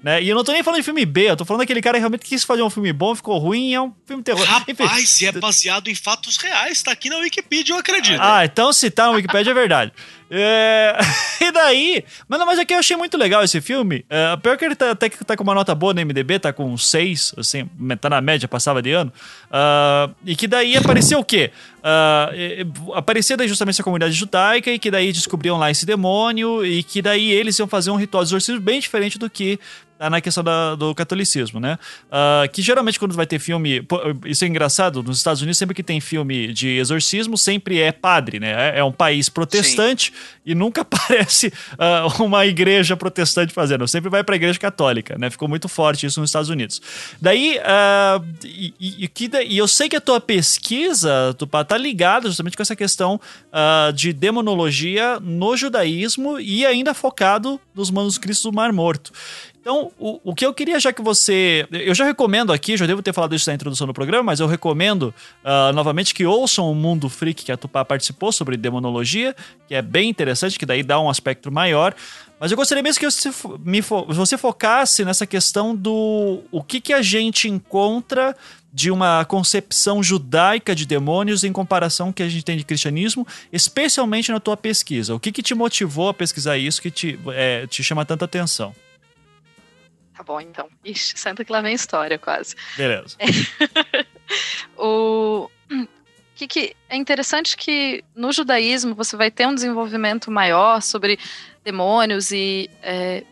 [0.02, 0.22] né?
[0.22, 2.00] E eu não tô nem falando de filme B, eu tô falando daquele cara que
[2.00, 4.42] realmente quis fazer um filme bom, ficou ruim e é um filme terror.
[4.42, 8.20] Enfim, Rapaz, e é baseado em fatos reais, tá aqui na Wikipedia, eu acredito.
[8.20, 9.92] ah, então se tá no Wikipedia é verdade.
[10.30, 10.96] É,
[11.40, 12.04] E daí.
[12.28, 14.04] Mas, não, mas é que eu achei muito legal esse filme.
[14.08, 16.52] É, pior que ele tá, até que tá com uma nota boa no MDB, tá
[16.52, 17.68] com 6, assim,
[18.00, 19.12] tá na média, passava de ano.
[19.50, 21.50] Ah, e que daí apareceu o quê?
[21.82, 22.30] Ah,
[22.94, 27.00] aparecia daí justamente essa comunidade judaica e que daí descobriam lá esse demônio e que
[27.00, 29.58] daí eles iam fazer um ritual de exorcismo bem diferente do que
[30.08, 31.78] na questão da- do catolicismo, né?
[32.10, 33.86] Ah, que geralmente quando vai ter filme.
[34.24, 38.40] Isso é engraçado, nos Estados Unidos, sempre que tem filme de exorcismo, sempre é padre,
[38.40, 38.70] né?
[38.76, 40.12] É, é um país protestante
[40.46, 43.86] e nunca aparece ah, uma igreja protestante fazendo.
[43.88, 45.28] Sempre vai pra igreja católica, né?
[45.28, 46.80] Ficou muito forte isso nos Estados Unidos.
[47.20, 49.10] Daí, ah, e, e-
[49.48, 53.20] e eu sei que a tua pesquisa, Tupá, tá ligada justamente com essa questão
[53.94, 59.12] de demonologia no judaísmo e ainda focado nos manuscritos do Mar Morto.
[59.60, 61.66] Então, o, o que eu queria já que você.
[61.70, 64.46] Eu já recomendo aqui, já devo ter falado isso na introdução do programa, mas eu
[64.46, 65.14] recomendo
[65.44, 69.36] ah, novamente que ouçam o Mundo Freak que a Tupá participou sobre demonologia,
[69.68, 71.94] que é bem interessante, que daí dá um aspecto maior.
[72.40, 73.30] Mas eu gostaria mesmo que você,
[73.62, 78.34] me fo- você focasse nessa questão do o que, que a gente encontra
[78.72, 84.32] de uma concepção judaica de demônios em comparação que a gente tem de cristianismo, especialmente
[84.32, 85.14] na tua pesquisa.
[85.14, 88.74] O que, que te motivou a pesquisar isso que te, é, te chama tanta atenção?
[90.20, 90.68] Tá bom, então.
[90.84, 92.54] Ixi, senta que lá vem história, quase.
[92.76, 93.16] Beleza.
[94.76, 95.48] o
[96.34, 101.18] que, que é interessante que no judaísmo você vai ter um desenvolvimento maior sobre
[101.64, 103.24] demônios e é,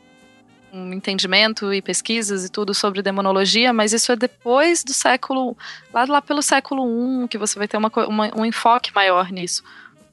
[0.72, 5.54] um entendimento e pesquisas e tudo sobre demonologia, mas isso é depois do século
[5.92, 9.62] lá lá pelo século I que você vai ter uma, uma- um enfoque maior nisso.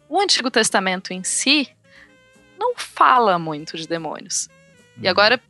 [0.10, 1.69] O Antigo Testamento em si
[2.60, 4.49] não fala muito de demônios.
[5.02, 5.41] E agora,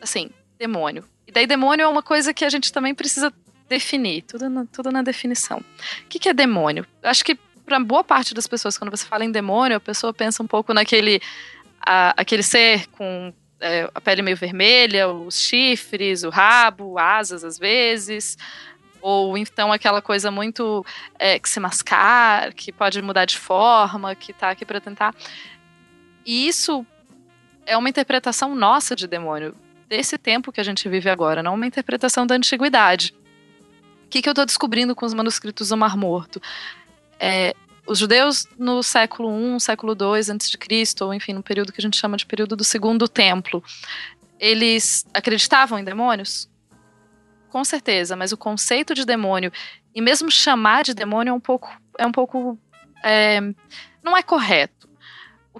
[0.00, 1.04] assim, demônio.
[1.26, 3.32] E daí demônio é uma coisa que a gente também precisa
[3.68, 5.58] definir, tudo na, tudo na definição.
[5.58, 6.86] O que, que é demônio?
[7.02, 10.42] Acho que para boa parte das pessoas, quando você fala em demônio, a pessoa pensa
[10.42, 11.20] um pouco naquele
[11.80, 17.58] a- aquele ser com é, a pele meio vermelha, os chifres, o rabo, asas às
[17.58, 18.36] vezes,
[19.00, 20.84] ou então aquela coisa muito
[21.18, 25.14] é, que se mascar, que pode mudar de forma, que tá aqui para tentar.
[26.26, 26.84] E isso
[27.64, 29.54] é uma interpretação nossa de demônio,
[29.96, 33.14] desse tempo que a gente vive agora, não uma interpretação da antiguidade.
[34.06, 36.42] O que, que eu estou descobrindo com os manuscritos do Mar Morto?
[37.18, 37.54] É,
[37.86, 41.80] os judeus no século I, século II antes de Cristo, ou enfim, no período que
[41.80, 43.62] a gente chama de período do Segundo Templo,
[44.40, 46.50] eles acreditavam em demônios?
[47.48, 49.52] Com certeza, mas o conceito de demônio
[49.94, 52.58] e mesmo chamar de demônio é um pouco, é um pouco,
[53.04, 53.40] é,
[54.02, 54.73] não é correto.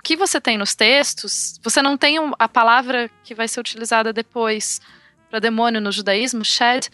[0.04, 4.12] O que você tem nos textos, você não tem a palavra que vai ser utilizada
[4.12, 4.78] depois
[5.30, 6.88] para demônio no judaísmo, shed,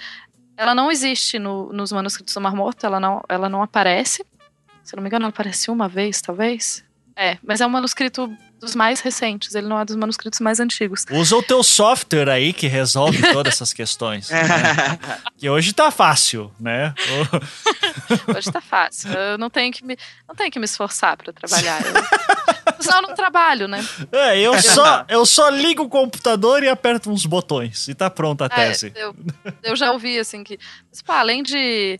[0.56, 4.24] ela não existe no- nos manuscritos do Mar Morto, ela não, ela não aparece.
[4.84, 6.84] Se eu não me engano, ela apareceu uma vez, talvez.
[7.16, 11.04] É, mas é um manuscrito dos mais recentes, ele não é dos manuscritos mais antigos.
[11.10, 14.30] Usa o teu software aí que resolve todas essas questões.
[14.30, 14.40] né?
[15.36, 16.94] Que hoje tá fácil, né?
[18.36, 19.10] Hoje tá fácil.
[19.12, 19.96] Eu não tenho que me,
[20.28, 21.80] não tenho que me esforçar para trabalhar.
[21.84, 22.39] Eu-
[22.80, 23.84] Senão eu não trabalho, né?
[24.12, 27.88] É, eu só, eu só ligo o computador e aperto uns botões.
[27.88, 28.92] E tá pronta a É, tese.
[28.96, 29.14] eu,
[29.62, 30.58] eu já ouvi, assim, que.
[30.90, 31.98] Mas, pá, além de.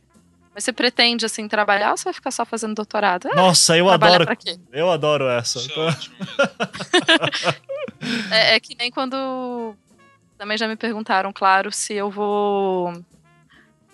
[0.55, 3.28] Mas você pretende, assim, trabalhar ou você vai ficar só fazendo doutorado?
[3.28, 4.24] É, Nossa, eu adoro.
[4.24, 4.59] pra quê?
[4.73, 5.61] Eu adoro essa.
[5.61, 6.15] É mesmo.
[8.31, 9.74] É, é que nem quando.
[10.39, 12.93] Também já me perguntaram, claro, se eu vou.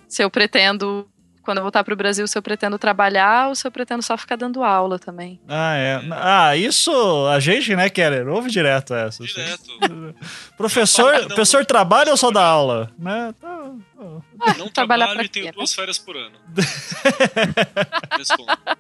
[0.09, 1.09] Se eu pretendo.
[1.47, 4.35] Quando eu voltar pro Brasil, se eu pretendo trabalhar ou se eu pretendo só ficar
[4.35, 5.41] dando aula também.
[5.49, 6.01] Ah, é.
[6.11, 6.91] Ah, isso
[7.29, 8.27] a gente, né, Keller?
[8.27, 9.23] Ouve direto essa.
[9.23, 9.33] assim.
[9.33, 10.15] Direto.
[10.59, 11.65] Professor, Não, não, professor não.
[11.65, 12.91] trabalha ou só dá aula?
[12.99, 13.33] Né?
[13.41, 14.55] Tá, tá.
[14.59, 15.53] Não trabalhar trabalho pra e tenho né?
[15.53, 16.35] duas férias por ano.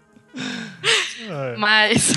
[1.29, 1.57] É.
[1.57, 2.13] Mas.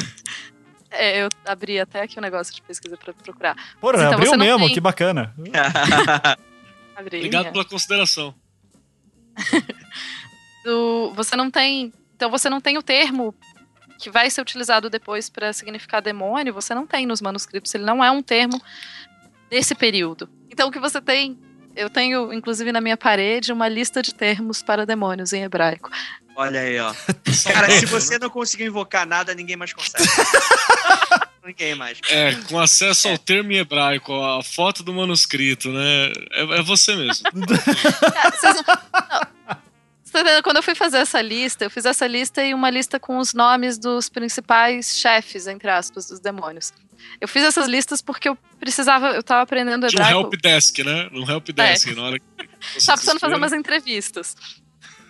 [0.92, 3.56] é, eu abri até aqui o negócio de pesquisa pra procurar.
[3.80, 5.34] Porra, Então abriu você não mesmo, tem- que bacana.
[7.00, 7.52] Obrigado é.
[7.52, 8.34] pela consideração.
[10.70, 13.34] Do você não tem então você não tem o termo
[14.00, 18.04] que vai ser utilizado depois para significar demônio você não tem nos manuscritos ele não
[18.04, 18.62] é um termo
[19.50, 21.38] desse período então o que você tem
[21.76, 25.90] eu tenho inclusive na minha parede uma lista de termos para demônios em hebraico
[26.36, 26.94] Olha aí, ó.
[27.52, 30.08] Cara, se você não conseguir invocar nada, ninguém mais consegue.
[31.46, 32.00] ninguém mais.
[32.10, 36.14] É, com acesso ao termo em hebraico, a foto do manuscrito, né?
[36.32, 37.26] É, é você mesmo.
[37.30, 38.64] Cara, vocês não-
[39.20, 39.39] não.
[40.12, 40.42] Tá?
[40.44, 43.34] Quando eu fui fazer essa lista, eu fiz essa lista e uma lista com os
[43.34, 46.74] nomes dos principais chefes, entre aspas, dos demônios.
[47.22, 50.20] Eu fiz essas listas porque eu precisava, eu tava aprendendo De um hebraico.
[50.20, 51.10] help desk, né?
[51.14, 52.26] Um help desk, na hora que
[52.86, 54.36] Tava precisando fazer umas entrevistas.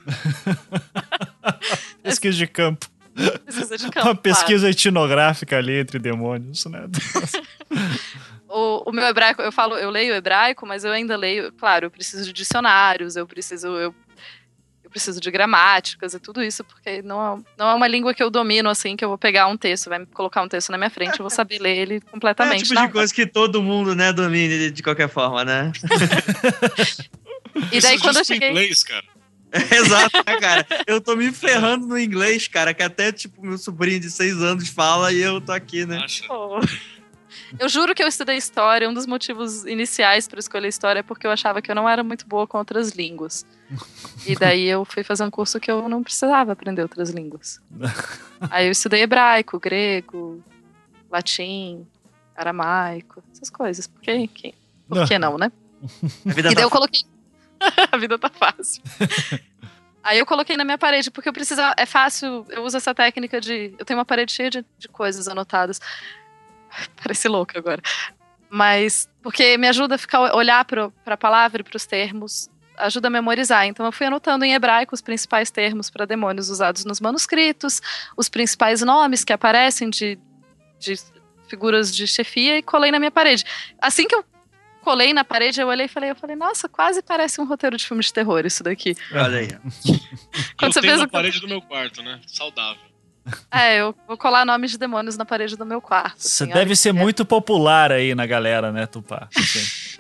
[2.04, 2.88] Pesquisa de campo.
[3.46, 6.86] Precisa de campo, Uma pesquisa etnográfica ali entre demônios, né?
[7.12, 8.00] claro.
[8.48, 11.92] O, o meu hebraico, eu falo, eu leio hebraico, mas eu ainda leio, claro, eu
[11.92, 13.94] preciso de dicionários, eu preciso, eu,
[14.90, 18.24] eu preciso de gramáticas e tudo isso, porque não é, não é uma língua que
[18.24, 20.78] eu domino, assim, que eu vou pegar um texto, vai me colocar um texto na
[20.78, 22.64] minha frente, eu vou saber ler ele É o completamente.
[22.64, 25.72] tipo Não, de coisa que todo mundo, né, domina de, de qualquer forma, né?
[27.72, 28.50] E daí Isso quando eu cheguei.
[28.50, 29.04] inglês, cara.
[29.52, 30.66] Exato, né, cara?
[30.88, 34.70] Eu tô me ferrando no inglês, cara, que até, tipo, meu sobrinho de seis anos
[34.70, 35.98] fala e eu tô aqui, né?
[36.04, 36.26] Acha?
[36.28, 36.60] Pô.
[37.58, 38.88] Eu juro que eu estudei história.
[38.90, 42.04] Um dos motivos iniciais para escolher história é porque eu achava que eu não era
[42.04, 43.46] muito boa com outras línguas.
[44.26, 47.60] E daí eu fui fazer um curso que eu não precisava aprender outras línguas.
[48.52, 50.44] Aí eu estudei hebraico, grego,
[51.10, 51.88] latim,
[52.36, 53.88] aramaico, essas coisas.
[53.88, 54.56] Por que, que-
[54.88, 55.52] por que não, né?
[56.26, 57.02] A vida E daí tá eu coloquei.
[57.92, 58.82] a vida tá fácil.
[60.02, 61.76] Aí eu coloquei na minha parede, porque eu precisava.
[61.78, 63.76] É fácil, eu uso essa técnica de.
[63.78, 65.80] Eu tenho uma parede cheia de, de coisas anotadas.
[67.02, 67.82] Parece louca agora.
[68.50, 69.08] Mas.
[69.22, 73.12] Porque me ajuda a ficar, olhar para a palavra e para os termos, ajuda a
[73.12, 73.66] memorizar.
[73.66, 77.82] Então eu fui anotando em hebraico os principais termos para demônios usados nos manuscritos,
[78.16, 80.18] os principais nomes que aparecem de,
[80.80, 80.96] de
[81.50, 83.44] figuras de chefia e colei na minha parede.
[83.82, 84.24] Assim que eu
[84.82, 87.86] colei na parede, eu olhei e falei, eu falei, nossa, quase parece um roteiro de
[87.86, 88.96] filme de terror isso daqui.
[89.12, 89.48] Olha aí.
[90.58, 92.22] Quando eu você tenho fez na o- parede do meu quarto, né?
[92.26, 92.89] Saudável.
[93.52, 96.22] É, eu vou colar nomes de demônios na parede do meu quarto.
[96.22, 99.28] Você assim, deve ser é- muito popular aí na galera, né, Tupá?
[99.36, 99.60] Assim.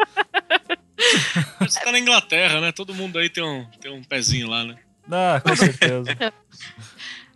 [1.59, 2.71] Você tá na Inglaterra, né?
[2.71, 4.75] Todo mundo aí tem um, tem um pezinho lá, né?
[5.11, 6.15] Ah, com certeza.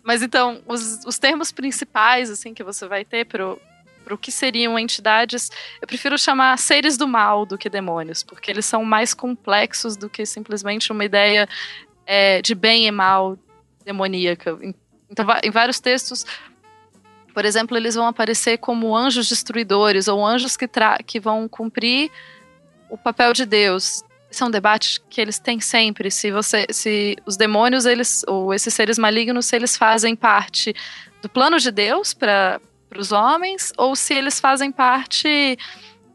[0.03, 3.60] Mas então, os, os termos principais, assim, que você vai ter pro,
[4.03, 5.49] pro que seriam entidades,
[5.82, 10.10] eu prefiro chamar seres do mal do que demônios, porque eles são mais complexos do
[10.10, 11.48] que simplesmente uma ideia
[12.06, 13.38] é, de bem e mal
[13.86, 14.57] demoníaca.
[15.14, 16.26] Então, em vários textos,
[17.34, 20.68] por exemplo, eles vão aparecer como anjos destruidores ou anjos que,
[21.06, 22.11] que vão cumprir
[22.90, 24.03] o papel de Deus.
[24.30, 26.10] Esse é um debate que eles têm sempre.
[26.10, 30.76] Se você, se os demônios, eles ou esses seres malignos, se eles fazem parte
[31.22, 32.60] do plano de Deus para
[32.98, 35.57] os homens, ou se eles fazem parte,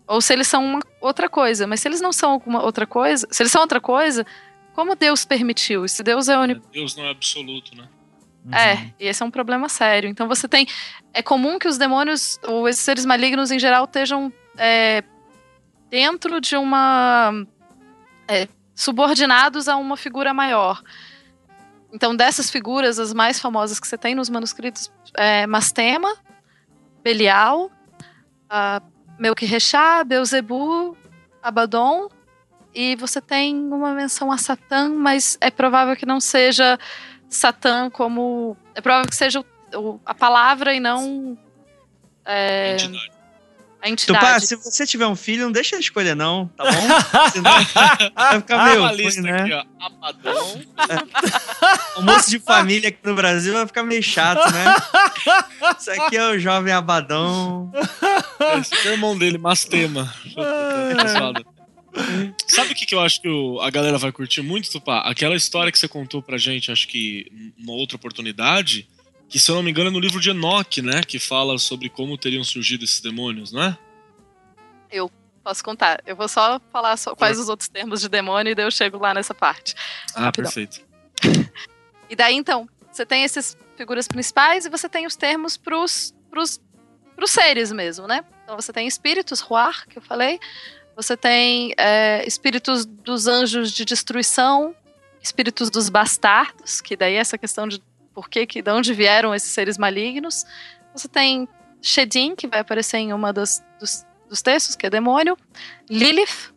[0.08, 1.68] ou se eles são uma outra coisa.
[1.68, 4.26] Mas se eles não são alguma outra coisa, se eles são outra coisa,
[4.74, 5.86] como Deus permitiu?
[5.86, 7.88] Se Deus é onip Deus não é absoluto, né?
[8.52, 10.08] É, e esse é um problema sério.
[10.08, 10.66] Então você tem.
[11.12, 15.02] É comum que os demônios, ou esses seres malignos em geral, estejam é,
[15.90, 17.32] dentro de uma.
[18.26, 20.82] é, subordinados a uma figura maior.
[21.92, 26.14] Então, dessas figuras, as mais famosas que você tem nos manuscritos é Mastema,
[27.02, 27.70] Belial,
[28.48, 28.82] a
[29.18, 30.96] Melquirrechá, Beuzebu,
[31.42, 32.08] Abaddon,
[32.74, 36.78] e você tem uma menção a Satã, mas é provável que não seja
[37.28, 38.56] Satã como.
[38.74, 41.36] É provável que seja o- o- a palavra e não.
[42.24, 43.10] é, Entidade.
[43.82, 44.24] a entidade.
[44.26, 46.70] Tupá, se você tiver um filho, não deixa ele escolher, não, tá bom?
[47.32, 47.50] Senão
[48.14, 49.42] vai ficar meio uma ruim, lista né?
[49.42, 49.64] aqui, ó.
[49.86, 50.62] Apadão.
[51.96, 54.74] Almoço de família aqui no Brasil vai ficar meio chato, né?
[55.78, 57.70] Isso aqui é o jovem abadão.
[58.60, 60.12] Esse é o irmão dele, Mastema.
[62.46, 63.28] Sabe o que, que eu acho que
[63.60, 65.00] a galera vai curtir muito, Tupá?
[65.00, 68.88] Aquela história que você contou pra gente, acho que numa outra oportunidade,
[69.28, 71.02] que se eu não me engano é no livro de Enoch, né?
[71.02, 73.78] Que fala sobre como teriam surgido esses demônios, não é?
[75.48, 76.02] Posso contar.
[76.04, 78.98] Eu vou só falar só quais os outros termos de demônio e daí eu chego
[78.98, 79.74] lá nessa parte.
[80.14, 80.52] Ah, Rapidão.
[80.52, 80.82] perfeito.
[82.10, 86.58] E daí, então, você tem essas figuras principais e você tem os termos pros, pros,
[87.14, 88.24] pros seres mesmo, né?
[88.42, 90.40] Então você tem espíritos, Ruar, que eu falei.
[90.98, 94.74] Você tem é, espíritos dos anjos de destruição,
[95.22, 97.80] espíritos dos bastardos, que daí é essa questão de
[98.12, 100.44] por que, que de onde vieram esses seres malignos.
[100.92, 101.46] Você tem
[101.80, 105.38] Shedim, que vai aparecer em uma das, dos, dos textos, que é demônio.
[105.88, 106.52] Lilith,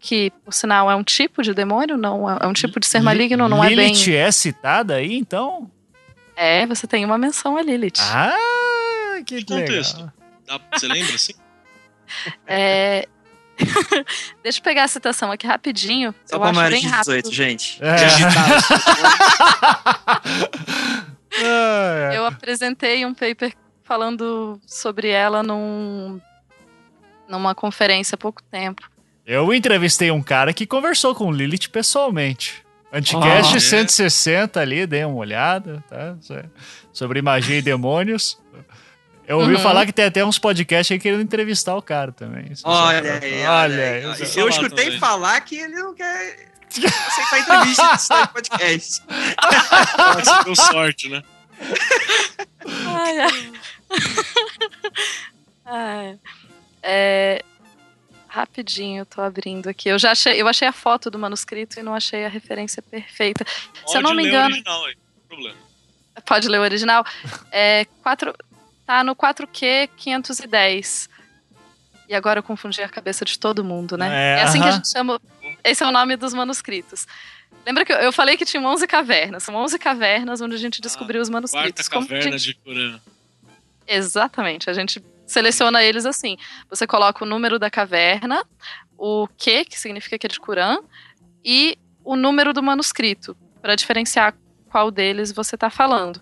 [0.00, 3.00] que por sinal é um tipo de demônio, não é, é um tipo de ser
[3.00, 3.92] maligno, não é bem.
[3.92, 5.70] Lilith é citada aí, então?
[6.34, 8.00] É, você tem uma menção a Lilith.
[8.00, 9.98] Ah, que Que contexto?
[9.98, 10.12] legal.
[10.48, 11.34] Dá- Você lembra, assim?
[12.44, 13.08] É...
[14.42, 16.14] Deixa eu pegar a citação aqui rapidinho.
[16.26, 17.22] Só eu pra maiores de rápido.
[17.22, 17.80] 18, gente.
[17.82, 17.96] É.
[21.36, 22.16] É.
[22.16, 23.52] Eu apresentei um paper
[23.82, 26.20] falando sobre ela num,
[27.28, 28.88] numa conferência há pouco tempo.
[29.26, 32.62] Eu entrevistei um cara que conversou com Lilith pessoalmente.
[32.92, 33.60] Anticast é?
[33.60, 36.16] 160 ali, dei uma olhada, tá?
[36.92, 38.38] Sobre magia e demônios.
[39.26, 39.60] Eu ouvi Uhum.
[39.60, 42.52] falar que tem até uns podcasts aí querendo entrevistar o cara também.
[42.52, 44.22] Isso Olha aí, olha olha aí.
[44.22, 44.98] isso Eu é escutei também.
[45.00, 49.02] falar que ele não quer aceitar entrevista aí, podcast.
[49.96, 51.22] Nossa, deu sorte, né?
[55.64, 56.18] Ai.
[56.82, 57.42] É,
[58.28, 59.88] rapidinho, eu tô abrindo aqui.
[59.88, 63.44] Eu já achei, eu achei a foto do manuscrito e não achei a referência perfeita.
[63.86, 65.56] Se eu não Pode me ler o engano, original aí, não tem problema.
[66.26, 67.04] Pode ler o original.
[67.50, 68.34] É, quatro,
[68.86, 71.08] tá no 4Q 510.
[72.08, 74.08] E agora eu confundi a cabeça de todo mundo, né?
[74.12, 75.20] É, É, assim que a gente chama.
[75.62, 77.06] Esse é o nome dos manuscritos.
[77.64, 79.42] Lembra que eu, eu falei que tinha 11 cavernas?
[79.42, 81.88] São 11 cavernas onde a gente descobriu os Quarta manuscritos.
[81.88, 83.00] Como que a caverna gente- de Corã.
[83.86, 84.68] Exatamente.
[84.68, 86.36] A gente seleciona eles assim.
[86.68, 88.44] Você coloca o número da caverna,
[88.98, 90.78] o Q, que significa que é de Curã,
[91.44, 94.34] e o número do manuscrito, para diferenciar
[94.68, 96.20] qual deles você está falando.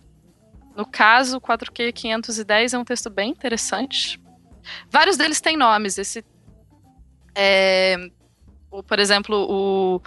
[0.76, 4.20] No caso, o 4Q 510 é um texto bem interessante.
[4.90, 5.98] Vários deles têm nomes.
[5.98, 6.24] Esse,
[7.34, 7.96] é,
[8.70, 10.02] o, por exemplo, o,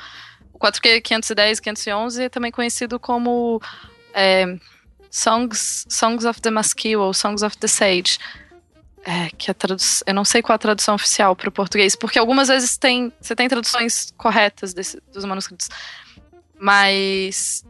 [0.53, 3.61] o 4Q 510 e 511 é também conhecido como
[4.13, 4.57] é,
[5.11, 8.17] Songs, Songs of the Maskil ou Songs of the Sage.
[9.07, 12.17] É, que a tradu- eu não sei qual a tradução oficial para o português, porque
[12.17, 15.69] algumas vezes tem, você tem traduções corretas desse- dos manuscritos,
[16.59, 17.63] mas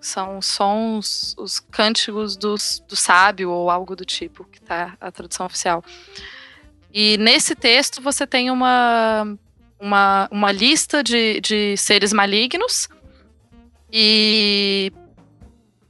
[0.00, 5.46] são sons, os cânticos dos, do sábio ou algo do tipo, que tá a tradução
[5.46, 5.84] oficial.
[6.92, 9.36] E nesse texto você tem uma,
[9.78, 12.88] uma, uma lista de, de seres malignos
[13.92, 14.92] e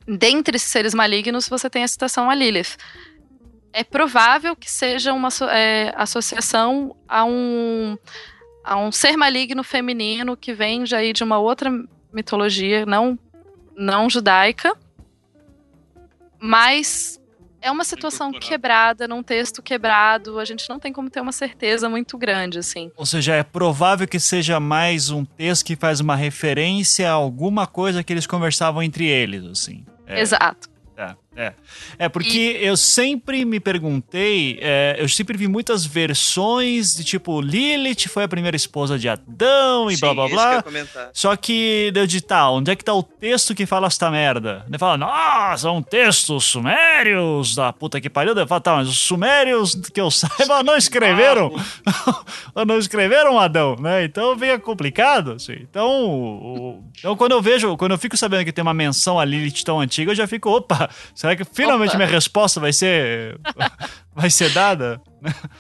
[0.07, 2.77] dentre esses seres malignos você tem a citação a Lilith.
[3.73, 7.97] É provável que seja uma é, associação a um,
[8.65, 11.71] a um ser maligno feminino que vem aí de uma outra
[12.13, 13.17] mitologia, não,
[13.81, 14.77] não judaica,
[16.39, 17.19] mas
[17.63, 21.89] é uma situação quebrada, num texto quebrado, a gente não tem como ter uma certeza
[21.89, 22.91] muito grande, assim.
[22.95, 27.67] Ou seja, é provável que seja mais um texto que faz uma referência a alguma
[27.67, 29.85] coisa que eles conversavam entre eles, assim.
[30.07, 30.21] É.
[30.21, 30.69] Exato.
[30.97, 31.53] É, é.
[31.99, 38.09] É porque eu sempre me perguntei, é, eu sempre vi muitas versões de tipo, Lilith
[38.09, 40.55] foi a primeira esposa de Adão e blá blá Sim, que eu blá.
[40.57, 41.11] ia comentar.
[41.13, 44.65] Só que deu de tal, onde é que tá o texto que fala esta merda?
[44.69, 48.35] Ele fala, nossa, são textos sumérios da puta que pariu.
[48.35, 51.53] Eu falo, tá, mas os sumérios, que eu saiba, não escreveram.
[52.67, 54.05] não escreveram Adão, né?
[54.05, 55.57] Então fica complicado, assim.
[55.61, 59.25] Então, o- então, quando eu vejo, quando eu fico sabendo que tem uma menção a
[59.25, 60.89] Lilith tão antiga, eu já fico, opa,
[61.21, 61.99] será que finalmente Opa.
[61.99, 63.39] minha resposta vai ser
[64.15, 65.01] vai ser dada?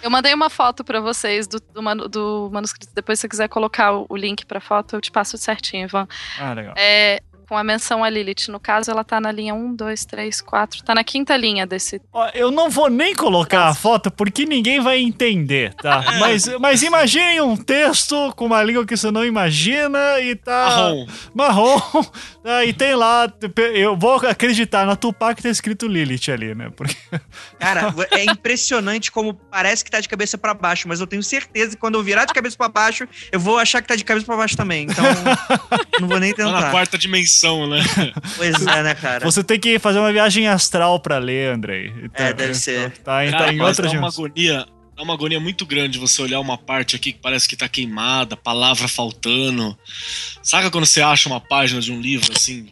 [0.03, 2.93] Eu mandei uma foto pra vocês do, do, manu- do manuscrito.
[2.95, 6.09] Depois, se você quiser colocar o, o link pra foto, eu te passo certinho, Ivan.
[6.39, 6.74] Ah, legal.
[6.78, 7.20] É,
[7.51, 8.47] com a menção a Lilith.
[8.48, 10.85] No caso, ela tá na linha 1, 2, 3, 4.
[10.85, 12.01] Tá na quinta linha desse.
[12.12, 16.01] Ó, eu não vou nem colocar a foto porque ninguém vai entender, tá?
[16.20, 20.68] Mas, mas imagine um texto com uma língua que você não imagina e tá.
[20.68, 21.06] Marrom.
[21.35, 22.05] Marrom.
[22.44, 22.64] tá?
[22.64, 23.32] E tem lá.
[23.74, 26.70] Eu vou acreditar na Tupac que tá escrito Lilith ali, né?
[26.77, 26.94] Porque.
[27.59, 31.70] Cara, é impressionante como parece que tá de cabeça pra baixo, mas eu tenho certeza
[31.72, 34.24] que quando eu virar de cabeça pra baixo, eu vou achar que tá de cabeça
[34.27, 34.85] pra baixo também.
[34.89, 35.05] Então,
[36.01, 36.70] não vou nem Tá na tentar.
[36.70, 37.81] quarta dimensão, né?
[38.37, 39.25] Pois é, né, cara?
[39.25, 41.93] Você tem que fazer uma viagem astral pra ler, Andrei.
[42.03, 42.91] Então, É, deve ser.
[42.99, 44.67] Tá, em- tá Cara, em mas outra dá uma agonia.
[44.97, 48.37] Dá uma agonia muito grande você olhar uma parte aqui que parece que tá queimada,
[48.37, 49.77] palavra faltando.
[50.43, 52.69] Saca quando você acha uma página de um livro assim,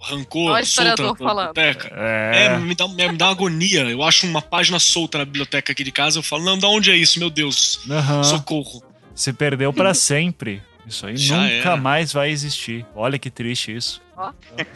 [0.00, 1.92] rancor, solta na biblioteca?
[1.96, 2.46] É.
[2.46, 3.82] É, me dá, me dá uma agonia.
[3.84, 6.90] Eu acho uma página solta na biblioteca aqui de casa, eu falo, não, da onde
[6.90, 7.80] é isso, meu Deus?
[7.88, 8.24] Aham.
[8.24, 8.82] Socorro.
[9.14, 10.60] Se perdeu pra sempre.
[10.88, 11.76] Isso aí Já nunca era.
[11.76, 12.84] mais vai existir.
[12.94, 14.02] Olha que triste isso.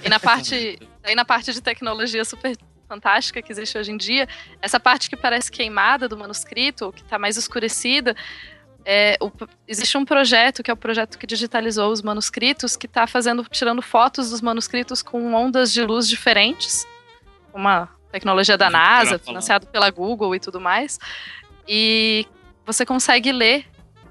[0.04, 2.56] E na parte, aí na parte de tecnologia super
[2.88, 4.28] fantástica que existe hoje em dia,
[4.60, 8.14] essa parte que parece queimada do manuscrito, que está mais escurecida,
[8.84, 9.30] é, o-
[9.66, 13.80] existe um projeto que é o projeto que digitalizou os manuscritos, que está fazendo, tirando
[13.80, 16.86] fotos dos manuscritos com ondas de luz diferentes,
[17.54, 20.98] uma tecnologia da NASA, financiado pela Google e tudo mais,
[21.66, 22.26] e
[22.66, 23.64] você consegue ler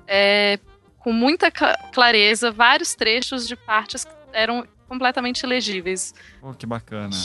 [0.07, 0.57] é,
[1.03, 6.14] com muita cla- clareza vários trechos de partes que eram completamente legíveis.
[6.40, 7.15] Pô, que bacana.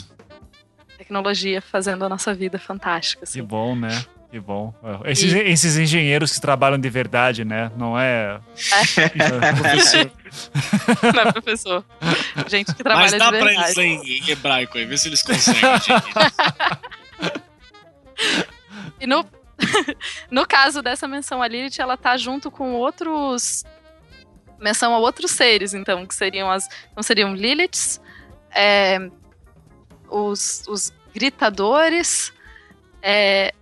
[0.98, 3.20] Tecnologia fazendo a nossa vida fantástica.
[3.20, 3.43] Que Assim.
[3.43, 4.05] bom, né?
[4.31, 4.74] Que bom.
[5.05, 7.70] Esses, esses engenheiros que trabalham de verdade, né?
[7.77, 8.40] Não é.
[9.61, 10.11] Professor.
[11.15, 11.85] Não é, professor?
[12.48, 13.81] Gente que trabalha Mas dá de pra verdade.
[13.81, 15.61] eles em hebraico aí, vê se eles conseguem.
[15.78, 15.93] gente.
[19.01, 19.24] E no,
[20.31, 23.65] no caso dessa menção a Lilith, ela tá junto com outros.
[24.59, 26.69] Menção a outros seres, então, que seriam as.
[26.91, 28.01] Então seriam Liliths,
[28.55, 29.11] é,
[30.09, 32.33] os, os gritadores.
[33.03, 33.53] É,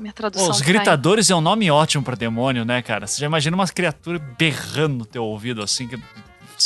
[0.00, 0.46] minha tradução.
[0.46, 3.06] Pô, os tá gritadores é um nome ótimo pra demônio, né, cara?
[3.06, 5.98] Você já imagina umas criaturas berrando no teu ouvido, assim, que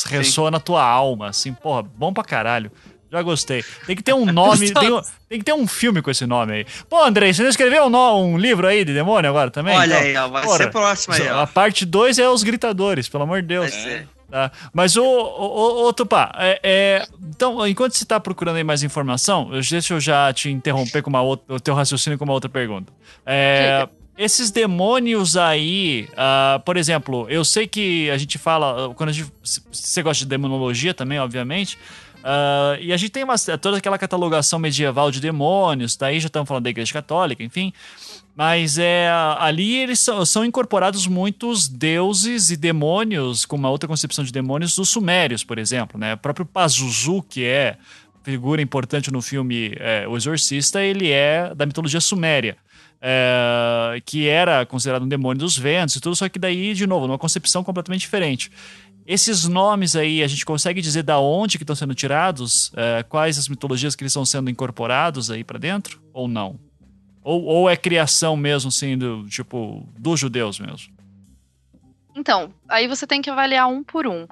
[0.06, 2.70] ressoa na tua alma, assim, porra, bom pra caralho.
[3.15, 3.65] Já gostei.
[3.86, 6.66] Tem que ter um nome, tem, tem que ter um filme com esse nome aí.
[6.91, 9.77] Pô, Andrei, você não escreveu um, um livro aí de demônio agora também?
[9.77, 11.47] Olha Então, aí, ó, vai porra, ser próximo aí, A ó.
[11.47, 13.70] parte 2 é os gritadores, pelo amor de Deus.
[13.70, 14.09] Vai ser.
[14.28, 14.51] Tá?
[14.73, 18.82] Mas, ô, ô, ô, ô, Tupá, é, é, então, enquanto você tá procurando aí mais
[18.82, 22.32] informação, eu- deixa eu já te interromper com uma outra, o teu raciocínio com uma
[22.35, 22.93] outra pergunta.
[23.24, 23.86] É,
[24.19, 29.31] esses demônios aí, ah, por exemplo, eu sei que a gente fala, quando a gente,
[29.70, 31.78] você gosta de demonologia também, obviamente,
[32.26, 36.48] ah, e a gente tem uma, toda aquela catalogação medieval de demônios, daí já estamos
[36.48, 37.70] falando da Igreja Católica, enfim.
[38.34, 44.24] Mas é ali eles são, são incorporados muitos deuses e demônios, com uma outra concepção
[44.24, 46.01] de demônios, dos sumérios, por exemplo.
[46.01, 46.14] Né?
[46.14, 47.76] O próprio Pazuzu, que é
[48.24, 52.56] figura importante no filme é, O Exorcista, ele é da mitologia suméria.
[53.06, 57.06] é, que era considerado um demônio dos ventos e tudo, só que daí, de novo,
[57.06, 58.51] numa concepção completamente diferente.
[59.06, 62.72] Esses nomes aí, a gente consegue dizer da onde que estão sendo tirados?
[62.74, 66.02] É, quais as mitologias que eles estão sendo incorporados aí para dentro?
[66.12, 66.59] Ou não?
[67.22, 70.94] Ou, ou é criação mesmo, assim, do, tipo, dos judeus mesmo?
[72.14, 74.26] Então, aí você tem que avaliar um por um.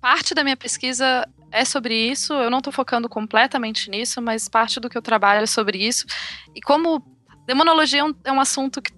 [0.00, 4.80] Parte da minha pesquisa é sobre isso, eu não estou focando completamente nisso, mas parte
[4.80, 6.06] do que eu trabalho é sobre isso.
[6.54, 7.04] E como
[7.46, 8.92] demonologia é um, é um assunto que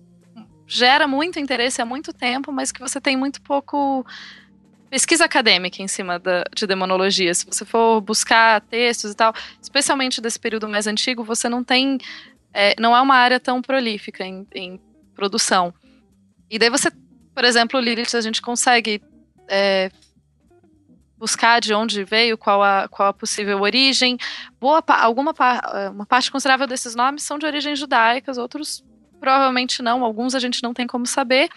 [0.70, 4.06] gera muito interesse há muito tempo, mas que você tem muito pouco
[4.88, 7.34] pesquisa acadêmica em cima da, de demonologia.
[7.34, 11.98] Se você for buscar textos e tal, especialmente desse período mais antigo, você não tem.
[12.54, 14.80] é, não é uma área tão prolífica em, em
[15.12, 15.74] produção.
[16.48, 16.90] E daí você,
[17.34, 19.02] por exemplo, Lilith, a gente consegue
[19.48, 19.90] é,
[21.18, 24.16] buscar de onde veio, qual a, qual a possível origem.
[24.60, 25.34] Boa, alguma
[25.92, 28.84] uma parte considerável desses nomes são de origens judaicas, outros
[29.20, 31.48] provavelmente não, alguns a gente não tem como saber.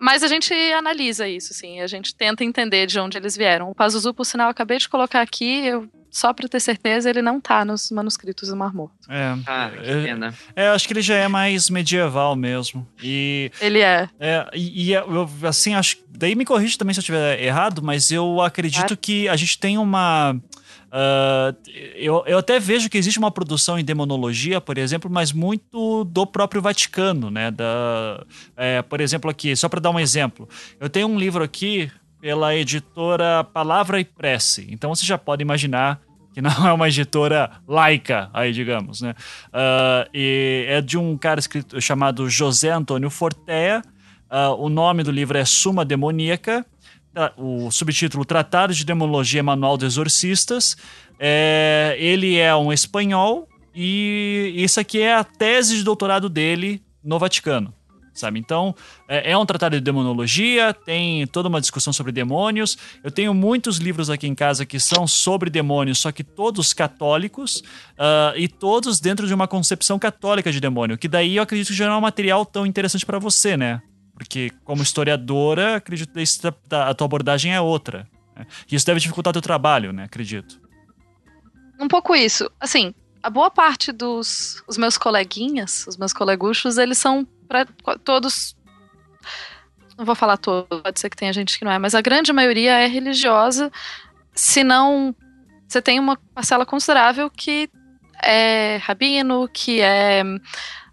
[0.00, 3.68] Mas a gente analisa isso, sim, a gente tenta entender de onde eles vieram.
[3.70, 7.20] O Pazuzu, por sinal, eu acabei de colocar aqui, eu, só para ter certeza, ele
[7.20, 8.94] não tá nos manuscritos do Mar Morto.
[9.10, 10.32] É, Ah, que é, pena.
[10.54, 12.86] é, eu acho que ele já é mais medieval mesmo.
[13.02, 14.08] E, Ele é.
[14.20, 15.96] é, e, e eu, assim, acho.
[16.16, 18.96] Daí me corrige também se eu estiver errado, mas eu acredito Claro.
[18.98, 20.40] que a gente tem uma.
[20.90, 21.54] Ah,
[21.94, 26.26] eu, eu até vejo que existe uma produção em demonologia, por exemplo, mas muito do
[26.26, 27.50] próprio Vaticano, né?
[27.50, 28.24] Da,
[28.56, 30.48] é, por exemplo, aqui, só para dar um exemplo,
[30.80, 31.90] eu tenho um livro aqui
[32.20, 34.66] pela editora Palavra e Prece.
[34.70, 36.00] Então você já pode imaginar
[36.32, 39.14] que não é uma editora laica, aí digamos, né?
[39.52, 43.82] Ah, e é de um cara escrito, chamado José Antônio Fortea.
[44.30, 46.64] Ah, o nome do livro é Suma Demoníaca.
[47.36, 50.76] O subtítulo Tratado de Demonologia Manual de Exorcistas.
[51.18, 57.18] É, ele é um espanhol e isso aqui é a tese de doutorado dele no
[57.18, 57.74] Vaticano.
[58.18, 58.40] Sabe?
[58.40, 58.74] Então,
[59.06, 62.76] é, é um tratado de demonologia, tem toda uma discussão sobre demônios.
[63.04, 67.62] Eu tenho muitos livros aqui em casa que são sobre demônios, só que todos católicos
[67.96, 71.74] ah, e todos dentro de uma concepção católica de demônio, que daí eu acredito que
[71.74, 73.80] já não é um material tão interessante para você, né?
[74.18, 76.24] Porque, como historiadora, acredito que
[76.74, 78.08] a tua abordagem é outra.
[78.34, 78.44] né?
[78.68, 80.02] E isso deve dificultar teu trabalho, né?
[80.02, 80.60] Acredito.
[81.78, 82.50] Um pouco isso.
[82.58, 82.92] Assim,
[83.22, 87.64] a boa parte dos os meus coleguinhas, os meus coleguchos, eles são pra,
[88.02, 88.56] todos.
[89.96, 92.32] Não vou falar todos, pode ser que tenha gente que não é, mas a grande
[92.32, 93.70] maioria é religiosa.
[94.34, 95.14] Se não.
[95.68, 97.70] Você tem uma parcela considerável que
[98.20, 100.24] é rabino, que é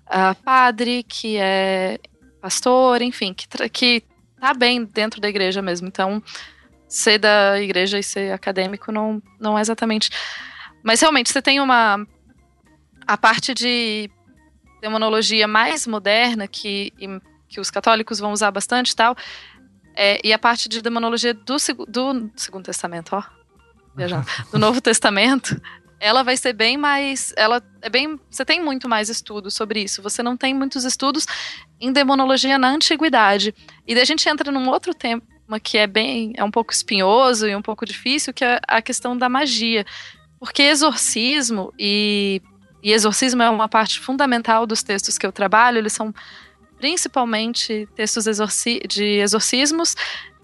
[0.06, 1.98] ah, padre, que é
[2.46, 4.04] pastor, enfim, que, que
[4.40, 5.88] tá bem dentro da igreja mesmo.
[5.88, 6.22] Então,
[6.88, 10.12] ser da igreja e ser acadêmico não, não é exatamente.
[10.84, 12.06] Mas realmente, você tem uma.
[13.08, 14.12] A parte de
[14.80, 16.94] demonologia mais moderna, que,
[17.48, 19.16] que os católicos vão usar bastante e tal,
[19.96, 21.56] é, e a parte de demonologia do,
[21.88, 23.24] do Segundo Testamento, ó.
[24.52, 25.60] do Novo Testamento,
[26.00, 27.34] ela vai ser bem mais.
[27.36, 28.20] Ela é bem.
[28.30, 30.02] Você tem muito mais estudos sobre isso.
[30.02, 31.26] Você não tem muitos estudos
[31.80, 33.54] em demonologia na antiguidade.
[33.88, 35.22] E daí a gente entra num outro tema
[35.62, 36.34] que é bem.
[36.36, 39.86] é um pouco espinhoso e um pouco difícil, que é a questão da magia.
[40.40, 42.42] Porque exorcismo e,
[42.84, 46.14] e exorcismo é uma parte fundamental dos textos que eu trabalho, eles são
[46.78, 49.96] principalmente textos exorci de exorcismos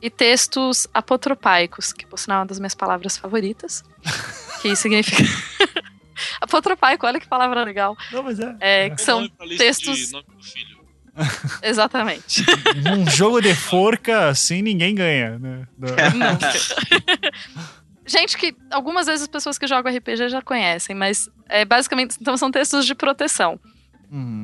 [0.02, 3.84] e textos apotropaicos, que por sinal é uma das minhas palavras favoritas,
[4.61, 5.23] que significa
[6.41, 7.97] apotropaico, olha que palavra legal.
[8.11, 8.55] Não, mas é.
[8.59, 10.11] É, que são lista textos
[11.61, 12.43] exatamente.
[12.83, 15.67] Num jogo de forca, assim, ninguém ganha, né?
[15.77, 15.89] Não.
[18.05, 22.35] Gente que algumas vezes as pessoas que jogam RPG já conhecem, mas é basicamente então
[22.35, 23.59] são textos de proteção.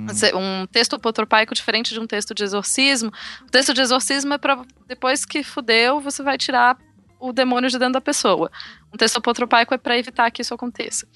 [0.08, 3.12] Você- Um texto apotropaico diferente de um texto de exorcismo.
[3.46, 6.78] O texto de exorcismo é pra depois que fudeu, você vai tirar
[7.20, 8.52] o demônio de dentro da pessoa.
[8.94, 11.08] Um texto apotropaico é pra evitar que isso aconteça.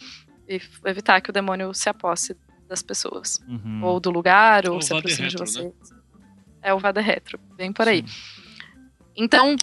[0.48, 2.36] E evitar que o demônio se aposse
[2.68, 3.40] das pessoas.
[3.48, 3.82] Uhum.
[3.84, 5.66] Ou do lugar, ou o se aproxime de Vader vocês.
[5.66, 5.98] Retro,
[6.62, 8.04] É o Vada Retro, bem por aí.
[9.16, 9.56] Então,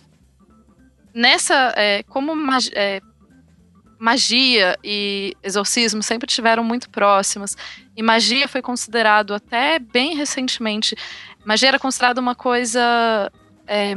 [1.15, 1.73] nessa.
[1.77, 3.01] é, como mag- é,
[3.99, 7.57] magia e exorcismo sempre tiveram muito próximas,
[7.97, 10.95] e magia foi considerado até bem recentemente.
[11.45, 12.81] Magia era considerada uma coisa.
[13.67, 13.97] é,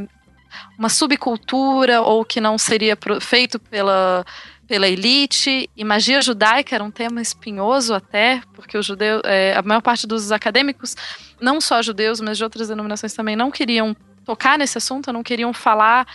[0.77, 4.25] uma subcultura, ou que não seria feito pela,
[4.67, 9.61] pela elite, e magia judaica era um tema espinhoso até, porque o judeu, é, a
[9.61, 10.95] maior parte dos acadêmicos,
[11.39, 15.53] não só judeus, mas de outras denominações também, não queriam tocar nesse assunto, não queriam
[15.53, 16.07] falar,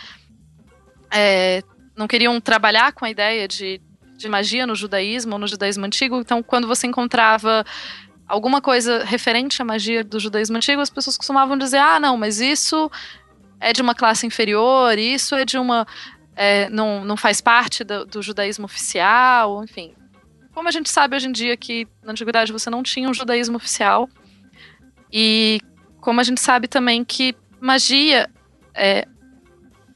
[1.11, 1.61] é,
[1.95, 3.81] não queriam trabalhar com a ideia de,
[4.17, 6.17] de magia no judaísmo ou no judaísmo antigo.
[6.17, 7.65] Então, quando você encontrava
[8.27, 12.39] alguma coisa referente à magia do judaísmo antigo, as pessoas costumavam dizer: ah, não, mas
[12.39, 12.91] isso
[13.59, 15.85] é de uma classe inferior, isso é de uma.
[16.35, 19.93] é, não, não faz parte do, do judaísmo oficial, enfim.
[20.53, 23.57] Como a gente sabe hoje em dia que na antiguidade você não tinha um judaísmo
[23.57, 24.09] oficial,
[25.11, 25.59] e
[26.01, 28.29] como a gente sabe também que magia
[28.73, 29.07] é,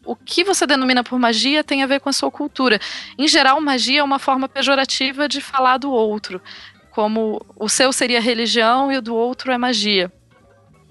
[0.06, 2.80] o que você denomina por magia tem a ver com a sua cultura.
[3.18, 6.42] Em geral, magia é uma forma pejorativa de falar do outro,
[6.92, 10.12] como o seu seria religião e o do outro é magia.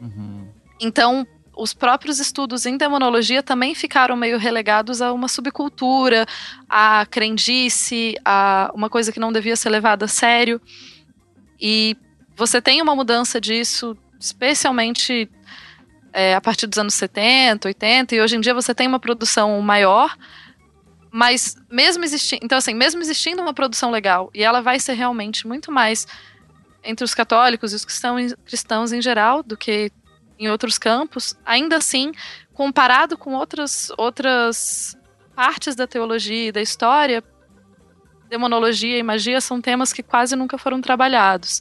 [0.00, 0.48] Uhum.
[0.80, 1.26] Então,
[1.60, 6.24] os próprios estudos em demonologia também ficaram meio relegados a uma subcultura,
[6.66, 10.58] a crendice, a uma coisa que não devia ser levada a sério.
[11.60, 11.98] E
[12.34, 15.30] você tem uma mudança disso, especialmente
[16.14, 19.60] é, a partir dos anos 70, 80, e hoje em dia você tem uma produção
[19.60, 20.16] maior,
[21.10, 25.46] mas mesmo existindo, então assim, mesmo existindo uma produção legal, e ela vai ser realmente
[25.46, 26.06] muito mais
[26.82, 29.92] entre os católicos e os cristãos, cristãos em geral do que
[30.40, 32.12] em outros campos, ainda assim,
[32.54, 34.96] comparado com outras, outras
[35.36, 37.22] partes da teologia e da história,
[38.28, 41.60] demonologia e magia são temas que quase nunca foram trabalhados.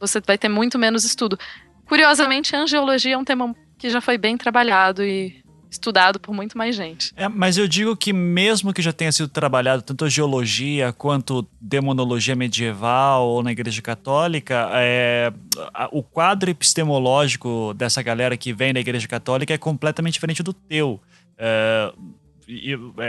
[0.00, 1.38] Você vai ter muito menos estudo.
[1.84, 6.56] Curiosamente, a angiologia é um tema que já foi bem trabalhado e estudado por muito
[6.56, 7.12] mais gente.
[7.16, 11.46] É, mas eu digo que mesmo que já tenha sido trabalhado tanto a geologia quanto
[11.60, 15.32] demonologia medieval ou na Igreja Católica, é,
[15.74, 20.52] a- o quadro epistemológico dessa galera que vem da Igreja Católica é completamente diferente do
[20.52, 21.00] teu.
[21.36, 21.92] É,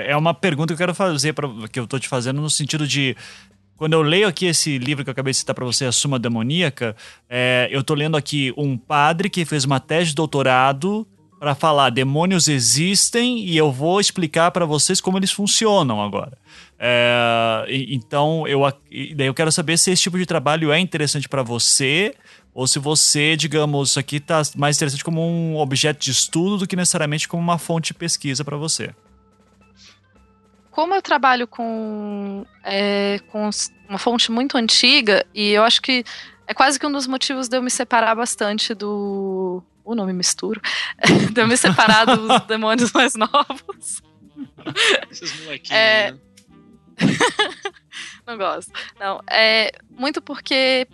[0.07, 2.85] é uma pergunta que eu quero fazer para que eu tô te fazendo no sentido
[2.87, 3.15] de
[3.77, 6.19] quando eu leio aqui esse livro que eu acabei de citar para você, A Suma
[6.19, 6.93] Demoníaca,
[7.29, 11.07] é, eu tô lendo aqui um padre que fez uma tese de doutorado
[11.39, 16.37] para falar demônios existem e eu vou explicar para vocês como eles funcionam agora.
[16.77, 18.61] É, então eu
[19.15, 22.13] daí eu quero saber se esse tipo de trabalho é interessante para você
[22.53, 26.67] ou se você, digamos, isso aqui está mais interessante como um objeto de estudo do
[26.67, 28.93] que necessariamente como uma fonte de pesquisa para você.
[30.71, 33.49] Como eu trabalho com, é, com
[33.87, 36.03] uma fonte muito antiga, e eu acho que
[36.47, 39.63] é quase que um dos motivos de eu me separar bastante do.
[39.89, 40.61] O nome misturo.
[41.33, 44.03] de eu me separar dos demônios mais novos.
[45.09, 46.11] Esses molequinhos, É.
[46.11, 46.19] né?
[48.27, 48.71] Não gosto.
[48.99, 50.87] Não, é muito porque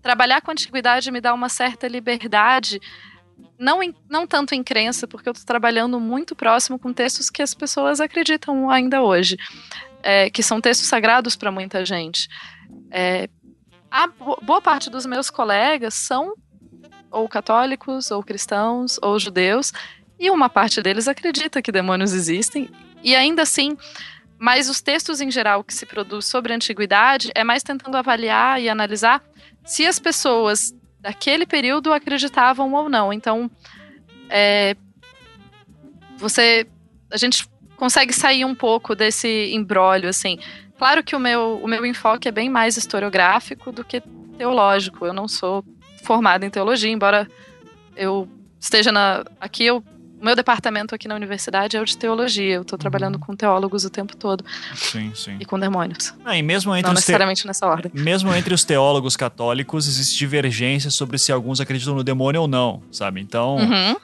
[0.00, 2.80] trabalhar com antiguidade me dá uma certa liberdade,
[3.58, 7.42] não, em- não tanto em crença, porque eu estou trabalhando muito próximo com textos que
[7.42, 9.36] as pessoas acreditam ainda hoje,
[10.02, 12.26] é, que são textos sagrados para muita gente.
[12.90, 13.28] É,
[13.90, 16.34] a bo- boa parte dos meus colegas são
[17.14, 19.72] ou católicos, ou cristãos, ou judeus,
[20.18, 22.68] e uma parte deles acredita que demônios existem,
[23.02, 23.76] e ainda assim
[24.38, 28.60] mas os textos em geral que se produz sobre a antiguidade é mais tentando avaliar
[28.60, 29.22] e analisar
[29.64, 33.12] se as pessoas daquele período acreditavam ou não.
[33.12, 33.50] Então,
[34.28, 34.76] é,
[36.16, 36.66] você,
[37.10, 40.38] a gente consegue sair um pouco desse embrólio, assim.
[40.76, 44.02] Claro que o meu, o meu enfoque é bem mais historiográfico do que
[44.36, 45.06] teológico.
[45.06, 45.64] Eu não sou
[46.04, 47.26] formada em teologia, embora
[47.96, 48.28] eu
[48.60, 49.82] esteja na, aqui eu
[50.20, 52.54] o meu departamento aqui na universidade é o de teologia.
[52.54, 54.42] Eu estou trabalhando com teólogos o tempo todo
[54.74, 55.36] Sim, sim.
[55.38, 56.14] e com demônios.
[56.24, 57.92] Ah, e mesmo entre Não os te- necessariamente nessa ordem.
[57.94, 62.82] mesmo entre os teólogos católicos existe divergência sobre se alguns acreditam no demônio ou não,
[62.90, 63.20] sabe?
[63.20, 63.96] Então, Uhum.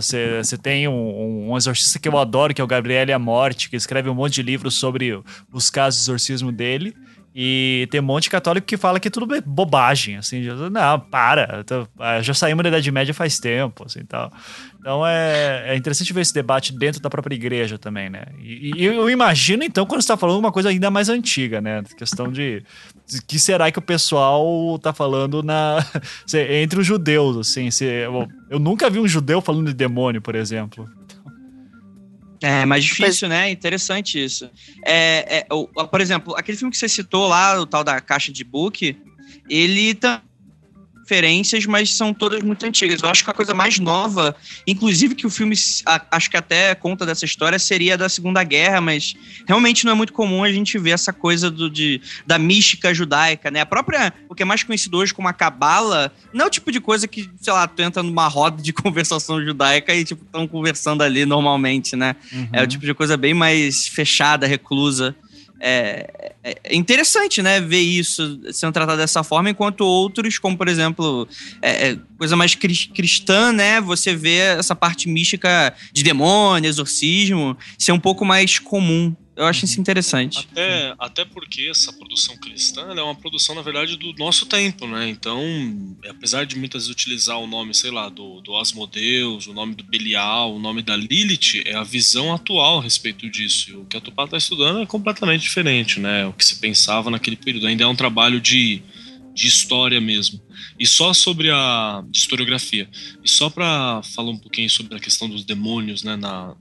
[0.00, 4.08] você tem um, um exorcista que eu adoro, que é o Gabriele Amorte, que escreve
[4.08, 5.20] um monte de livros sobre
[5.52, 6.96] os casos de exorcismo dele.
[7.32, 10.42] E tem um monte de católico que fala que é tudo bobagem, assim,
[10.72, 11.64] não, para,
[11.98, 14.32] ah, já saímos da Idade Média faz tempo, assim, tal.
[14.80, 18.24] Então é, é interessante ver esse debate dentro da própria igreja também, né?
[18.40, 21.84] E, e eu imagino, então, quando você tá falando uma coisa ainda mais antiga, né?
[21.96, 22.64] Questão de,
[23.06, 25.84] de que será que o pessoal tá falando na
[26.34, 30.34] entre os judeus, assim, se, eu, eu nunca vi um judeu falando de demônio, por
[30.34, 30.88] exemplo.
[32.42, 33.50] É mais difícil, né?
[33.50, 34.50] Interessante isso.
[34.86, 38.32] É, é, o- por exemplo, aquele filme que você citou lá, o tal da caixa
[38.32, 38.96] de book,
[39.48, 40.18] ele tem
[41.10, 43.02] referências, mas são todas muito antigas.
[43.02, 44.34] Eu acho que a coisa mais nova,
[44.66, 48.80] inclusive que o filme, a- acho que até conta dessa história, seria da Segunda Guerra,
[48.80, 49.14] mas
[49.46, 53.50] realmente não é muito comum a gente ver essa coisa do, de, da mística judaica,
[53.50, 53.60] né?
[53.60, 56.70] A própria, o que é mais conhecido hoje como a cabala, não é o tipo
[56.70, 60.46] de coisa que, sei lá, tu entra numa roda de conversação judaica e, tipo, estão
[60.46, 62.14] conversando ali normalmente, né?
[62.52, 65.14] É o tipo de coisa bem mais fechada, reclusa.
[65.62, 70.68] É, é- é interessante, né, ver isso sendo tratado dessa forma, enquanto outros, como por
[70.68, 71.28] exemplo,
[71.60, 77.56] é, é, coisa mais cris- cristã, né, você vê essa parte mística de demônio, exorcismo,
[77.78, 79.14] ser um pouco mais comum.
[79.40, 80.46] Eu acho isso interessante.
[80.52, 84.86] Até, até porque essa produção cristã ela é uma produção, na verdade, do nosso tempo,
[84.86, 85.08] né?
[85.08, 85.42] Então,
[86.06, 89.82] apesar de muitas vezes utilizar o nome, sei lá, do, do Asmodeus, o nome do
[89.82, 93.70] Belial, o nome da Lilith, é a visão atual a respeito disso.
[93.70, 96.26] E o que a Tupá está estudando é completamente diferente, né?
[96.26, 97.66] O que se pensava naquele período.
[97.66, 98.82] Ainda é um trabalho de,
[99.32, 100.38] de história mesmo.
[100.78, 102.90] E só sobre a historiografia.
[103.24, 106.54] E só para falar um pouquinho sobre a questão dos demônios, né, na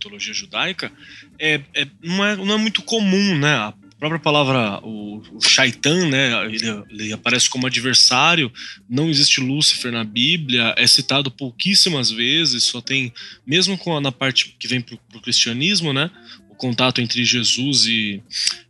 [0.00, 0.90] mitologia judaica,
[1.38, 3.52] é, é- não, é, não é muito comum, né?
[3.54, 6.46] A própria palavra, o, o Shaitan, né?
[6.46, 8.50] Ele, ele aparece como adversário,
[8.88, 13.12] não existe Lúcifer na Bíblia, é citado pouquíssimas vezes, só tem,
[13.46, 16.10] mesmo com na parte que vem pro, pro cristianismo, né?
[16.48, 18.22] O contato entre Jesus e,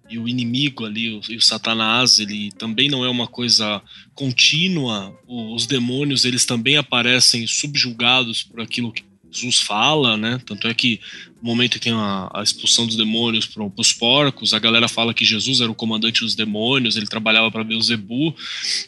[0.09, 3.81] e o inimigo ali, o, e o Satanás, ele também não é uma coisa
[4.15, 5.17] contínua.
[5.29, 10.41] O- os demônios, eles também aparecem subjugados por aquilo que Jesus fala, né?
[10.45, 11.01] Tanto é que
[11.41, 15.15] no momento que tem a, a expulsão dos demônios para os porcos, a galera fala
[15.15, 18.35] que Jesus era o comandante dos demônios, ele trabalhava para Beuzebu.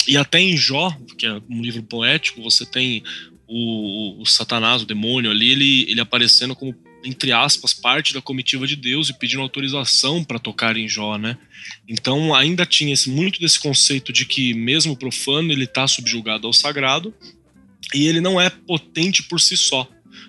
[0.07, 3.03] E até em Jó, que é um livro poético, você tem
[3.47, 6.75] o, o Satanás, o demônio ali, ele, ele aparecendo como,
[7.05, 11.39] entre aspas, parte da comitiva de Deus e pedindo autorização para tocar em Jó, né?
[11.89, 16.47] Então ainda tinha esse, muito desse conceito de que mesmo o profano ele está subjugado
[16.47, 17.15] ao sagrado
[17.95, 19.89] e ele não é potente por si só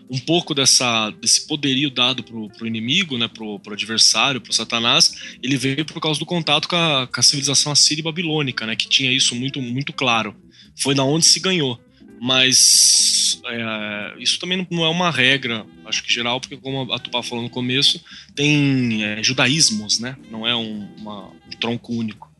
[0.09, 5.37] um pouco dessa, desse poderio dado pro, pro inimigo, né, pro, pro adversário, pro Satanás,
[5.41, 8.75] ele veio por causa do contato com a, com a civilização assíria e babilônica, né,
[8.75, 10.35] que tinha isso muito, muito claro.
[10.75, 11.79] Foi da onde se ganhou.
[12.25, 17.21] Mas é, isso também não- é uma regra, acho que geral, porque como a Tupá
[17.21, 18.01] falou no começo,
[18.33, 20.15] tem é, judaísmos, né?
[20.31, 22.31] Não é um, uma- um tronco único.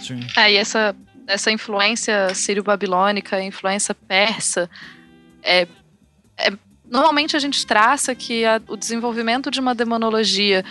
[0.00, 0.20] Sim.
[0.36, 0.94] É, e essa,
[1.26, 4.70] essa influência sírio-babilônica, influência persa,
[5.42, 5.66] é,
[6.46, 6.52] é,
[6.84, 10.64] normalmente a gente traça que a, o desenvolvimento de uma demonologia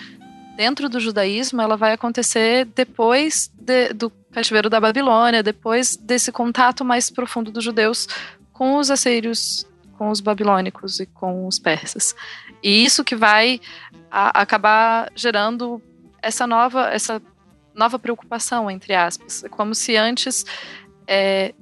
[0.56, 6.84] dentro do judaísmo ela vai acontecer depois de, do cativeiro da Babilônia, depois desse contato
[6.84, 8.08] mais profundo dos judeus
[8.52, 9.66] com os assírios,
[9.98, 12.14] com os babilônicos e com os persas.
[12.62, 13.62] E isso que vai
[14.12, 15.82] a, acabar gerando
[16.22, 17.22] essa nova, essa
[17.74, 19.44] nova preocupação, entre aspas.
[19.46, 20.46] É como se antes
[21.08, 21.54] é,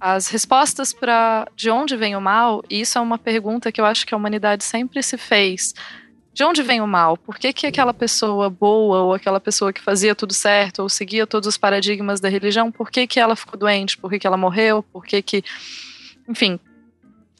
[0.00, 3.84] as respostas para de onde vem o mal, e isso é uma pergunta que eu
[3.84, 5.74] acho que a humanidade sempre se fez.
[6.32, 7.16] De onde vem o mal?
[7.16, 11.26] Por que, que aquela pessoa boa, ou aquela pessoa que fazia tudo certo, ou seguia
[11.26, 13.98] todos os paradigmas da religião, por que, que ela ficou doente?
[13.98, 14.82] Por que, que ela morreu?
[14.82, 15.42] Por que que.
[16.28, 16.60] Enfim.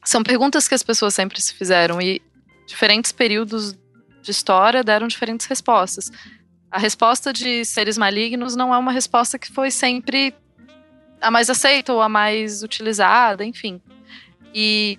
[0.04, 2.20] São perguntas que as pessoas sempre se fizeram, e
[2.66, 3.78] diferentes períodos
[4.20, 6.10] de história deram diferentes respostas.
[6.70, 10.34] A resposta de seres malignos não é uma resposta que foi sempre
[11.20, 13.80] a mais aceita ou a mais utilizada, enfim.
[14.54, 14.98] E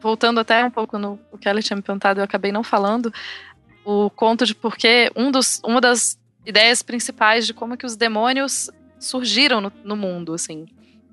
[0.00, 3.12] voltando até um pouco no o que ela tinha me perguntado, eu acabei não falando,
[3.84, 8.70] o conto de porquê, um dos, uma das ideias principais de como que os demônios
[8.98, 10.66] surgiram no, no mundo, assim.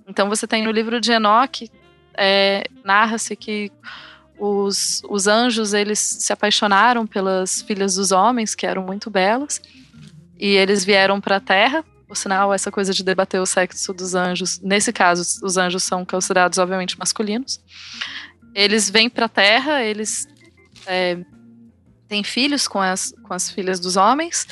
[0.08, 1.70] Então você tem no livro de Enoque,
[2.18, 3.72] é, narra-se que
[4.38, 9.62] os, os anjos, eles se apaixonaram pelas filhas dos homens, que eram muito belas,
[10.38, 14.16] e eles vieram para a Terra por sinal, essa coisa de debater o sexo dos
[14.16, 17.60] anjos, nesse caso, os anjos são considerados, obviamente, masculinos.
[18.54, 20.28] Eles vêm para a Terra, eles
[20.86, 21.18] é,
[22.08, 24.48] têm filhos com as, com as filhas dos homens.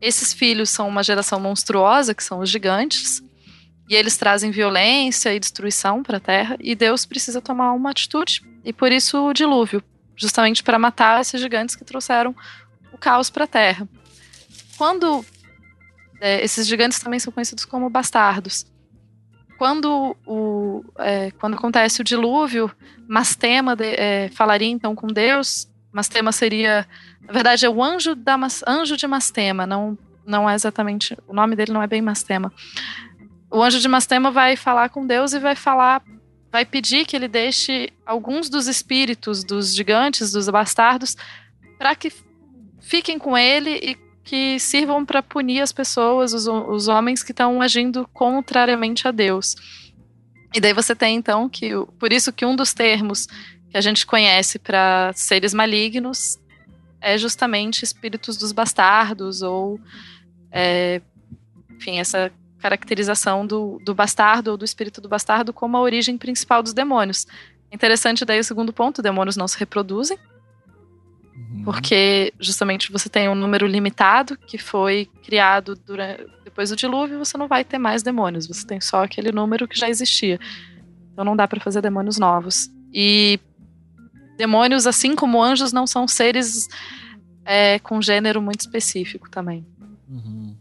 [0.00, 3.22] Esses filhos são uma geração monstruosa, que são os gigantes.
[3.88, 6.56] E eles trazem violência e destruição para a Terra.
[6.60, 8.42] E Deus precisa tomar uma atitude.
[8.64, 9.82] E por isso o dilúvio
[10.14, 12.34] justamente para matar esses gigantes que trouxeram
[12.92, 13.88] o caos para a Terra.
[14.76, 15.24] Quando
[16.20, 18.66] é, esses gigantes também são conhecidos como bastardos.
[19.56, 22.70] Quando, o, é, quando acontece o dilúvio,
[23.08, 25.68] Mastema de, é, falaria então com Deus.
[25.92, 26.86] Mastema seria,
[27.26, 31.56] na verdade, é o anjo, da, anjo de Mastema, não, não é exatamente, o nome
[31.56, 32.52] dele não é bem Mastema.
[33.50, 36.02] O anjo de Mastema vai falar com Deus e vai falar,
[36.52, 41.16] vai pedir que ele deixe alguns dos espíritos dos gigantes, dos bastardos,
[41.78, 42.12] para que
[42.80, 47.62] fiquem com ele e que sirvam para punir as pessoas, os, os homens que estão
[47.62, 49.56] agindo contrariamente a Deus.
[50.54, 53.26] E daí você tem então que por isso que um dos termos
[53.70, 56.38] que a gente conhece para seres malignos
[57.00, 59.80] é justamente espíritos dos bastardos ou
[60.52, 61.00] é,
[61.70, 66.62] enfim essa caracterização do, do bastardo ou do espírito do bastardo como a origem principal
[66.62, 67.26] dos demônios.
[67.72, 70.18] Interessante daí o segundo ponto, demônios não se reproduzem,
[71.38, 71.62] Uhum.
[71.64, 77.38] Porque justamente você tem um número limitado que foi criado durante, depois do dilúvio, você
[77.38, 80.38] não vai ter mais demônios, você tem só aquele número que já existia.
[81.12, 82.70] Então não dá para fazer demônios novos.
[82.92, 83.38] E
[84.36, 86.68] demônios, assim como anjos, não são seres
[87.44, 89.66] é, com gênero muito específico também.
[90.08, 90.56] Uhum.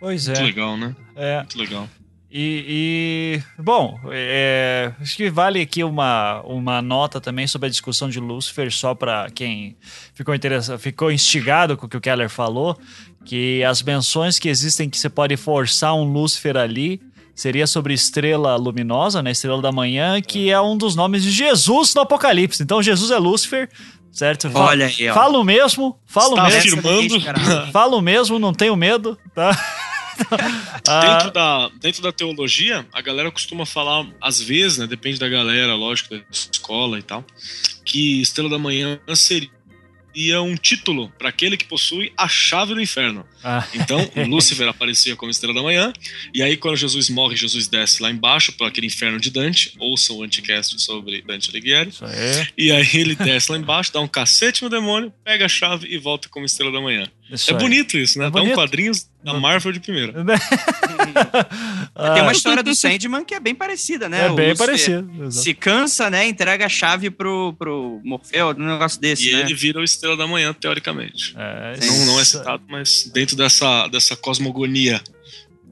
[0.00, 0.32] Pois é.
[0.32, 0.96] Muito legal, né?
[1.14, 1.38] É.
[1.38, 1.88] Muito legal.
[2.34, 8.08] E, e bom, é, acho que vale aqui uma, uma nota também sobre a discussão
[8.08, 9.76] de Lucifer, só para quem
[10.14, 12.78] ficou interessado, ficou instigado com o que o Keller falou,
[13.26, 17.02] que as menções que existem que você pode forçar um Lúcifer ali
[17.34, 21.94] seria sobre estrela luminosa, né, estrela da manhã, que é um dos nomes de Jesus
[21.94, 22.62] no Apocalipse.
[22.62, 23.68] Então Jesus é Lúcifer,
[24.10, 24.50] certo?
[24.54, 25.12] Olha aí, ó.
[25.12, 26.80] Falo mesmo, falo Está mesmo.
[26.80, 27.72] afirmando.
[27.72, 29.54] Falo mesmo, não tenho medo, tá?
[30.88, 34.86] Ah, Dentro, da, dentro da teologia, a galera costuma falar, às vezes, né?
[34.86, 37.24] Depende da galera, lógico, da escola e tal,
[37.84, 43.24] que Estrela da Manhã seria um título para aquele que possui a chave do inferno.
[43.42, 43.98] ah, Então,
[44.28, 45.90] Lúcifer aparecia como estrela da manhã,
[46.34, 50.12] e aí quando Jesus morre, Jesus desce lá embaixo para aquele inferno de Dante, ouça
[50.12, 51.92] o anticast sobre Dante Alighieri,
[52.58, 55.96] e aí ele desce lá embaixo, dá um cacete no demônio, pega a chave e
[55.96, 57.06] volta como estrela da manhã.
[57.32, 57.60] Isso é aí.
[57.60, 58.26] bonito isso, né?
[58.26, 58.54] É Dá um bonito.
[58.54, 60.12] quadrinhos da Marvel de primeira.
[61.94, 64.26] Ah, Tem uma história do Sandman que é bem parecida, né?
[64.26, 65.30] é O bem exato.
[65.30, 66.26] Se cansa, né?
[66.26, 69.40] Entrega a chave pro, pro Morfeu, um negócio desse, E né?
[69.40, 71.34] ele vira o estrela da manhã, teoricamente.
[71.36, 75.00] É, Não, não é citado, mas dentro dessa, dessa cosmogonia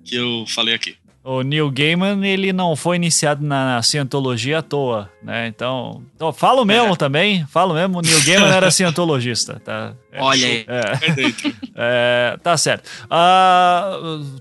[0.05, 0.97] que eu falei aqui.
[1.23, 5.49] O Neil Gaiman, ele não foi iniciado na cientologia à toa, né?
[5.49, 9.93] Então, então falo mesmo também, falo mesmo, o Neil Gaiman era cientologista, tá?
[10.11, 10.65] É, Olha aí.
[10.67, 10.81] é,
[11.11, 11.53] É
[12.33, 12.89] é, tá certo.
[13.11, 13.93] Ah,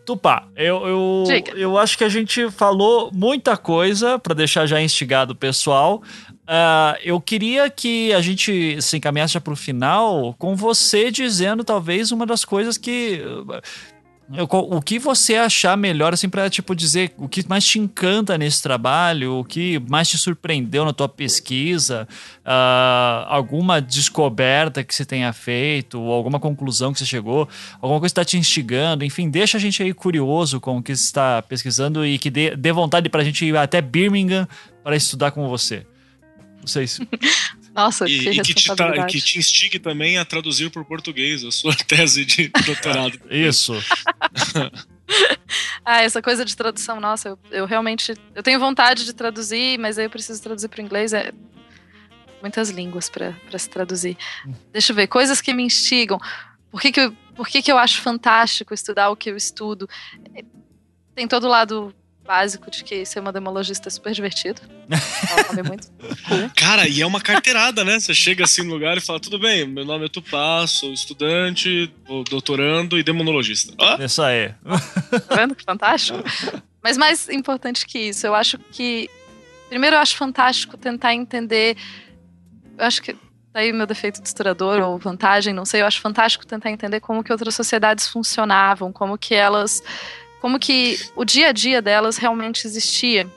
[0.05, 1.51] Tupá, eu, eu, Diga.
[1.51, 6.01] eu acho que a gente falou muita coisa para deixar já instigado o pessoal.
[6.47, 12.11] Ah, eu queria que a gente se encaminhasse já pro final com você dizendo talvez
[12.13, 13.21] uma das coisas que
[14.69, 18.61] O que você achar melhor, assim, pra, tipo, dizer o que mais te encanta nesse
[18.61, 22.07] trabalho, o que mais te surpreendeu na tua pesquisa,
[22.45, 27.49] ah, alguma descoberta que você tenha feito, alguma conclusão que você chegou,
[27.81, 30.95] alguma coisa que está te instigando, enfim, deixa a gente aí curioso com o que
[30.95, 34.47] você está pesquisando e que dê, dê vontade pra gente ir até Birmingham
[34.83, 35.87] para estudar com você.
[36.59, 37.01] Não sei se...
[37.79, 40.85] Nossa, E, que e que, te tá- que te instigue também a traduzir para o
[40.85, 43.19] português a sua tese de doutorado.
[43.29, 43.73] Isso.
[45.83, 48.13] Ah, essa coisa de tradução, nossa, eu, eu realmente.
[48.35, 51.13] Eu tenho vontade de traduzir, mas aí eu preciso traduzir para inglês.
[51.13, 51.31] É
[52.41, 54.15] muitas línguas para se traduzir.
[54.71, 56.19] Deixa eu ver, coisas que me instigam.
[56.69, 59.89] Por que, que, eu, por que, que eu acho fantástico estudar o que eu estudo?
[61.15, 61.93] Tem todo o lado
[62.29, 64.61] básico de que ser uma demologista é super divertido.
[65.67, 65.87] Muito.
[66.55, 67.99] Cara, e é uma carteirada, né?
[67.99, 71.91] Você chega assim no lugar e fala: tudo bem, meu nome é Tupá, sou estudante,
[72.29, 73.73] doutorando e demonologista.
[73.79, 74.53] Ó, Isso aí.
[75.27, 76.19] Tá vendo que fantástico?
[76.83, 79.09] Mas mais importante que isso, eu acho que.
[79.67, 81.75] Primeiro, eu acho fantástico tentar entender.
[82.77, 83.13] Eu acho que.
[83.51, 85.81] Tá aí o meu defeito de historiador, ou vantagem, não sei.
[85.81, 89.81] Eu acho fantástico tentar entender como que outras sociedades funcionavam, como que elas.
[90.41, 93.27] Como que o dia a dia delas realmente existia.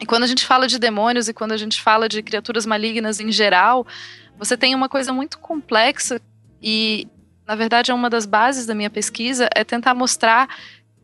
[0.00, 3.20] E quando a gente fala de demônios e quando a gente fala de criaturas malignas
[3.20, 3.86] em geral,
[4.38, 6.20] você tem uma coisa muito complexa
[6.62, 7.06] e,
[7.46, 10.48] na verdade, é uma das bases da minha pesquisa é tentar mostrar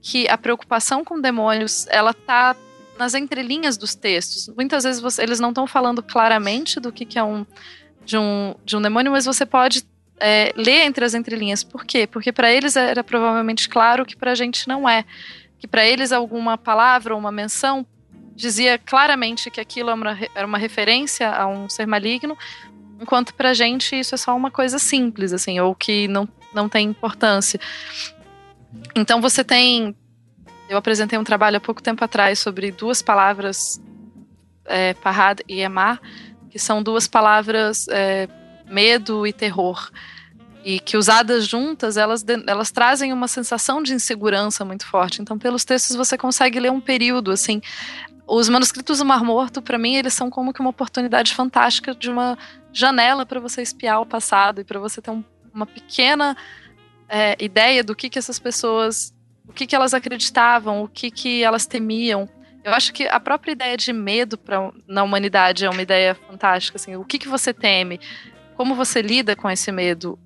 [0.00, 2.56] que a preocupação com demônios ela tá
[2.98, 4.48] nas entrelinhas dos textos.
[4.56, 7.44] Muitas vezes você- eles não estão falando claramente do que, que é um
[8.04, 9.84] de, um de um demônio, mas você pode
[10.18, 11.62] é, ler entre as entrelinhas.
[11.62, 12.06] Por quê?
[12.06, 15.04] Porque para eles era provavelmente claro que para a gente não é.
[15.58, 17.86] Que para eles alguma palavra ou uma menção
[18.34, 22.36] dizia claramente que aquilo era uma, re- era uma referência a um ser maligno,
[23.00, 26.86] enquanto pra gente isso é só uma coisa simples, assim, ou que não, não tem
[26.86, 27.58] importância.
[28.94, 29.96] Então você tem.
[30.68, 33.80] Eu apresentei um trabalho há pouco tempo atrás sobre duas palavras,
[34.66, 34.94] é,
[35.48, 36.00] e emar,
[36.50, 38.28] que são duas palavras é,
[38.66, 39.90] medo e terror.
[40.64, 45.22] E que usadas juntas, elas, elas trazem uma sensação de insegurança muito forte.
[45.22, 47.60] Então, pelos textos, você consegue ler um período, assim.
[48.26, 52.10] Os manuscritos do Mar Morto, para mim, eles são como que uma oportunidade fantástica de
[52.10, 52.36] uma
[52.72, 55.22] janela para você espiar o passado e para você ter um-
[55.54, 56.36] uma pequena
[57.08, 59.14] é, ideia do que, que essas pessoas,
[59.46, 62.28] o que, que elas acreditavam, o que, que elas temiam.
[62.64, 66.76] Eu acho que a própria ideia de medo pra, na humanidade é uma ideia fantástica.
[66.76, 68.00] Assim, o que, que você teme,
[68.56, 70.18] como você lida com esse medo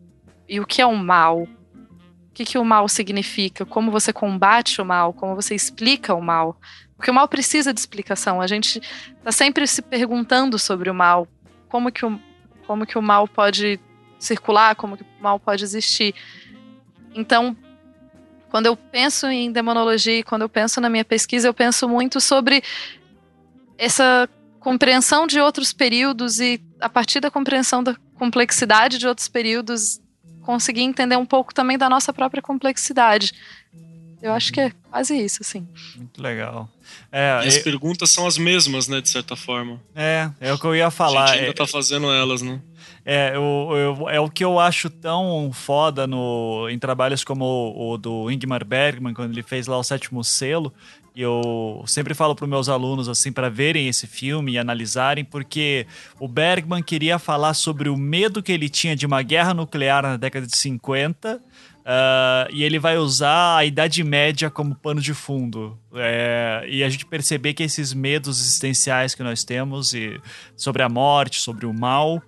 [0.48, 1.42] e o que é o mal.
[1.42, 6.22] O que, que o mal significa, como você combate o mal, como você explica o
[6.22, 6.58] mal.
[6.96, 8.40] Porque o mal precisa de explicação.
[8.40, 8.80] A gente
[9.18, 11.26] está sempre se perguntando sobre o mal,
[11.68, 12.18] como que o,
[12.66, 13.80] como que o mal pode
[14.18, 16.14] circular, como que o mal pode existir.
[17.14, 17.56] Então,
[18.48, 22.62] quando eu penso em demonologia, quando eu penso na minha pesquisa, eu penso muito sobre
[23.76, 24.28] essa
[24.60, 29.98] compreensão de outros períodos e a partir da compreensão da complexidade de outros períodos,
[30.42, 33.32] conseguir entender um pouco também da nossa própria complexidade.
[34.22, 35.66] Eu acho que é quase isso, assim.
[35.96, 36.68] Muito legal.
[37.10, 39.80] É, e as é, perguntas são as mesmas, né, de certa forma.
[39.94, 41.28] é, é o que eu ia A falar.
[41.28, 42.60] gente ainda É, tá fazendo elas, né?
[43.02, 47.92] é, eu, eu- é o que eu acho tão foda no, em trabalhos como o,
[47.92, 50.70] o do Ingmar Bergman, quando ele fez lá o sétimo selo.
[51.20, 55.86] Eu sempre falo para meus alunos assim para verem esse filme e analisarem, porque
[56.18, 60.16] o Bergman queria falar sobre o medo que ele tinha de uma guerra nuclear na
[60.16, 61.42] década de 50
[61.84, 65.78] ah, e ele vai usar a Idade Média como pano de fundo.
[65.94, 70.20] É, e a gente perceber que esses medos existenciais que nós temos e
[70.56, 72.22] sobre a morte, sobre o mal,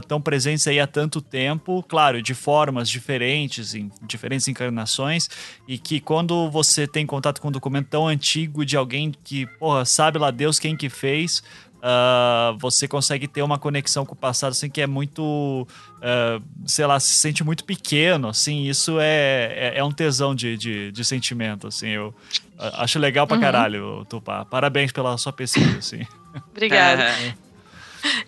[0.00, 5.28] estão presentes aí há tanto tempo, claro, de formas diferentes, em diferentes encarnações,
[5.68, 9.84] e que quando você tem contato com um documento tão antigo de alguém que, porra,
[9.84, 11.42] sabe lá Deus quem que fez,
[11.82, 15.66] ah, você consegue ter uma conexão com o passado assim que é muito
[16.02, 20.58] ah, sei lá se sente muito pequeno assim isso é, é, é um tesão de,
[20.58, 22.14] de, de sentimento assim eu
[22.58, 23.40] ah, acho legal pra Uhum.
[23.42, 26.06] caralho Tupá parabéns pela sua pesquisa assim
[26.52, 27.06] Obrigada.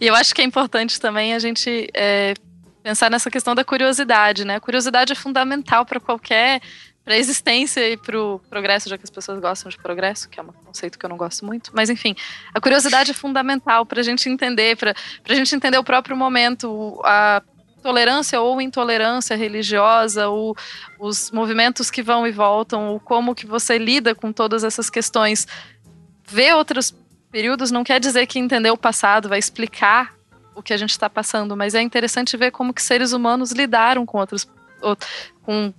[0.01, 2.35] E eu acho que é importante também a gente é,
[2.83, 4.57] pensar nessa questão da curiosidade, né?
[4.57, 6.61] A curiosidade é fundamental para qualquer
[7.05, 10.39] para a existência e para o progresso, já que as pessoas gostam de progresso, que
[10.39, 11.73] é um conceito que eu não gosto muito.
[11.75, 12.15] Mas enfim,
[12.55, 14.95] a curiosidade é fundamental para a gente entender, para
[15.29, 17.43] a gente entender o próprio momento, a
[17.83, 20.55] tolerância ou intolerância religiosa, o,
[21.01, 25.47] os movimentos que vão e voltam, o como que você lida com todas essas questões.
[26.25, 26.95] Ver outros
[27.33, 30.15] períodos não quer dizer que entender o passado vai explicar
[30.55, 34.05] o que a gente está passando, mas é interessante ver como que seres humanos lidaram
[34.05, 34.47] com outros,
[34.83, 34.97] ou-
[35.43, 35.73] com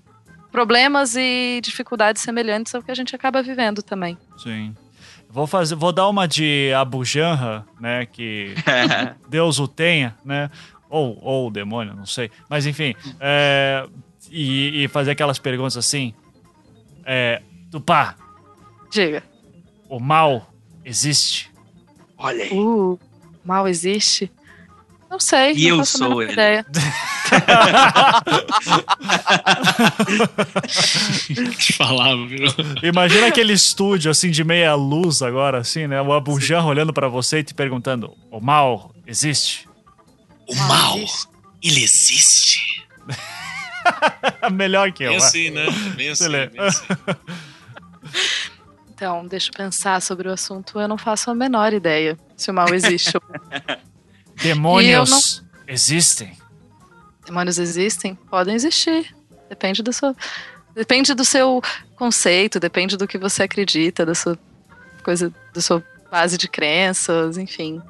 [0.51, 4.17] problemas e dificuldades semelhantes ao que a gente acaba vivendo também.
[4.37, 4.75] Sim.
[5.29, 8.53] Vou fazer, vou dar uma de Abu Janra, né, que
[9.29, 10.49] Deus o tenha, né?
[10.89, 12.29] Ou, ou o demônio, não sei.
[12.47, 13.87] Mas enfim, é,
[14.29, 16.13] e, e fazer aquelas perguntas assim.
[17.03, 18.15] É, Tupá,
[18.91, 19.23] Diga.
[19.89, 20.52] o mal
[20.85, 21.49] existe?
[22.17, 22.51] Olha aí.
[22.51, 22.99] Uh,
[23.43, 24.31] mal existe?
[25.09, 25.53] Não sei.
[25.53, 26.33] E não eu sou ele.
[26.33, 26.65] Ideia.
[31.57, 32.47] Te falava, viu?
[32.81, 36.01] Imagina aquele estúdio assim de meia luz agora, assim, né?
[36.01, 39.67] O Abu Janra olhando pra você e te perguntando: o mal existe?
[40.49, 41.27] O Mal mal, existe.
[41.61, 42.83] ele existe.
[44.51, 45.09] Melhor que eu.
[45.09, 45.65] Bem assim, né?
[45.95, 46.51] Bem assim, Beleza.
[46.51, 46.85] bem assim.
[48.93, 50.79] Então, deixa eu pensar sobre o assunto.
[50.79, 53.11] Eu não faço a menor ideia se o mal existe.
[54.41, 56.37] Demônios existem.
[57.25, 58.15] Demônios existem?
[58.29, 59.15] Podem existir.
[59.49, 60.15] Depende do seu,
[60.75, 61.61] depende do seu
[61.95, 64.37] conceito, depende do que você acredita, da sua
[65.03, 67.81] coisa, da sua base de crenças, enfim.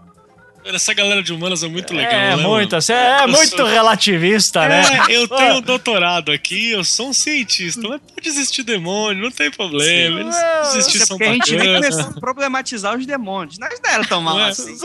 [0.65, 3.65] Essa galera de humanas é muito legal, É, né, muito, você é Eu muito sou-
[3.65, 4.81] relativista, né?
[5.09, 9.31] É, eu tenho um doutorado aqui, eu sou um cientista, mas pode existir demônio, não
[9.31, 10.21] tem problema.
[10.21, 11.89] Eles É, existir é são porque a gente nem bacanas.
[11.95, 13.57] começou a problematizar os demônios.
[13.59, 14.49] Nós não era tão mal Não é?
[14.49, 14.77] assim.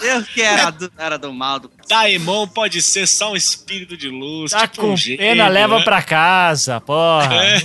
[0.00, 1.58] Deus que era do, era do mal.
[1.60, 1.70] Do...
[1.88, 4.50] Daimon pode ser só um espírito de luz.
[4.50, 5.84] Tá tipo com um gênio, pena, leva né?
[5.84, 7.34] pra casa, porra.
[7.34, 7.58] É.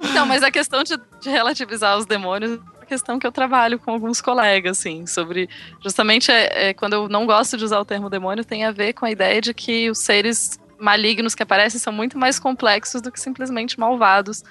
[0.00, 4.20] Então, mas a questão de, de relativizar os demônios questão que eu trabalho com alguns
[4.20, 5.48] colegas, assim, sobre.
[5.82, 8.92] Justamente é, é, quando eu não gosto de usar o termo demônio, tem a ver
[8.92, 13.10] com a ideia de que os seres malignos que aparecem são muito mais complexos do
[13.10, 14.44] que simplesmente malvados,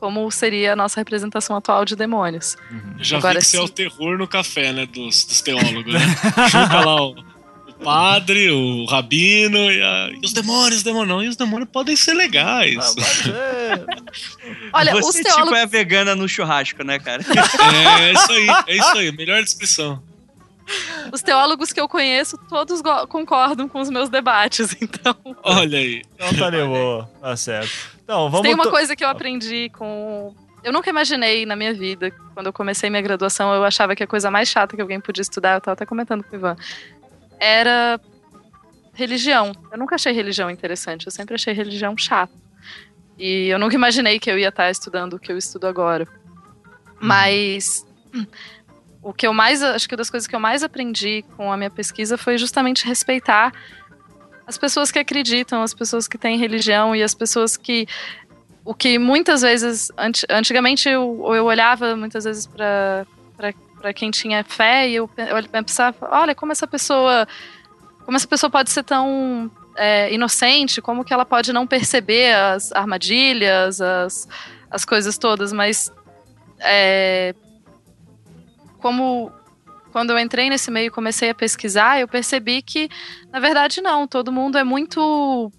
[0.00, 2.56] como seria a nossa representação atual de demônios.
[2.98, 4.86] Eu Já Agora vi que você é o terror no café, né?
[4.86, 6.00] Dos, dos teólogos, né?
[6.48, 7.27] Junta lá o
[7.82, 11.22] padre, o rabino e, a- e os demônios, os demônios não.
[11.22, 12.94] E os demônios podem ser legais.
[14.72, 15.48] Olha, os Você, teólogos.
[15.50, 17.22] tipo, é vegana no churrasco, né, cara?
[17.22, 19.12] É isso aí, é isso aí.
[19.12, 20.02] Melhor descrição.
[21.12, 25.16] Os teólogos que eu conheço, todos concordam com os meus debates, então.
[25.42, 26.02] Olha aí.
[26.14, 27.70] Então tá de boa, tá certo.
[28.04, 28.42] Então, vamos...
[28.42, 30.34] Tem uma to- coisa que eu aprendi com.
[30.62, 34.06] Eu nunca imaginei na minha vida, quando eu comecei minha graduação, eu achava que a
[34.06, 36.56] coisa mais chata que alguém podia estudar, eu tava até comentando com o Ivan,
[37.38, 38.00] era
[38.94, 39.52] religião.
[39.70, 42.32] Eu nunca achei religião interessante, eu sempre achei religião chata.
[43.18, 46.06] E eu nunca imaginei que eu ia estar estudando o que eu estudo agora.
[47.00, 47.86] Mas
[49.02, 51.56] o que eu mais, acho que uma das coisas que eu mais aprendi com a
[51.56, 53.52] minha pesquisa foi justamente respeitar
[54.46, 57.86] as pessoas que acreditam, as pessoas que têm religião e as pessoas que
[58.64, 63.06] o que muitas vezes anti- antigamente eu, eu olhava muitas vezes para
[63.80, 67.26] para quem tinha fé e eu, eu pensava, olha como essa pessoa
[68.04, 72.72] como essa pessoa pode ser tão é, inocente, como que ela pode não perceber as
[72.72, 74.26] armadilhas, as,
[74.70, 75.92] as coisas todas, mas
[76.60, 77.34] é,
[78.78, 79.30] como
[79.92, 82.88] quando eu entrei nesse meio e comecei a pesquisar, eu percebi que,
[83.32, 84.06] na verdade, não.
[84.06, 85.50] Todo mundo é muito.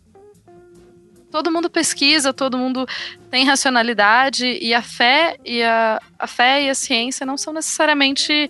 [1.31, 2.87] Todo mundo pesquisa, todo mundo
[3.29, 8.49] tem racionalidade, e a fé e a, a fé e a ciência não são necessariamente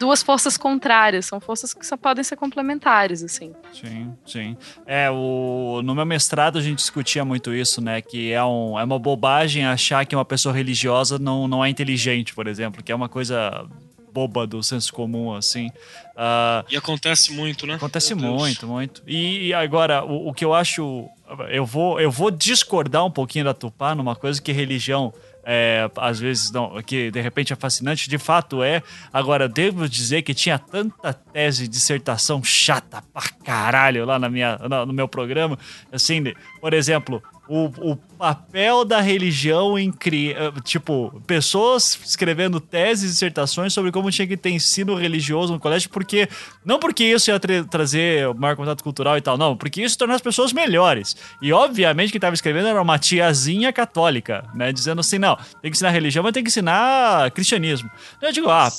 [0.00, 3.52] duas forças contrárias, são forças que só podem ser complementares, assim.
[3.70, 4.56] Sim, sim.
[4.86, 8.00] É, o, no meu mestrado a gente discutia muito isso, né?
[8.00, 12.34] Que é, um, é uma bobagem achar que uma pessoa religiosa não, não é inteligente,
[12.34, 13.66] por exemplo, que é uma coisa
[14.12, 15.70] boba do senso comum, assim.
[16.16, 17.74] Ah, E acontece muito, né?
[17.74, 18.40] Acontece Meu Deus.
[18.42, 19.02] muito, muito.
[19.06, 21.08] E agora, o, o que eu acho.
[21.48, 25.12] Eu vou, eu vou discordar um pouquinho da Tupá numa coisa que religião.
[25.42, 28.82] É, às vezes não, que de repente é fascinante, de fato é.
[29.12, 34.92] Agora, devo dizer que tinha tanta tese, dissertação chata pra caralho lá na minha, no
[34.92, 35.58] meu programa.
[35.90, 36.22] Assim,
[36.60, 40.52] por exemplo, o, o papel da religião em criar.
[40.62, 46.28] Tipo, pessoas escrevendo teses, dissertações sobre como tinha que ter ensino religioso no colégio, porque.
[46.64, 50.14] Não porque isso ia tra- trazer maior contato cultural e tal, não, porque isso torna
[50.14, 51.16] as pessoas melhores.
[51.42, 54.72] E obviamente quem estava escrevendo era uma tiazinha católica, né?
[54.72, 57.90] Dizendo assim, não, tem que ensinar religião, mas tem que ensinar cristianismo.
[58.22, 58.70] Eu digo, ah,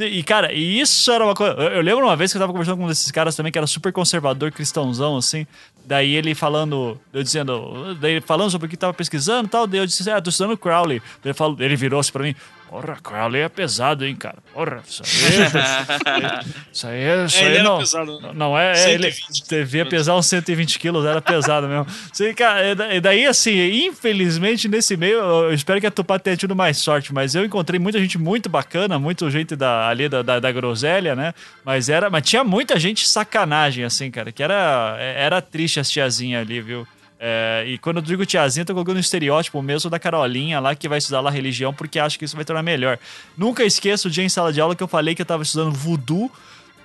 [0.00, 1.54] e cara, e isso era uma coisa.
[1.54, 3.58] Eu, eu lembro uma vez que eu tava conversando com um desses caras também, que
[3.58, 5.46] era super conservador, cristãozão, assim.
[5.86, 9.66] Daí ele falando, eu dizendo, daí falando sobre o que tava pesquisando e tal.
[9.66, 11.00] Daí eu disse, ah, tô estudando Crowley.
[11.00, 12.34] Daí ele, falou, ele virou assim pra mim,
[12.68, 14.38] porra, Crowley é pesado, hein, cara.
[14.52, 15.10] Porra, isso aí.
[16.72, 17.78] isso aí, isso É, aí era não.
[17.78, 18.30] pesado, né?
[18.34, 19.48] Não é, é, ele 120.
[19.48, 21.86] devia pesar uns 120 quilos, era pesado mesmo.
[22.12, 26.36] Sei, cara, e e daí, assim, infelizmente, nesse meio, eu espero que a Tupá tenha
[26.36, 30.22] tido mais sorte, mas eu encontrei muita gente muito bacana, muito gente da, ali da,
[30.22, 31.32] da, da groselha, né?
[31.64, 36.42] Mas era, mas tinha muita gente sacanagem, assim, cara, que era, era triste as tiazinhas
[36.42, 36.86] ali, viu?
[37.26, 40.74] É, e quando eu digo tiazinha, eu tô colocando um estereótipo mesmo da Carolinha lá
[40.74, 42.98] que vai estudar lá religião porque acha que isso vai tornar melhor.
[43.34, 45.72] Nunca esqueço o dia em sala de aula que eu falei que eu tava estudando
[45.72, 46.30] voodoo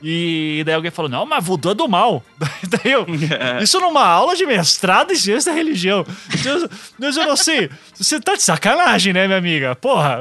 [0.02, 2.24] e daí alguém falou, não, mas voodoo é do mal.
[2.70, 3.06] Daí eu,
[3.61, 6.06] isso numa aula de mestrado em ciência da religião.
[6.45, 9.76] Eu, mas eu não sei, você tá de sacanagem, né, minha amiga?
[9.76, 10.20] Porra.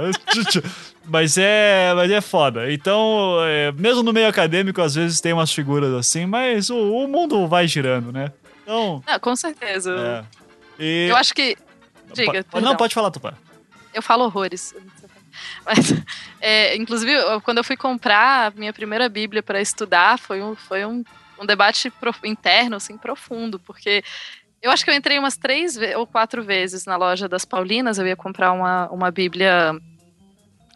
[1.11, 2.73] Mas é, mas é foda.
[2.73, 7.07] Então, é, mesmo no meio acadêmico, às vezes tem umas figuras assim, mas o, o
[7.07, 8.33] mundo vai girando, né?
[8.69, 10.25] Então, Não, com certeza.
[10.79, 10.83] é.
[10.83, 11.57] E- Eu acho que.
[12.13, 12.61] Diga, Po- perdão.
[12.61, 13.33] Não, pode falar, Tupá.
[13.95, 14.75] Eu falo horrores.
[15.65, 15.95] Mas,
[16.41, 17.13] é, inclusive,
[17.45, 21.03] quando eu fui comprar a minha primeira Bíblia para estudar, foi um, foi um,
[21.41, 21.91] um debate
[22.25, 24.03] interno, assim, profundo, porque
[24.61, 28.07] eu acho que eu entrei umas três ou quatro vezes na loja das Paulinas, eu
[28.07, 29.75] ia comprar uma, uma Bíblia,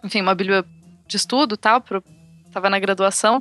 [0.05, 0.64] enfim, uma Bíblia
[1.06, 2.02] de estudo tal, pro,
[2.52, 3.40] tava na graduação,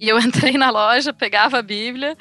[0.00, 2.16] e eu entrei na loja, pegava a Bíblia,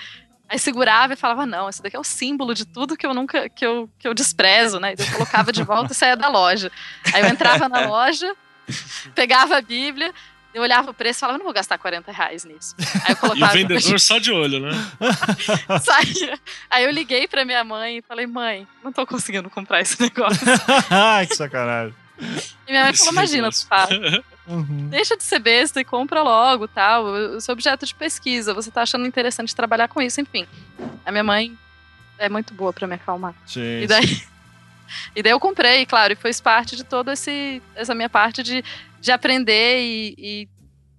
[0.51, 3.47] aí segurava e falava, não, esse daqui é o símbolo de tudo que eu nunca,
[3.49, 4.93] que eu, que eu desprezo, né?
[4.97, 6.69] E eu colocava de volta e saía da loja.
[7.13, 8.35] Aí eu entrava na loja,
[9.15, 10.13] pegava a Bíblia,
[10.53, 12.75] eu olhava o preço e falava, não vou gastar 40 reais nisso.
[12.77, 13.53] Aí eu E o colocava.
[13.53, 14.71] vendedor só de olho, né?
[15.81, 16.37] saía.
[16.69, 20.45] Aí eu liguei pra minha mãe e falei, mãe, não tô conseguindo comprar esse negócio.
[20.91, 21.95] Ai, que sacanagem.
[22.67, 23.89] E minha mãe falou, imagina, tu fala.
[24.47, 24.89] Uhum.
[24.89, 27.05] Deixa de ser besta e compra logo, tal.
[27.05, 30.45] O seu objeto de pesquisa, você tá achando interessante trabalhar com isso, enfim.
[31.05, 31.57] A minha mãe
[32.17, 33.33] é muito boa pra me acalmar.
[33.45, 34.21] Sim, E daí,
[35.15, 38.63] e daí eu comprei, claro, e fez parte de toda esse, essa minha parte de,
[38.99, 40.49] de aprender e, e,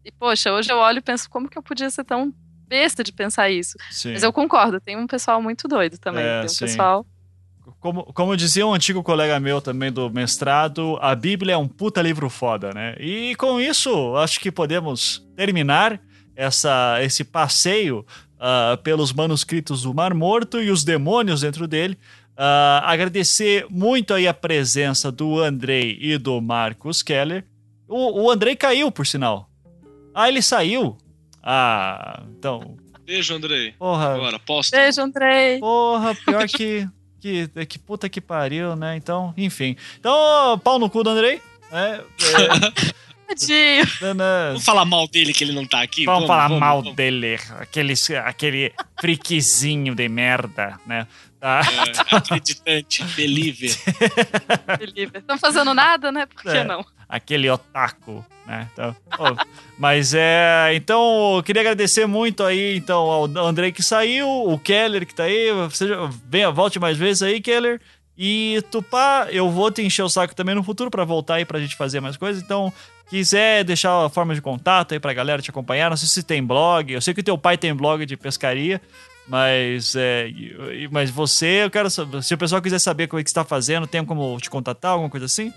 [0.05, 2.35] e, poxa, hoje eu olho e penso como que eu podia ser tão
[2.67, 3.77] besta de pensar isso.
[3.91, 4.13] sim.
[4.13, 6.25] Mas eu concordo, tem um pessoal muito doido também.
[6.25, 6.65] É, tem um sim.
[6.65, 7.07] pessoal.
[7.83, 12.01] Como, como dizia um antigo colega meu também do mestrado, a Bíblia é um puta
[12.01, 12.95] livro foda, né?
[13.01, 16.01] E com isso, acho que podemos terminar
[16.37, 18.07] essa, esse passeio
[18.39, 21.99] ah, pelos manuscritos do Mar Morto e os demônios dentro dele.
[22.37, 27.45] Ah, agradecer muito aí a presença do Andrei e do Marcos Keller.
[27.89, 29.51] O, o Andrei caiu, por sinal.
[30.15, 30.97] Ah, ele saiu?
[31.43, 32.77] Ah, então.
[33.05, 33.73] Beijo, Andrei.
[33.73, 34.71] Porra, Agora, posto.
[34.71, 35.59] Beijo, Andrei.
[35.59, 36.89] Porra, pior que,
[37.23, 37.49] que.
[37.67, 38.97] Que puta que pariu, né?
[38.97, 39.77] Então, enfim.
[39.99, 41.41] Então, pau no cu do Andrei.
[41.71, 42.01] É,
[43.29, 43.87] Tadinho.
[44.03, 46.05] é, né, Vamos falar mal dele que ele não tá aqui?
[46.05, 46.95] Vamos falar mal vamos.
[46.97, 47.39] dele.
[47.59, 47.95] Aquele,
[48.27, 51.07] aquele friquezinho de merda, né?
[51.41, 51.61] Tá.
[52.11, 53.75] É, acreditante, believer.
[55.15, 56.27] Estão fazendo nada, né?
[56.27, 56.65] Por que É.
[56.65, 56.85] não?
[57.13, 58.71] Aquele otaku, né?
[58.73, 59.37] Então, ó,
[59.79, 65.15] mas é, então queria agradecer muito aí então ao Andrei que saiu, o Keller que
[65.15, 67.79] tá aí, seja, venha, volte mais vezes aí, Keller.
[68.17, 71.61] E Tupá, eu vou te encher o saco também no futuro pra voltar aí pra
[71.61, 72.43] gente fazer mais coisas.
[72.43, 72.73] Então,
[73.09, 76.43] quiser deixar a forma de contato aí pra galera te acompanhar, não sei se tem
[76.43, 78.81] blog, eu sei que teu pai tem blog de pescaria,
[79.27, 80.31] mas é,
[80.91, 83.87] mas você, eu quero saber, se o pessoal quiser saber o que você tá fazendo,
[83.87, 85.53] tem como te contatar, alguma coisa assim?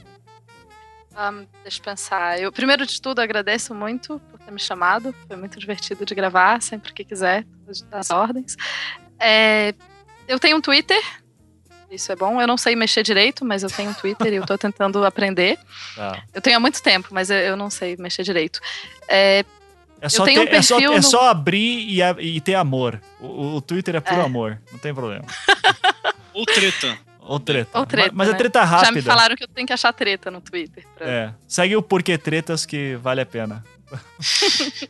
[1.15, 2.39] Ahn, deixa eu pensar.
[2.39, 5.15] Eu, primeiro de tudo, agradeço muito por ter me chamado.
[5.27, 7.45] Foi muito divertido de gravar, sempre que quiser,
[7.89, 8.57] das ordens.
[9.19, 9.73] É,
[10.27, 11.01] eu tenho um Twitter.
[11.89, 12.41] Isso é bom.
[12.41, 15.57] Eu não sei mexer direito, mas eu tenho um Twitter e eu tô tentando aprender.
[15.95, 16.21] Tá.
[16.33, 18.59] Eu tenho há muito tempo, mas eu, eu não sei mexer direito.
[19.07, 19.45] É,
[20.01, 22.01] É só, tenho um ter- é só, perfil é no- só abrir e,
[22.35, 22.99] e ter amor.
[23.21, 24.25] O, o Twitter é puro É.
[24.25, 25.23] amor, não tem problema.
[26.33, 26.97] Ou treta.
[27.27, 27.77] Ou treta.
[27.79, 28.37] Ou treta, mas, mas é né?
[28.37, 28.91] treta já rápida.
[28.93, 30.85] me falaram que eu tenho que achar treta no Twitter.
[30.95, 31.33] pra- É.
[31.47, 33.63] Segue o Porquê Tretas que vale a pena.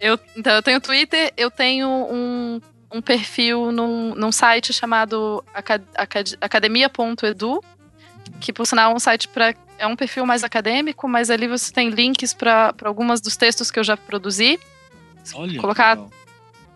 [0.00, 2.60] Eu, então, eu tenho Twitter, eu tenho um,
[2.92, 7.62] um perfil num, num site chamado aca- acad- academia.edu,
[8.40, 11.72] que por sinal é um site para é um perfil mais acadêmico, mas ali você
[11.72, 14.58] tem links para algumas dos textos que eu já produzi.
[15.34, 15.60] Olha.
[15.60, 16.10] Colocar- legal.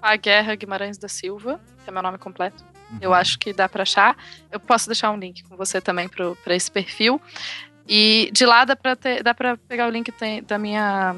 [0.00, 2.64] A Guerra Guimarães da Silva, que é meu nome completo.
[3.00, 4.16] Eu acho que dá para achar.
[4.50, 7.20] Eu posso deixar um link com você também para esse perfil.
[7.88, 11.16] E de lá dá para pegar o link tem- da minha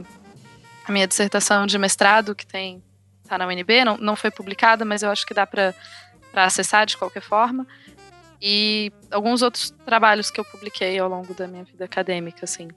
[0.89, 2.83] minha dissertação de mestrado que tem
[3.27, 5.75] tá na UNB, não, não foi publicada, mas eu acho que dá para
[6.35, 7.67] acessar de qualquer forma.
[8.41, 12.69] E alguns outros trabalhos que eu publiquei ao longo da minha vida acadêmica, assim.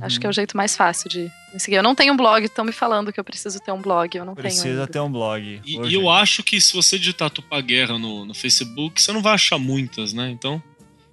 [0.00, 1.76] Acho que é o jeito mais fácil de me seguir.
[1.76, 4.24] Eu não tenho um blog, estão me falando que eu preciso ter um blog, eu
[4.24, 4.74] não Precisa tenho.
[4.80, 4.86] ainda.
[4.86, 5.60] ter um blog.
[5.64, 9.20] E, e eu acho que se você digitar Tupá Guerra no, no Facebook, você não
[9.20, 10.30] vai achar muitas, né?
[10.30, 10.62] Então,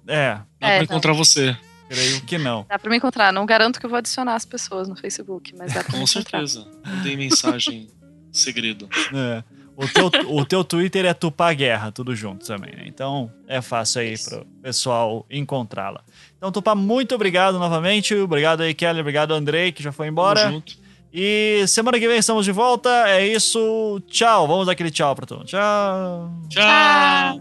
[0.06, 0.84] É, dá É, pra não.
[0.84, 1.56] encontrar você.
[1.88, 2.64] creio que não.
[2.68, 3.32] Dá pra me encontrar.
[3.32, 6.10] Não garanto que eu vou adicionar as pessoas no Facebook, mas dá pra me Com
[6.10, 6.46] encontrar.
[6.46, 6.66] certeza.
[6.86, 7.88] Mandei mensagem
[8.32, 8.88] segredo.
[9.14, 9.42] É.
[9.76, 12.84] O teu, o teu Twitter é Tupá Guerra, tudo junto também, né?
[12.86, 16.04] Então é fácil aí pro pessoal encontrá-la.
[16.40, 18.14] Então, Tupá, muito obrigado novamente.
[18.14, 19.00] Obrigado aí, Kelly.
[19.00, 20.40] Obrigado, Andrei, que já foi embora.
[20.40, 20.72] Tamo junto.
[21.12, 22.88] E semana que vem estamos de volta.
[23.08, 24.00] É isso.
[24.08, 24.48] Tchau.
[24.48, 25.48] Vamos dar aquele tchau pra todo mundo.
[25.48, 26.32] Tchau.
[26.48, 27.40] Tchau!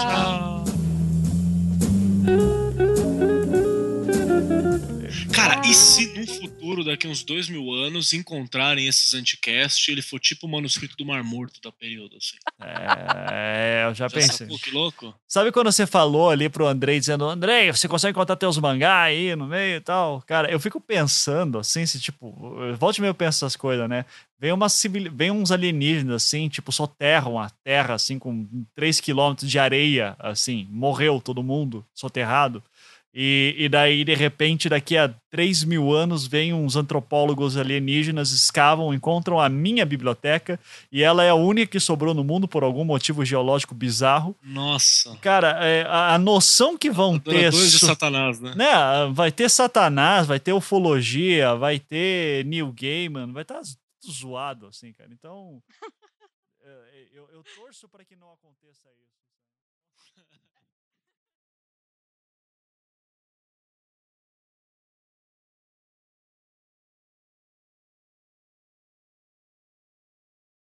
[0.00, 0.64] Tchau!
[5.32, 6.53] Cara, e se num futuro,
[6.84, 11.22] daqui uns dois mil anos, encontrarem esses anticast, ele for tipo o manuscrito do Mar
[11.24, 12.36] Morto da período, assim.
[12.62, 14.46] É, eu já Já pensei.
[14.46, 15.14] sacou que louco?
[15.26, 19.34] Sabe quando você falou ali pro Andrei dizendo, Andrei, você consegue contar teus mangá aí
[19.34, 20.22] no meio e tal?
[20.26, 22.32] Cara, eu fico pensando assim, se tipo,
[22.78, 24.04] volte meio eu penso essas coisas, né?
[24.38, 25.10] Vem, uma civil...
[25.12, 30.66] Vem uns alienígenas assim, tipo, soterram a terra assim, com 3 quilômetros de areia, assim,
[30.70, 32.62] morreu todo mundo soterrado.
[33.16, 38.92] E, e daí, de repente, daqui a 3 mil anos, vem uns antropólogos alienígenas, escavam,
[38.92, 40.58] encontram a minha biblioteca,
[40.90, 44.36] e ela é a única que sobrou no mundo por algum motivo geológico bizarro.
[44.42, 45.16] Nossa.
[45.18, 47.30] Cara, é, a, a noção que vão ter.
[47.30, 48.52] Adoradores de Satanás, né?
[48.56, 48.72] né?
[49.12, 53.60] Vai ter Satanás, vai ter ufologia, vai ter Neil Gaiman, vai estar
[54.00, 55.10] tudo zoado, assim, cara.
[55.12, 55.62] Então,
[56.62, 59.13] é, eu, eu torço para que não aconteça isso.